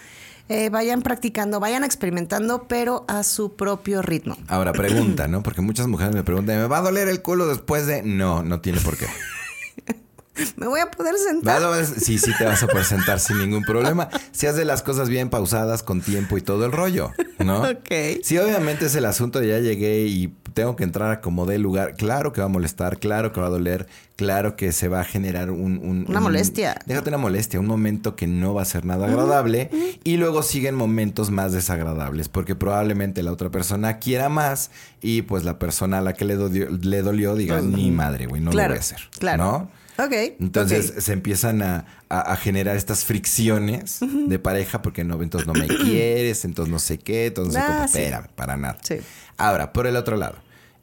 eh, 0.49 0.71
vayan 0.71 1.03
practicando, 1.03 1.61
vayan 1.61 1.85
experimentando, 1.85 2.67
pero 2.69 3.05
a 3.09 3.23
su 3.23 3.57
propio 3.57 4.03
ritmo. 4.03 4.37
Ahora, 4.49 4.73
pregunta, 4.75 5.29
¿no? 5.29 5.43
Porque 5.43 5.61
muchas 5.61 5.89
mujeres 5.89 6.15
me 6.15 6.25
preguntan, 6.25 6.57
¿me 6.57 6.67
va 6.67 6.79
a 6.79 6.83
doler 6.83 7.09
el 7.09 7.23
culo 7.23 7.47
después 7.47 7.87
de...? 7.87 8.03
No, 8.03 8.43
no 8.43 8.61
tiene 8.61 8.81
por 8.81 8.97
qué. 8.97 9.07
Me 10.57 10.67
voy 10.67 10.81
a 10.81 10.91
poder 10.91 11.15
¿Va 11.47 11.57
a 11.57 11.83
sentar. 11.85 12.01
Sí, 12.01 12.19
sí 12.19 12.33
te 12.39 12.45
vas 12.45 12.63
a 12.63 12.67
poder 12.67 12.85
sentar 12.85 13.21
sin 13.21 13.39
ningún 13.39 13.63
problema. 13.65 14.09
Si 14.33 14.47
haces 14.47 14.67
las 14.67 14.83
cosas 14.83 15.09
bien 15.09 15.31
pausadas, 15.31 15.83
con 15.83 16.01
tiempo 16.01 16.37
y 16.39 16.43
todo 16.43 16.67
el 16.67 16.73
rollo, 16.73 17.13
¿no? 17.39 17.63
Ok. 17.71 18.21
Sí, 18.23 18.39
obviamente 18.39 18.87
es 18.87 18.95
el 18.95 19.05
asunto 19.05 19.41
de 19.41 19.49
ya 19.49 19.59
llegué 19.59 20.07
y 20.07 20.29
tengo 20.55 20.75
que 20.77 20.85
entrar 20.85 21.11
a 21.11 21.21
como 21.21 21.45
dé 21.47 21.59
lugar. 21.59 21.95
Claro 21.97 22.33
que 22.33 22.41
va 22.41 22.47
a 22.47 22.51
molestar, 22.51 22.99
claro 22.99 23.33
que 23.33 23.41
va 23.41 23.49
a 23.49 23.51
doler, 23.51 23.87
claro 24.17 24.57
que 24.57 24.73
se 24.73 24.89
va 24.89 25.01
a 25.01 25.05
generar 25.05 25.51
un... 25.51 25.79
un- 25.79 26.07
Una 26.09 26.19
un- 26.19 26.23
molestia. 26.25 26.77
Déjate 26.87 27.11
una 27.11 27.19
molestia, 27.19 27.61
un 27.61 27.67
momento 27.67 28.17
que 28.17 28.27
no 28.27 28.55
va 28.55 28.63
a 28.63 28.65
ser 28.65 28.85
nada 28.87 29.07
agradable 29.07 29.71
y 30.03 30.17
luego 30.17 30.43
siguen 30.43 30.75
momentos 30.75 31.31
más 31.31 31.53
desagradables 31.53 32.29
porque 32.31 32.55
probablemente 32.55 33.23
la 33.23 33.33
otra 33.33 33.51
persona 33.51 33.99
quiera 33.99 34.29
más 34.31 34.71
y 35.03 35.23
pues 35.23 35.45
la 35.45 35.59
persona 35.59 35.99
a 35.99 36.01
la 36.01 36.15
que 36.15 36.25
le, 36.25 36.37
dolió- 36.39 36.71
le 36.71 37.03
dolió 37.03 37.35
diga, 37.35 37.61
ni 37.61 37.91
madre, 37.91 38.27
güey, 38.27 38.41
no 38.41 38.51
Claro, 38.51 38.69
lo 38.69 38.75
voy 38.75 38.79
a 38.79 38.81
hacer. 38.81 38.99
claro. 39.19 39.43
¿No? 39.45 39.71
Ok. 39.99 40.13
Entonces 40.41 40.93
se 40.99 41.13
empiezan 41.13 41.63
a, 41.63 41.87
a- 42.09 42.33
a 42.33 42.37
generar 42.37 42.77
estas 42.77 43.05
fricciones 43.05 44.01
de 44.01 44.39
pareja 44.39 44.83
porque 44.83 45.05
no, 45.05 45.21
entonces 45.23 45.47
no 45.47 45.55
me 45.55 45.67
quieres, 45.85 46.45
entonces 46.45 46.71
no 46.73 46.79
sé 46.79 46.99
qué, 46.99 47.27
entonces 47.27 47.57
Ah, 47.57 47.87
sí. 47.89 47.99
espérame, 47.99 48.27
para 48.35 48.57
nada. 48.57 48.79
Sí. 48.83 48.97
Ahora, 49.37 49.73
por 49.73 49.87
el 49.87 49.97
otro 49.97 50.17
lado, 50.17 50.37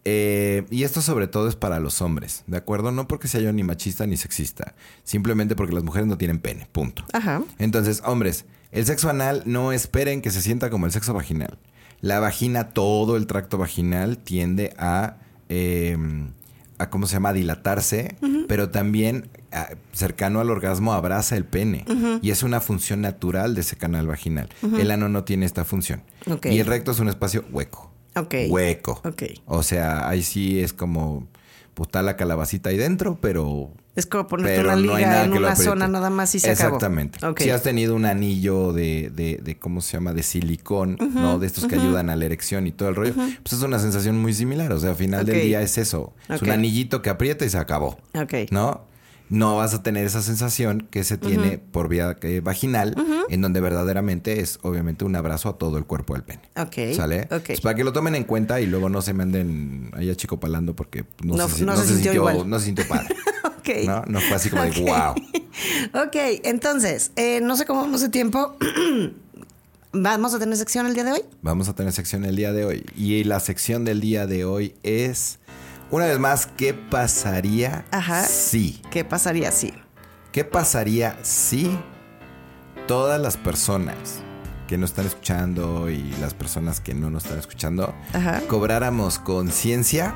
eh, 0.06 0.66
y 0.70 0.84
esto 0.84 1.02
sobre 1.02 1.28
todo 1.28 1.48
es 1.48 1.56
para 1.56 1.80
los 1.80 2.02
hombres, 2.02 2.44
¿de 2.48 2.58
acuerdo? 2.58 2.92
No 2.92 3.08
porque 3.08 3.28
sea 3.28 3.40
yo 3.40 3.54
ni 3.54 3.64
machista 3.64 4.06
ni 4.06 4.18
sexista, 4.18 4.76
simplemente 5.04 5.56
porque 5.56 5.74
las 5.74 5.84
mujeres 5.84 6.08
no 6.08 6.18
tienen 6.18 6.40
pene, 6.40 6.68
punto. 6.72 7.06
Ajá. 7.14 7.42
Entonces, 7.58 8.02
hombres, 8.06 8.46
el 8.72 8.86
sexo 8.86 9.10
anal 9.10 9.44
no 9.46 9.72
esperen 9.72 10.22
que 10.22 10.32
se 10.32 10.42
sienta 10.42 10.70
como 10.70 10.88
el 10.88 10.92
sexo 10.92 11.14
vaginal. 11.14 11.58
La 12.02 12.20
vagina, 12.20 12.70
todo 12.72 13.16
el 13.16 13.28
tracto 13.28 13.58
vaginal 13.58 14.18
tiende 14.18 14.74
a, 14.78 15.18
eh, 15.48 15.96
a 16.80 16.90
¿cómo 16.90 17.06
se 17.08 17.14
llama? 17.14 17.30
A 17.30 17.34
dilatarse, 17.34 18.16
pero 18.48 18.70
también 18.70 19.30
a- 19.52 19.70
cercano 19.92 20.40
al 20.42 20.50
orgasmo 20.50 20.94
abraza 20.94 21.36
el 21.38 21.46
pene. 21.46 21.86
Y 22.22 22.32
es 22.32 22.44
una 22.44 22.60
función 22.62 23.02
natural 23.02 23.56
de 23.56 23.62
ese 23.62 23.76
canal 23.78 24.08
vaginal. 24.08 24.50
El 24.78 24.92
ano 24.92 25.10
no 25.10 25.24
tiene 25.24 25.46
esta 25.46 25.66
función. 25.66 26.02
Y 26.54 26.60
el 26.60 26.66
recto 26.68 26.92
es 26.92 27.00
un 27.00 27.10
espacio 27.10 27.46
hueco. 27.52 27.92
Hueco. 28.50 29.02
O 29.46 29.64
sea, 29.64 30.08
ahí 30.08 30.22
sí 30.24 30.60
es 30.60 30.72
como, 30.74 31.28
pues 31.74 31.88
está 31.88 32.02
la 32.02 32.16
calabacita 32.16 32.70
ahí 32.70 32.78
dentro, 32.78 33.18
pero 33.22 33.72
Es 33.96 34.06
como 34.06 34.28
ponerte 34.28 34.62
una 34.62 34.76
no 34.76 34.82
liga 34.82 35.00
nada 35.00 35.26
en 35.26 35.34
una 35.34 35.56
zona 35.56 35.88
nada 35.88 36.10
más 36.10 36.34
y 36.36 36.40
se 36.40 36.52
acabó. 36.52 36.76
Exactamente. 36.76 37.26
Ok. 37.26 37.40
Si 37.42 37.50
has 37.50 37.64
tenido 37.64 37.96
un 37.96 38.06
anillo 38.06 38.74
de, 38.74 39.12
de, 39.14 39.40
de 39.44 39.58
¿cómo 39.58 39.82
se 39.82 39.94
llama? 39.98 40.14
De 40.14 40.24
silicón, 40.24 40.98
¿no? 41.00 41.40
De 41.40 41.48
estos 41.48 41.66
que 41.66 41.76
ayudan 41.76 42.10
a 42.10 42.16
la 42.16 42.26
erección 42.26 42.68
y 42.68 42.72
todo 42.72 42.90
el 42.90 42.96
rollo. 42.96 43.14
Pues 43.16 43.54
es 43.54 43.62
una 43.62 43.80
sensación 43.80 44.20
muy 44.22 44.34
similar. 44.34 44.72
O 44.72 44.80
sea, 44.80 44.92
al 44.92 44.96
final 44.96 45.26
del 45.26 45.42
día 45.42 45.62
es 45.62 45.78
eso. 45.78 46.14
Es 46.30 46.42
un 46.42 46.52
anillito 46.52 47.02
que 47.02 47.10
aprieta 47.10 47.46
y 47.46 47.50
se 47.50 47.58
acabó. 47.58 47.98
Ok. 48.16 48.52
¿No? 48.52 48.82
No 49.34 49.58
vas 49.58 49.74
a 49.74 49.82
tener 49.82 50.06
esa 50.06 50.22
sensación 50.22 50.88
que 50.92 51.04
se 51.04 51.18
tiene 51.18 51.58
por 51.58 51.88
vía 51.90 52.18
eh, 52.22 52.42
vaginal, 52.44 52.96
en 53.30 53.42
donde 53.42 53.62
verdaderamente 53.62 54.40
es 54.42 54.60
obviamente 54.62 55.06
un 55.06 55.16
abrazo 55.16 55.50
a 55.50 55.58
todo 55.58 55.78
el 55.78 55.86
cuerpo 55.86 56.14
del 56.14 56.24
pene. 56.24 56.42
Ok. 56.56 56.96
¿Sale? 56.96 57.28
Pues 57.46 57.62
para 57.62 57.76
que 57.76 57.84
lo 57.84 57.94
tomen 57.94 58.14
en 58.16 58.26
cuenta 58.26 58.62
y 58.62 58.68
luego 58.68 58.90
no 58.90 59.02
se 59.02 59.14
me 59.14 59.24
anden 59.24 59.90
ahí 59.94 60.10
achicopalando 60.10 60.76
porque 60.76 61.04
no, 61.24 61.36
No- 61.36 61.50
se, 61.50 61.66
no 61.66 61.74
no 61.74 61.82
se 61.82 61.88
se 61.88 61.94
sintió 61.96 62.12
sintió, 62.14 62.30
igual. 62.32 62.50
no 62.50 62.60
se 62.60 62.66
sintió 62.66 62.88
padre. 62.88 63.16
Ok. 63.66 63.70
¿No? 63.86 64.04
No 64.08 64.20
fue 64.20 64.36
así 64.36 64.50
como 64.50 64.64
de 64.64 64.72
wow. 64.82 65.16
Ok, 66.06 66.16
entonces, 66.44 67.12
eh, 67.16 67.40
no 67.42 67.56
sé 67.56 67.66
cómo 67.66 67.80
vamos 67.82 68.02
de 68.02 68.10
tiempo. 68.10 68.58
¿Vamos 69.94 70.34
a 70.34 70.40
tener 70.40 70.58
sección 70.58 70.88
el 70.88 70.96
día 70.96 71.04
de 71.04 71.12
hoy? 71.12 71.22
Vamos 71.42 71.70
a 71.70 71.76
tener 71.76 71.94
sección 71.94 72.26
el 72.26 72.36
día 72.36 72.52
de 72.52 72.66
hoy. 72.66 72.84
Y 72.96 73.24
la 73.26 73.40
sección 73.40 73.86
del 73.86 74.02
día 74.02 74.26
de 74.28 74.44
hoy 74.44 74.74
es, 74.84 75.40
una 75.94 76.08
vez 76.08 76.18
más, 76.18 76.48
¿qué 76.48 76.74
pasaría 76.74 77.86
Ajá. 77.92 78.24
si? 78.24 78.82
¿Qué 78.90 79.06
pasaría 79.06 79.52
si? 79.52 79.76
¿Qué 80.32 80.44
pasaría 80.44 81.20
si 81.22 81.78
todas 82.88 83.22
las 83.22 83.38
personas 83.38 84.24
que 84.68 84.76
nos 84.80 84.90
están 84.90 85.06
escuchando 85.06 85.92
y 85.92 86.02
las 86.20 86.34
personas 86.34 86.80
que 86.80 86.96
no 86.96 87.12
nos 87.12 87.26
están 87.26 87.38
escuchando 87.38 87.94
Ajá. 88.14 88.42
cobráramos 88.48 89.20
conciencia 89.20 90.16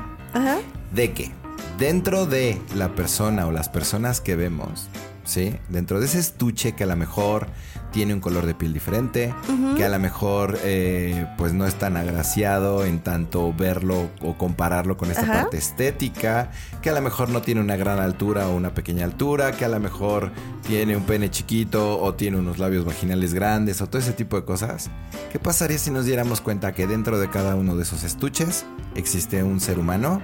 de 0.92 1.12
que 1.12 1.30
dentro 1.78 2.26
de 2.26 2.60
la 2.74 2.96
persona 2.96 3.46
o 3.46 3.52
las 3.52 3.68
personas 3.68 4.20
que 4.20 4.34
vemos, 4.34 4.88
¿sí? 5.24 5.54
Dentro 5.68 6.00
de 6.00 6.06
ese 6.06 6.18
estuche 6.18 6.72
que 6.72 6.82
a 6.82 6.86
lo 6.88 6.96
mejor 6.96 7.46
tiene 7.90 8.14
un 8.14 8.20
color 8.20 8.46
de 8.46 8.54
piel 8.54 8.72
diferente, 8.72 9.34
que 9.76 9.84
a 9.84 9.88
lo 9.88 9.98
mejor 9.98 10.58
eh, 10.62 11.26
pues 11.36 11.52
no 11.52 11.66
es 11.66 11.74
tan 11.74 11.96
agraciado 11.96 12.84
en 12.84 13.00
tanto 13.00 13.52
verlo 13.54 14.10
o 14.20 14.36
compararlo 14.36 14.96
con 14.96 15.10
esta 15.10 15.22
Ajá. 15.22 15.32
parte 15.42 15.56
estética, 15.56 16.50
que 16.82 16.90
a 16.90 16.92
lo 16.92 17.00
mejor 17.00 17.30
no 17.30 17.42
tiene 17.42 17.60
una 17.60 17.76
gran 17.76 17.98
altura 17.98 18.48
o 18.48 18.54
una 18.54 18.74
pequeña 18.74 19.04
altura, 19.04 19.52
que 19.52 19.64
a 19.64 19.68
lo 19.68 19.80
mejor 19.80 20.30
tiene 20.66 20.96
un 20.96 21.04
pene 21.04 21.30
chiquito 21.30 22.00
o 22.00 22.14
tiene 22.14 22.38
unos 22.38 22.58
labios 22.58 22.84
vaginales 22.84 23.34
grandes 23.34 23.80
o 23.80 23.86
todo 23.86 24.00
ese 24.00 24.12
tipo 24.12 24.36
de 24.36 24.44
cosas. 24.44 24.90
¿Qué 25.32 25.38
pasaría 25.38 25.78
si 25.78 25.90
nos 25.90 26.04
diéramos 26.04 26.40
cuenta 26.40 26.72
que 26.72 26.86
dentro 26.86 27.18
de 27.18 27.30
cada 27.30 27.54
uno 27.54 27.76
de 27.76 27.82
esos 27.82 28.04
estuches 28.04 28.66
existe 28.94 29.42
un 29.42 29.60
ser 29.60 29.78
humano 29.78 30.22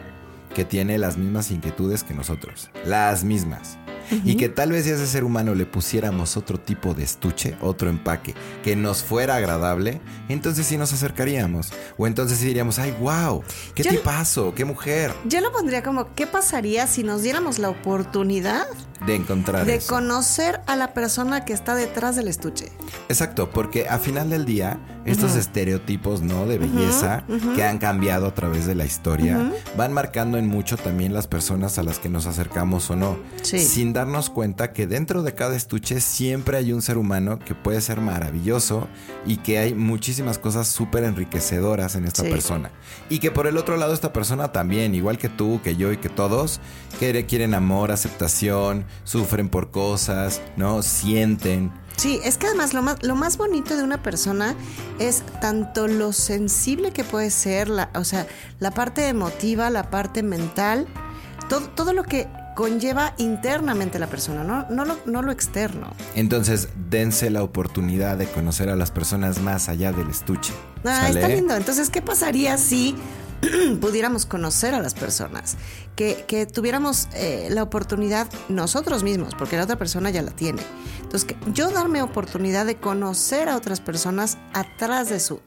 que 0.55 0.65
tiene 0.65 0.99
las 0.99 1.17
mismas 1.17 1.51
inquietudes 1.51 2.05
que 2.05 2.15
nosotros? 2.15 2.71
Las 2.85 3.25
mismas. 3.25 3.79
Y 4.25 4.37
que 4.37 4.49
tal 4.49 4.73
vez 4.73 4.85
si 4.85 4.91
a 4.91 4.95
ese 4.95 5.07
ser 5.07 5.25
humano 5.25 5.55
le 5.55 5.67
pusiéramos 5.67 6.37
otro 6.37 6.59
tipo 6.59 6.95
de 6.95 7.03
estuche, 7.05 7.57
otro 7.61 7.89
empaque, 7.89 8.35
que 8.63 8.77
nos 8.77 9.03
fuera 9.03 9.37
agradable, 9.37 10.01
entonces 10.29 10.67
sí 10.67 10.77
nos 10.77 10.93
acercaríamos. 10.93 11.73
O 11.97 12.07
entonces 12.07 12.39
sí 12.39 12.47
diríamos, 12.47 12.79
ay, 12.79 12.95
wow, 13.01 13.43
qué 13.75 13.83
Yo- 13.83 13.91
tipazo, 13.91 14.55
qué 14.55 14.65
mujer. 14.65 15.13
Yo 15.27 15.41
lo 15.41 15.51
pondría 15.53 15.83
como, 15.83 16.15
¿qué 16.15 16.27
pasaría 16.27 16.87
si 16.87 17.03
nos 17.03 17.23
diéramos 17.23 17.59
la 17.59 17.71
oportunidad 17.71 18.67
De 19.07 19.15
encontrar 19.15 19.65
de 19.67 19.77
eso. 19.77 19.93
conocer 19.95 20.61
a 20.67 20.77
la 20.77 20.93
persona 20.95 21.45
que 21.45 21.53
está 21.53 21.75
detrás 21.75 22.17
del 22.17 22.29
estuche? 22.29 22.71
Exacto, 23.09 23.51
porque 23.51 23.89
a 23.89 23.99
final 23.99 24.31
del 24.31 24.45
día, 24.45 24.79
estos 25.07 25.37
estereotipos, 25.37 26.21
¿no? 26.23 26.47
De 26.47 26.59
belleza 26.59 27.25
que 27.57 27.65
han 27.65 27.79
cambiado 27.79 28.27
a 28.27 28.35
través 28.35 28.67
de 28.67 28.75
la 28.75 28.85
historia, 28.85 29.53
van 29.77 29.93
marcando 29.93 30.37
en 30.39 30.47
mucho 30.47 30.77
también 30.77 31.13
las 31.15 31.27
personas 31.27 31.79
a 31.79 31.83
las 31.83 31.99
que 31.99 32.09
nos 32.11 32.27
acercamos 32.27 32.91
o 32.91 32.97
no. 32.97 33.17
Sí. 33.43 33.59
Sin 33.61 33.93
darnos 33.95 34.29
cuenta 34.29 34.75
que 34.75 34.87
dentro 34.87 35.23
de 35.23 35.35
cada 35.35 35.57
estuche 35.57 36.03
siempre 36.03 36.59
hay 36.59 36.75
un 36.75 36.83
ser 36.83 36.99
humano 36.99 37.39
que 37.39 37.55
puede 37.55 37.81
ser 37.81 38.03
maravilloso 38.03 38.89
y 39.25 39.39
que 39.39 39.59
hay 39.59 39.73
muchísimas 39.75 40.39
cosas 40.39 40.69
súper 40.69 41.05
enriquecedoras 41.05 41.95
en 41.95 42.05
esta 42.05 42.25
Sí. 42.25 42.29
persona. 42.29 42.71
Y 43.09 43.21
que 43.21 43.31
por 43.31 43.47
el 43.47 43.57
otro 43.57 43.79
lado 43.79 43.95
esta 43.95 44.13
persona 44.13 44.53
también, 44.53 44.95
igual 44.95 45.17
que 45.17 45.31
tú, 45.31 45.61
que 45.65 45.77
yo 45.77 45.91
y 45.93 45.97
que 45.97 46.11
todos, 46.11 46.61
quiere- 46.99 47.25
quieren 47.25 47.55
amor, 47.55 47.91
aceptación, 47.91 48.85
sufren 49.05 49.49
por 49.49 49.71
cosas, 49.71 50.43
¿no? 50.59 50.83
Sienten. 50.83 51.73
Sí, 51.97 52.21
es 52.25 52.39
que 52.39 52.49
además 52.49 52.75
lo 52.75 52.83
más, 52.83 53.03
lo 53.05 53.15
más 53.15 53.37
bonito 53.37 53.77
de 53.77 53.85
una 53.85 54.03
persona 54.03 54.57
es 54.99 55.23
tanto 55.41 55.87
lo 55.87 56.13
sensible 56.13 56.91
que 56.91 57.05
puede 57.05 57.31
ser, 57.31 57.69
la, 57.69 57.91
o 57.95 58.03
sea, 58.03 58.27
la 58.59 58.73
parte 58.73 59.07
emotiva, 59.07 59.71
la 59.71 59.91
parte 59.91 60.25
mental, 60.25 60.89
todo, 61.49 61.69
todo 61.71 61.93
lo 61.93 62.03
que 62.03 62.27
conlleva 62.55 63.15
internamente 63.19 63.99
la 63.99 64.07
persona, 64.07 64.45
no, 64.45 64.67
no, 64.71 64.85
lo, 64.85 64.99
no 65.07 65.23
lo 65.23 65.33
externo. 65.33 65.93
Entonces, 66.15 66.69
dense 66.91 67.31
la 67.31 67.43
oportunidad 67.43 68.17
de 68.17 68.27
conocer 68.27 68.69
a 68.69 68.77
las 68.77 68.91
personas 68.91 69.41
más 69.41 69.69
allá 69.69 69.93
del 69.93 70.11
estuche. 70.11 70.53
Ah, 70.85 71.03
¿sale? 71.07 71.21
está 71.21 71.29
lindo. 71.29 71.57
Entonces, 71.57 71.91
¿qué 71.91 72.03
pasaría 72.03 72.57
si 72.57 72.95
pudiéramos 73.81 74.27
conocer 74.27 74.75
a 74.75 74.81
las 74.81 74.95
personas, 74.95 75.57
que, 75.97 76.25
que 76.27 76.47
tuviéramos 76.47 77.09
eh, 77.15 77.49
la 77.51 77.63
oportunidad 77.63 78.29
nosotros 78.49 79.03
mismos, 79.03 79.35
porque 79.35 79.57
la 79.57 79.65
otra 79.65 79.77
persona 79.77 80.11
ya 80.11 80.23
la 80.23 80.31
tiene. 80.31 80.63
Entonces, 81.03 81.25
que 81.25 81.37
yo 81.53 81.71
darme 81.71 82.03
oportunidad 82.03 82.67
de 82.67 82.77
conocer 82.77 83.49
a 83.49 83.57
otras 83.57 83.81
personas 83.81 84.39
atrás 84.53 85.09
de 85.09 85.21
su... 85.21 85.41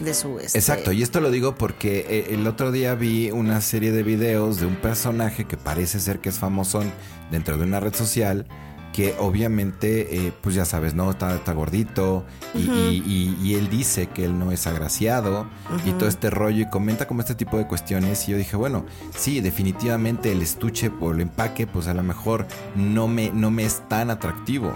De 0.00 0.12
su 0.14 0.38
este, 0.38 0.58
Exacto, 0.58 0.92
y 0.92 1.02
esto 1.02 1.20
lo 1.20 1.30
digo 1.30 1.54
porque 1.56 2.06
eh, 2.08 2.26
el 2.34 2.46
otro 2.46 2.72
día 2.72 2.94
vi 2.94 3.30
una 3.30 3.60
serie 3.60 3.92
de 3.92 4.02
videos 4.02 4.58
de 4.60 4.66
un 4.66 4.76
personaje 4.76 5.44
que 5.44 5.56
parece 5.56 6.00
ser 6.00 6.18
que 6.20 6.28
es 6.30 6.38
famosón 6.38 6.90
dentro 7.30 7.56
de 7.58 7.64
una 7.64 7.80
red 7.80 7.94
social 7.94 8.46
que 8.92 9.12
obviamente, 9.18 10.26
eh, 10.28 10.32
pues 10.40 10.54
ya 10.54 10.64
sabes, 10.64 10.94
¿no? 10.94 11.10
Está, 11.10 11.34
está 11.34 11.52
gordito 11.52 12.24
y, 12.54 12.60
y- 12.60 13.02
y- 13.04 13.36
y 13.44 13.54
él 13.56 13.68
dice 13.68 14.06
que 14.06 14.24
él 14.24 14.38
no 14.38 14.52
es 14.52 14.68
agraciado 14.68 15.48
y 15.84 15.90
todo 15.94 16.08
este 16.08 16.30
rollo 16.30 16.62
y 16.62 16.70
comenta 16.70 17.08
como 17.08 17.20
este 17.20 17.34
tipo 17.34 17.58
de 17.58 17.66
cuestiones 17.66 18.28
y 18.28 18.32
yo 18.32 18.38
dije, 18.38 18.54
bueno, 18.56 18.86
sí, 19.16 19.40
definitivamente 19.40 20.30
el 20.30 20.42
estuche 20.42 20.90
por 20.90 21.16
el 21.16 21.22
empaque, 21.22 21.66
pues 21.66 21.88
a 21.88 21.94
lo 21.94 22.04
mejor 22.04 22.46
no 22.76 23.08
me, 23.08 23.30
no 23.32 23.50
me 23.50 23.64
es 23.64 23.82
tan 23.88 24.10
atractivo. 24.10 24.72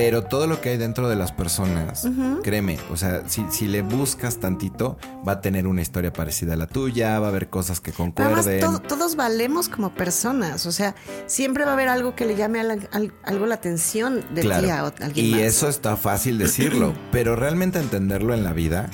Pero 0.00 0.22
todo 0.24 0.46
lo 0.46 0.60
que 0.60 0.70
hay 0.70 0.76
dentro 0.78 1.08
de 1.08 1.16
las 1.16 1.30
personas, 1.32 2.06
créeme, 2.42 2.78
o 2.90 2.96
sea, 2.96 3.22
si, 3.28 3.44
si 3.50 3.66
le 3.68 3.82
buscas 3.82 4.38
tantito, 4.38 4.96
va 5.28 5.32
a 5.32 5.40
tener 5.40 5.66
una 5.66 5.82
historia 5.82 6.12
parecida 6.12 6.54
a 6.54 6.56
la 6.56 6.66
tuya, 6.66 7.18
va 7.20 7.26
a 7.26 7.28
haber 7.30 7.48
cosas 7.50 7.80
que 7.80 7.90
además, 7.90 8.14
concuerden. 8.16 8.60
todo- 8.60 8.78
todos 8.80 9.16
valemos 9.16 9.68
como 9.68 9.92
personas. 9.94 10.64
O 10.66 10.72
sea, 10.72 10.94
siempre 11.26 11.64
va 11.64 11.72
a 11.72 11.74
haber 11.74 11.88
algo 11.88 12.14
que 12.14 12.24
le 12.24 12.34
llame 12.36 12.60
al- 12.60 13.12
algo 13.24 13.46
la 13.46 13.56
atención 13.56 14.24
de 14.34 14.40
Claro. 14.40 14.64
ti 14.64 14.70
a 14.70 14.80
alguien 15.04 15.26
y 15.26 15.30
más. 15.32 15.40
eso 15.40 15.68
está 15.68 15.96
fácil 15.96 16.38
decirlo, 16.38 16.94
pero 17.12 17.36
realmente 17.36 17.78
entenderlo 17.78 18.32
en 18.34 18.42
la 18.42 18.52
vida 18.52 18.88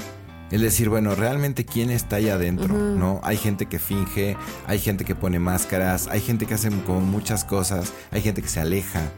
es 0.50 0.60
decir, 0.60 0.88
bueno, 0.88 1.14
realmente 1.14 1.64
quién 1.64 1.90
está 1.90 2.16
ahí 2.16 2.28
adentro, 2.28 2.74
¿no? 2.74 3.20
Hay 3.24 3.36
gente 3.36 3.66
que 3.66 3.78
finge, 3.78 4.36
hay 4.66 4.78
gente 4.78 5.04
que 5.04 5.14
pone 5.14 5.38
máscaras, 5.38 6.06
hay 6.08 6.20
gente 6.20 6.46
que 6.46 6.54
hace 6.54 6.70
como 6.82 7.00
muchas 7.00 7.44
cosas, 7.44 7.92
hay 8.12 8.22
gente 8.22 8.42
que 8.42 8.48
se 8.48 8.60
aleja. 8.60 9.10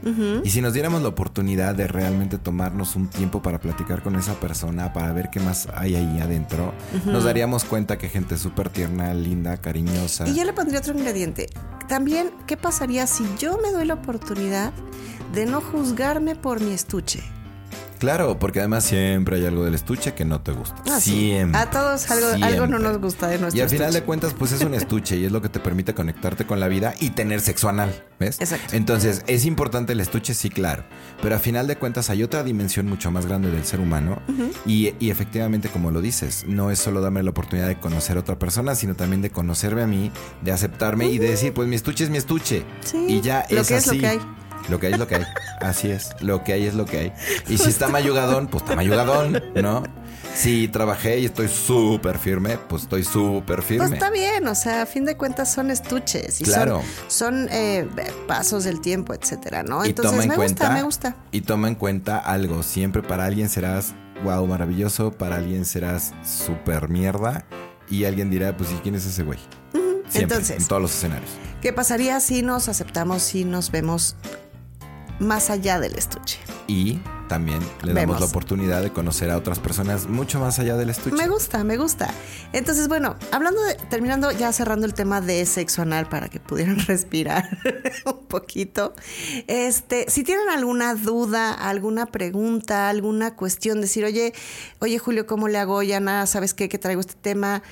Y 0.43 0.51
si 0.51 0.61
nos 0.62 0.72
diéramos 0.72 1.03
la 1.03 1.09
oportunidad 1.09 1.74
de 1.74 1.87
realmente 1.87 2.39
tomarnos 2.39 2.97
un 2.97 3.09
tiempo 3.09 3.43
para 3.43 3.61
platicar 3.61 4.03
con 4.03 4.16
esa 4.16 4.35
persona, 4.41 4.93
para 4.93 5.12
ver 5.12 5.29
qué 5.31 5.41
más 5.41 5.68
hay 5.74 5.97
ahí 5.97 6.20
adentro, 6.20 6.72
nos 7.05 7.24
daríamos 7.24 7.64
cuenta 7.64 7.99
que 7.99 8.09
gente 8.09 8.39
súper 8.39 8.70
tierna, 8.70 9.12
linda, 9.12 9.59
cariñosa. 9.59 10.26
Y 10.26 10.35
yo 10.35 10.45
le 10.45 10.53
pondría 10.53 10.79
otro 10.81 10.95
ingrediente. 10.95 11.49
También, 11.89 12.31
¿qué 12.47 12.57
pasaría 12.57 13.07
si 13.07 13.24
yo 13.39 13.59
me 13.59 13.70
doy 13.70 13.87
la 13.87 13.95
oportunidad 13.95 14.72
de 15.33 15.47
no 15.47 15.61
juzgarme 15.61 16.37
por 16.37 16.61
mi 16.61 16.72
estuche? 16.72 17.22
Claro, 17.99 18.38
porque 18.38 18.61
además 18.61 18.84
siempre 18.84 19.36
hay 19.36 19.46
algo 19.46 19.64
del 19.64 19.74
estuche 19.74 20.14
que 20.14 20.24
no 20.24 20.40
te 20.40 20.53
gusta. 20.53 20.76
Ah, 20.90 21.01
siempre. 21.01 21.61
A 21.61 21.70
todos 21.70 22.11
algo, 22.11 22.44
algo 22.44 22.66
no 22.66 22.78
nos 22.78 22.99
gusta 22.99 23.28
de 23.28 23.38
nuestro 23.38 23.59
Y 23.59 23.62
al 23.62 23.68
final 23.68 23.92
de 23.92 24.03
cuentas, 24.03 24.34
pues 24.38 24.53
es 24.53 24.62
un 24.62 24.74
estuche 24.74 25.16
y 25.16 25.24
es 25.24 25.32
lo 25.32 25.42
que 25.42 25.49
te 25.49 25.61
permite 25.61 25.94
conectarte 25.94 26.46
con 26.46 26.61
la 26.61 26.68
vida 26.68 26.94
y 27.01 27.11
tener 27.11 27.40
sexo 27.40 27.68
anal, 27.68 28.05
¿ves? 28.18 28.40
Exacto. 28.40 28.76
Entonces, 28.76 29.22
¿es 29.26 29.44
importante 29.44 29.92
el 29.92 30.01
estuche? 30.01 30.34
Sí, 30.34 30.51
claro. 30.51 30.84
Pero 31.22 31.34
al 31.34 31.40
final 31.40 31.66
de 31.66 31.76
cuentas 31.76 32.11
hay 32.11 32.22
otra 32.22 32.42
dimensión 32.44 32.86
mucho 32.86 33.11
más 33.11 33.26
grande 33.26 33.51
del 33.51 33.64
ser 33.64 33.80
humano 33.80 34.22
y, 34.66 34.94
y 35.01 35.11
efectivamente, 35.11 35.68
como 35.68 35.90
lo 35.90 36.01
dices, 36.01 36.44
no 36.46 36.70
es 36.70 36.78
solo 36.78 37.01
darme 37.01 37.22
la 37.22 37.30
oportunidad 37.30 37.68
de 37.68 37.78
conocer 37.78 38.16
a 38.16 38.20
otra 38.20 38.38
persona, 38.38 38.74
sino 38.74 38.94
también 38.94 39.22
de 39.22 39.30
conocerme 39.30 39.82
a 39.82 39.86
mí, 39.86 40.12
de 40.42 40.53
aceptarme 40.53 41.09
y 41.09 41.18
de 41.18 41.30
decir, 41.30 41.53
pues 41.53 41.68
mi 41.68 41.76
estuche 41.76 42.05
es 42.05 42.11
mi 42.11 42.18
estuche. 42.18 42.64
Sí, 42.84 43.07
y 43.09 43.20
ya 43.20 43.44
lo 43.51 43.61
es 43.61 43.68
que 43.68 43.76
es 43.76 43.86
lo 43.86 43.92
así. 43.92 44.01
que 44.01 44.07
hay. 44.07 44.20
Lo 44.68 44.78
que 44.78 44.88
hay 44.88 44.92
es 44.94 44.98
lo 44.98 45.06
que 45.06 45.16
hay. 45.16 45.24
Así 45.60 45.90
es. 45.90 46.10
Lo 46.20 46.44
que 46.44 46.52
hay 46.52 46.66
es 46.66 46.74
lo 46.74 46.84
que 46.84 46.98
hay. 46.98 47.12
Y 47.48 47.58
si 47.58 47.70
está 47.70 47.88
mayugadón, 47.88 48.48
pues 48.48 48.62
está 48.62 48.76
mayugadón, 48.76 49.42
¿no? 49.54 49.82
Si 50.34 50.68
trabajé 50.68 51.18
y 51.18 51.24
estoy 51.24 51.48
súper 51.48 52.18
firme, 52.18 52.58
pues 52.68 52.82
estoy 52.82 53.02
súper 53.02 53.62
firme. 53.62 53.86
Pues 53.88 53.92
está 53.94 54.10
bien, 54.10 54.46
o 54.46 54.54
sea, 54.54 54.82
a 54.82 54.86
fin 54.86 55.04
de 55.04 55.16
cuentas 55.16 55.50
son 55.52 55.70
estuches 55.70 56.40
y 56.40 56.44
Claro. 56.44 56.82
son, 57.08 57.48
son 57.48 57.48
eh, 57.50 57.88
pasos 58.28 58.62
del 58.64 58.80
tiempo, 58.80 59.14
etcétera, 59.14 59.62
¿no? 59.64 59.84
y 59.84 59.88
Entonces 59.88 60.12
toma 60.12 60.22
en 60.24 60.28
me 60.28 60.36
cuenta, 60.36 60.64
gusta, 60.66 60.74
me 60.76 60.82
gusta. 60.82 61.16
Y 61.32 61.40
toma 61.40 61.68
en 61.68 61.74
cuenta 61.74 62.18
algo. 62.18 62.62
Siempre 62.62 63.02
para 63.02 63.24
alguien 63.24 63.48
serás 63.48 63.94
wow, 64.22 64.46
maravilloso. 64.46 65.10
Para 65.12 65.36
alguien 65.36 65.64
serás 65.64 66.12
súper 66.24 66.88
mierda. 66.88 67.44
Y 67.90 68.04
alguien 68.04 68.30
dirá, 68.30 68.56
pues, 68.56 68.70
¿y 68.70 68.74
quién 68.76 68.94
es 68.94 69.06
ese 69.06 69.22
güey? 69.22 69.38
Siempre, 69.72 70.20
Entonces. 70.36 70.60
en 70.62 70.68
todos 70.68 70.82
los 70.82 70.94
escenarios. 70.94 71.30
¿Qué 71.62 71.72
pasaría 71.72 72.20
si 72.20 72.42
nos 72.42 72.68
aceptamos, 72.68 73.22
si 73.22 73.44
nos 73.44 73.70
vemos 73.70 74.14
más 75.18 75.50
allá 75.50 75.80
del 75.80 75.94
estuche? 75.94 76.38
Y 76.66 77.00
también 77.28 77.60
le 77.82 77.92
damos 77.92 77.94
Vemos. 77.94 78.20
la 78.20 78.26
oportunidad 78.26 78.82
de 78.82 78.90
conocer 78.90 79.30
a 79.30 79.36
otras 79.36 79.58
personas 79.58 80.08
mucho 80.08 80.40
más 80.40 80.58
allá 80.58 80.76
del 80.76 80.90
estuche. 80.90 81.16
Me 81.16 81.28
gusta, 81.28 81.62
me 81.62 81.76
gusta. 81.76 82.12
Entonces, 82.52 82.88
bueno, 82.88 83.16
hablando 83.30 83.62
de, 83.62 83.74
terminando 83.90 84.32
ya 84.32 84.52
cerrando 84.52 84.86
el 84.86 84.94
tema 84.94 85.20
de 85.20 85.44
sexo 85.46 85.82
anal 85.82 86.08
para 86.08 86.28
que 86.28 86.40
pudieran 86.40 86.78
respirar 86.86 87.48
un 88.06 88.26
poquito. 88.26 88.94
Este, 89.46 90.06
si 90.08 90.24
tienen 90.24 90.48
alguna 90.48 90.94
duda, 90.94 91.52
alguna 91.52 92.06
pregunta, 92.06 92.88
alguna 92.88 93.36
cuestión, 93.36 93.80
decir, 93.80 94.04
oye, 94.04 94.32
oye 94.80 94.98
Julio, 94.98 95.26
¿cómo 95.26 95.48
le 95.48 95.58
hago? 95.58 95.82
Ya 95.82 96.00
nada, 96.00 96.26
¿sabes 96.26 96.54
qué? 96.54 96.68
Que 96.68 96.78
traigo 96.78 97.00
este 97.00 97.14
tema. 97.14 97.62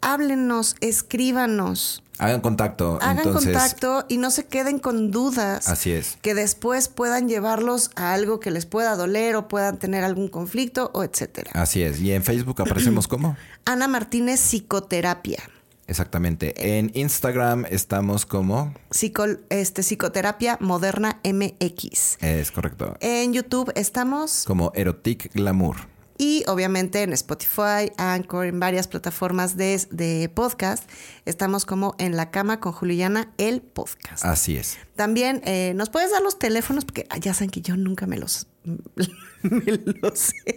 Háblenos, 0.00 0.76
escríbanos, 0.80 2.02
Hagan 2.18 2.40
contacto. 2.40 2.98
hagan 3.00 3.18
entonces, 3.18 3.52
contacto 3.52 4.04
y 4.08 4.18
no 4.18 4.30
se 4.30 4.46
queden 4.46 4.78
con 4.78 5.10
dudas 5.10 5.68
Así 5.68 5.92
es. 5.92 6.18
que 6.22 6.34
después 6.34 6.88
puedan 6.88 7.28
llevarlos 7.28 7.90
a 7.96 8.12
algo 8.12 8.40
que 8.40 8.50
les 8.50 8.66
pueda 8.66 8.96
doler 8.96 9.36
o 9.36 9.48
puedan 9.48 9.78
tener 9.78 10.04
algún 10.04 10.28
conflicto 10.28 10.90
o 10.94 11.04
etcétera. 11.04 11.50
Así 11.54 11.82
es. 11.82 12.00
Y 12.00 12.12
en 12.12 12.22
Facebook 12.24 12.60
aparecemos 12.60 13.08
como. 13.08 13.36
Ana 13.64 13.88
Martínez 13.88 14.40
Psicoterapia. 14.40 15.42
Exactamente. 15.86 16.76
En 16.78 16.90
Instagram 16.92 17.64
estamos 17.70 18.26
como. 18.26 18.74
Psico- 18.90 19.38
este, 19.48 19.82
psicoterapia 19.82 20.58
moderna 20.60 21.18
MX. 21.24 22.18
Es 22.20 22.50
correcto. 22.50 22.96
En 23.00 23.32
YouTube 23.32 23.72
estamos 23.74 24.44
Como 24.46 24.70
Erotic 24.74 25.32
Glamour. 25.32 25.76
Y 26.18 26.42
obviamente 26.48 27.02
en 27.04 27.12
Spotify, 27.12 27.92
Anchor, 27.96 28.46
en 28.46 28.58
varias 28.58 28.88
plataformas 28.88 29.56
de, 29.56 29.80
de 29.92 30.28
podcast. 30.28 30.90
Estamos 31.24 31.64
como 31.64 31.94
en 31.98 32.16
la 32.16 32.32
cama 32.32 32.58
con 32.58 32.72
Juliana, 32.72 33.32
el 33.38 33.62
podcast. 33.62 34.24
Así 34.24 34.56
es. 34.56 34.78
También 34.96 35.40
eh, 35.44 35.72
nos 35.76 35.90
puedes 35.90 36.10
dar 36.10 36.20
los 36.20 36.38
teléfonos 36.38 36.84
porque 36.84 37.06
ah, 37.10 37.18
ya 37.18 37.32
saben 37.34 37.50
que 37.50 37.60
yo 37.60 37.76
nunca 37.76 38.06
me 38.06 38.18
los, 38.18 38.48
me 38.64 39.80
los 40.02 40.18
sé. 40.18 40.56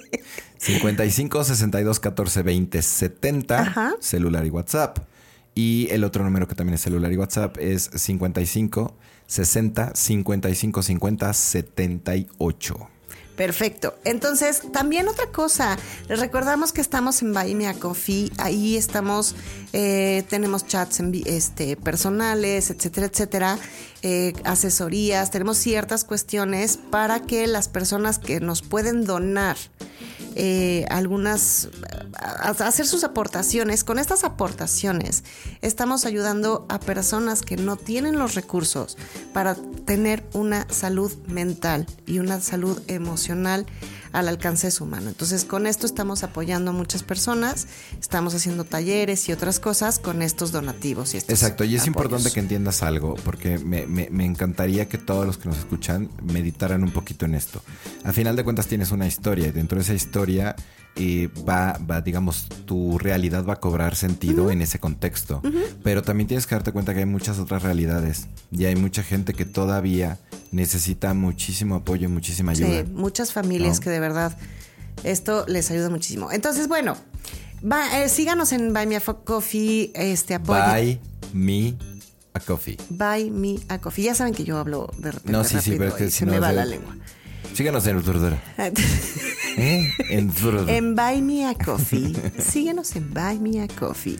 55 0.57 1.43
62 1.43 1.99
14 1.99 2.41
20 2.41 2.81
70. 2.81 3.61
Ajá. 3.61 3.93
Celular 3.99 4.43
y 4.45 4.49
WhatsApp. 4.49 4.97
Y 5.53 5.89
el 5.91 6.03
otro 6.03 6.23
número 6.23 6.47
que 6.47 6.55
también 6.55 6.73
es 6.75 6.81
celular 6.81 7.11
y 7.11 7.17
WhatsApp 7.17 7.57
es 7.59 7.91
55 7.93 8.95
60 9.27 9.91
55 9.93 10.81
50 10.81 11.33
78. 11.33 12.89
Perfecto. 13.41 13.95
Entonces, 14.03 14.61
también 14.71 15.07
otra 15.07 15.25
cosa, 15.31 15.75
les 16.07 16.19
recordamos 16.19 16.73
que 16.73 16.79
estamos 16.79 17.23
en 17.23 17.33
Buy 17.33 17.55
Me 17.55 17.67
a 17.67 17.73
Coffee, 17.73 18.31
ahí 18.37 18.77
estamos, 18.77 19.35
eh, 19.73 20.23
tenemos 20.29 20.67
chats 20.67 20.99
en 20.99 21.11
este, 21.25 21.75
personales, 21.75 22.69
etcétera, 22.69 23.07
etcétera, 23.07 23.57
eh, 24.03 24.33
asesorías, 24.43 25.31
tenemos 25.31 25.57
ciertas 25.57 26.03
cuestiones 26.03 26.77
para 26.77 27.21
que 27.21 27.45
las 27.47 27.67
personas 27.67 28.19
que 28.19 28.39
nos 28.39 28.61
pueden 28.61 29.05
donar 29.05 29.57
eh, 30.35 30.85
algunas, 30.89 31.69
hacer 32.15 32.87
sus 32.87 33.03
aportaciones, 33.03 33.83
con 33.83 33.99
estas 33.99 34.23
aportaciones 34.23 35.23
estamos 35.61 36.05
ayudando 36.05 36.65
a 36.69 36.79
personas 36.79 37.41
que 37.41 37.57
no 37.57 37.75
tienen 37.75 38.17
los 38.17 38.35
recursos 38.35 38.97
para 39.33 39.55
tener 39.85 40.23
una 40.33 40.65
salud 40.69 41.11
mental 41.27 41.85
y 42.05 42.19
una 42.19 42.39
salud 42.39 42.81
emocional 42.87 43.65
al 44.13 44.27
alcance 44.27 44.67
de 44.67 44.71
su 44.71 44.85
mano. 44.85 45.09
Entonces, 45.09 45.45
con 45.45 45.67
esto 45.67 45.85
estamos 45.85 46.23
apoyando 46.23 46.71
a 46.71 46.73
muchas 46.73 47.03
personas, 47.03 47.67
estamos 47.99 48.35
haciendo 48.35 48.63
talleres 48.65 49.27
y 49.29 49.31
otras 49.31 49.59
cosas 49.59 49.99
con 49.99 50.21
estos 50.21 50.51
donativos. 50.51 51.13
Y 51.13 51.17
estos 51.17 51.33
Exacto, 51.41 51.63
y 51.63 51.75
es 51.75 51.81
apoyos. 51.81 51.87
importante 51.87 52.31
que 52.31 52.39
entiendas 52.39 52.83
algo, 52.83 53.15
porque 53.23 53.57
me, 53.59 53.85
me- 53.87 54.09
me 54.11 54.25
encantaría 54.25 54.87
que 54.89 54.97
todos 54.97 55.25
los 55.25 55.37
que 55.37 55.49
nos 55.49 55.57
escuchan 55.57 56.09
meditaran 56.23 56.83
un 56.83 56.91
poquito 56.91 57.25
en 57.25 57.35
esto. 57.35 57.61
Al 58.03 58.13
final 58.13 58.35
de 58.35 58.43
cuentas 58.43 58.67
tienes 58.67 58.91
una 58.91 59.07
historia 59.07 59.47
y 59.47 59.51
dentro 59.51 59.77
de 59.77 59.83
esa 59.83 59.93
historia 59.93 60.55
eh, 60.95 61.29
va, 61.47 61.77
va, 61.89 62.01
digamos, 62.01 62.47
tu 62.65 62.97
realidad 62.99 63.45
va 63.45 63.53
a 63.53 63.59
cobrar 63.59 63.95
sentido 63.95 64.51
en 64.51 64.61
ese 64.61 64.79
contexto. 64.79 65.41
Pero 65.83 66.01
también 66.01 66.27
tienes 66.27 66.47
que 66.47 66.55
darte 66.55 66.71
cuenta 66.71 66.93
que 66.93 66.99
hay 66.99 67.05
muchas 67.05 67.39
otras 67.39 67.63
realidades 67.63 68.27
y 68.51 68.65
hay 68.65 68.75
mucha 68.75 69.03
gente 69.03 69.33
que 69.33 69.45
todavía 69.45 70.19
necesita 70.51 71.13
muchísimo 71.13 71.75
apoyo 71.75 72.05
y 72.05 72.11
muchísima 72.11 72.51
ayuda. 72.51 72.83
Sí, 72.83 72.91
muchas 72.93 73.31
familias 73.33 73.77
¿No? 73.77 73.83
que 73.83 73.89
de 73.89 73.99
verdad 73.99 74.37
esto 75.03 75.45
les 75.47 75.71
ayuda 75.71 75.89
muchísimo. 75.89 76.31
Entonces, 76.31 76.67
bueno, 76.67 76.97
va- 77.63 78.01
eh, 78.03 78.09
síganos 78.09 78.51
en 78.51 78.73
Buy 78.73 78.85
Me 78.87 78.97
a 78.97 79.01
Coffee, 79.01 79.91
este 79.95 80.35
apoyo. 80.35 80.61
Buy 80.71 80.99
me 81.33 81.75
a 82.33 82.39
coffee. 82.41 82.77
Buy 82.89 83.29
Me 83.31 83.55
a 83.69 83.79
Coffee. 83.79 84.03
Ya 84.05 84.15
saben 84.15 84.33
que 84.33 84.43
yo 84.43 84.57
hablo 84.57 84.91
de 84.97 85.11
repente 85.11 85.31
No, 85.31 85.43
sí, 85.43 85.57
sí, 85.61 85.71
pero 85.77 85.87
es 85.89 85.93
que 85.95 86.05
y 86.05 86.11
si 86.11 86.19
se 86.19 86.25
no, 86.25 86.33
me 86.33 86.39
va 86.39 86.51
la 86.51 86.65
lengua. 86.65 86.95
Síganos 87.53 87.85
en. 87.87 88.41
¿Eh? 89.57 89.91
En 90.09 90.31
en 90.69 90.95
Buy 90.95 91.21
Me 91.21 91.47
a 91.47 91.53
Coffee. 91.53 92.13
Síguenos 92.39 92.95
en 92.95 93.13
Buy 93.13 93.39
Me 93.39 93.61
a 93.61 93.67
Coffee. 93.67 94.17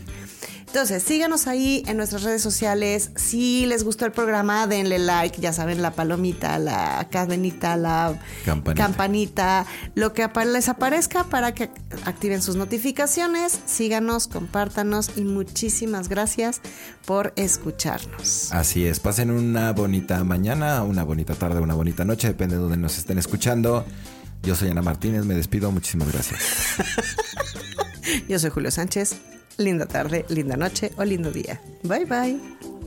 Entonces, 0.72 1.02
síganos 1.02 1.48
ahí 1.48 1.82
en 1.86 1.98
nuestras 1.98 2.22
redes 2.22 2.40
sociales. 2.40 3.10
Si 3.14 3.66
les 3.66 3.84
gustó 3.84 4.06
el 4.06 4.12
programa, 4.12 4.66
denle 4.66 4.98
like. 4.98 5.38
Ya 5.38 5.52
saben, 5.52 5.82
la 5.82 5.90
palomita, 5.90 6.58
la 6.58 7.08
cadenita, 7.10 7.76
la 7.76 8.18
Campanita. 8.46 8.82
campanita, 8.82 9.66
lo 9.94 10.14
que 10.14 10.26
les 10.46 10.70
aparezca 10.70 11.24
para 11.24 11.52
que 11.52 11.68
activen 12.06 12.40
sus 12.40 12.56
notificaciones. 12.56 13.60
Síganos, 13.66 14.28
compártanos 14.28 15.10
y 15.14 15.24
muchísimas 15.24 16.08
gracias 16.08 16.62
por 17.04 17.34
escucharnos. 17.36 18.50
Así 18.50 18.86
es, 18.86 18.98
pasen 18.98 19.30
una 19.30 19.74
bonita 19.74 20.24
mañana, 20.24 20.84
una 20.84 21.04
bonita 21.04 21.34
tarde, 21.34 21.60
una 21.60 21.74
bonita 21.74 22.06
noche, 22.06 22.28
depende 22.28 22.54
de 22.54 22.62
donde 22.62 22.78
nos 22.78 22.96
estén 22.96 23.18
escuchando. 23.18 23.84
Yo 24.42 24.56
soy 24.56 24.70
Ana 24.70 24.80
Martínez, 24.80 25.26
me 25.26 25.34
despido, 25.34 25.70
muchísimas 25.70 26.10
gracias. 26.10 26.40
Yo 28.26 28.38
soy 28.38 28.48
Julio 28.48 28.70
Sánchez. 28.70 29.16
Linda 29.58 29.86
tarde, 29.86 30.24
linda 30.28 30.56
noche 30.56 30.90
o 30.96 31.04
lindo 31.04 31.30
día. 31.30 31.60
Bye 31.82 32.04
bye. 32.06 32.81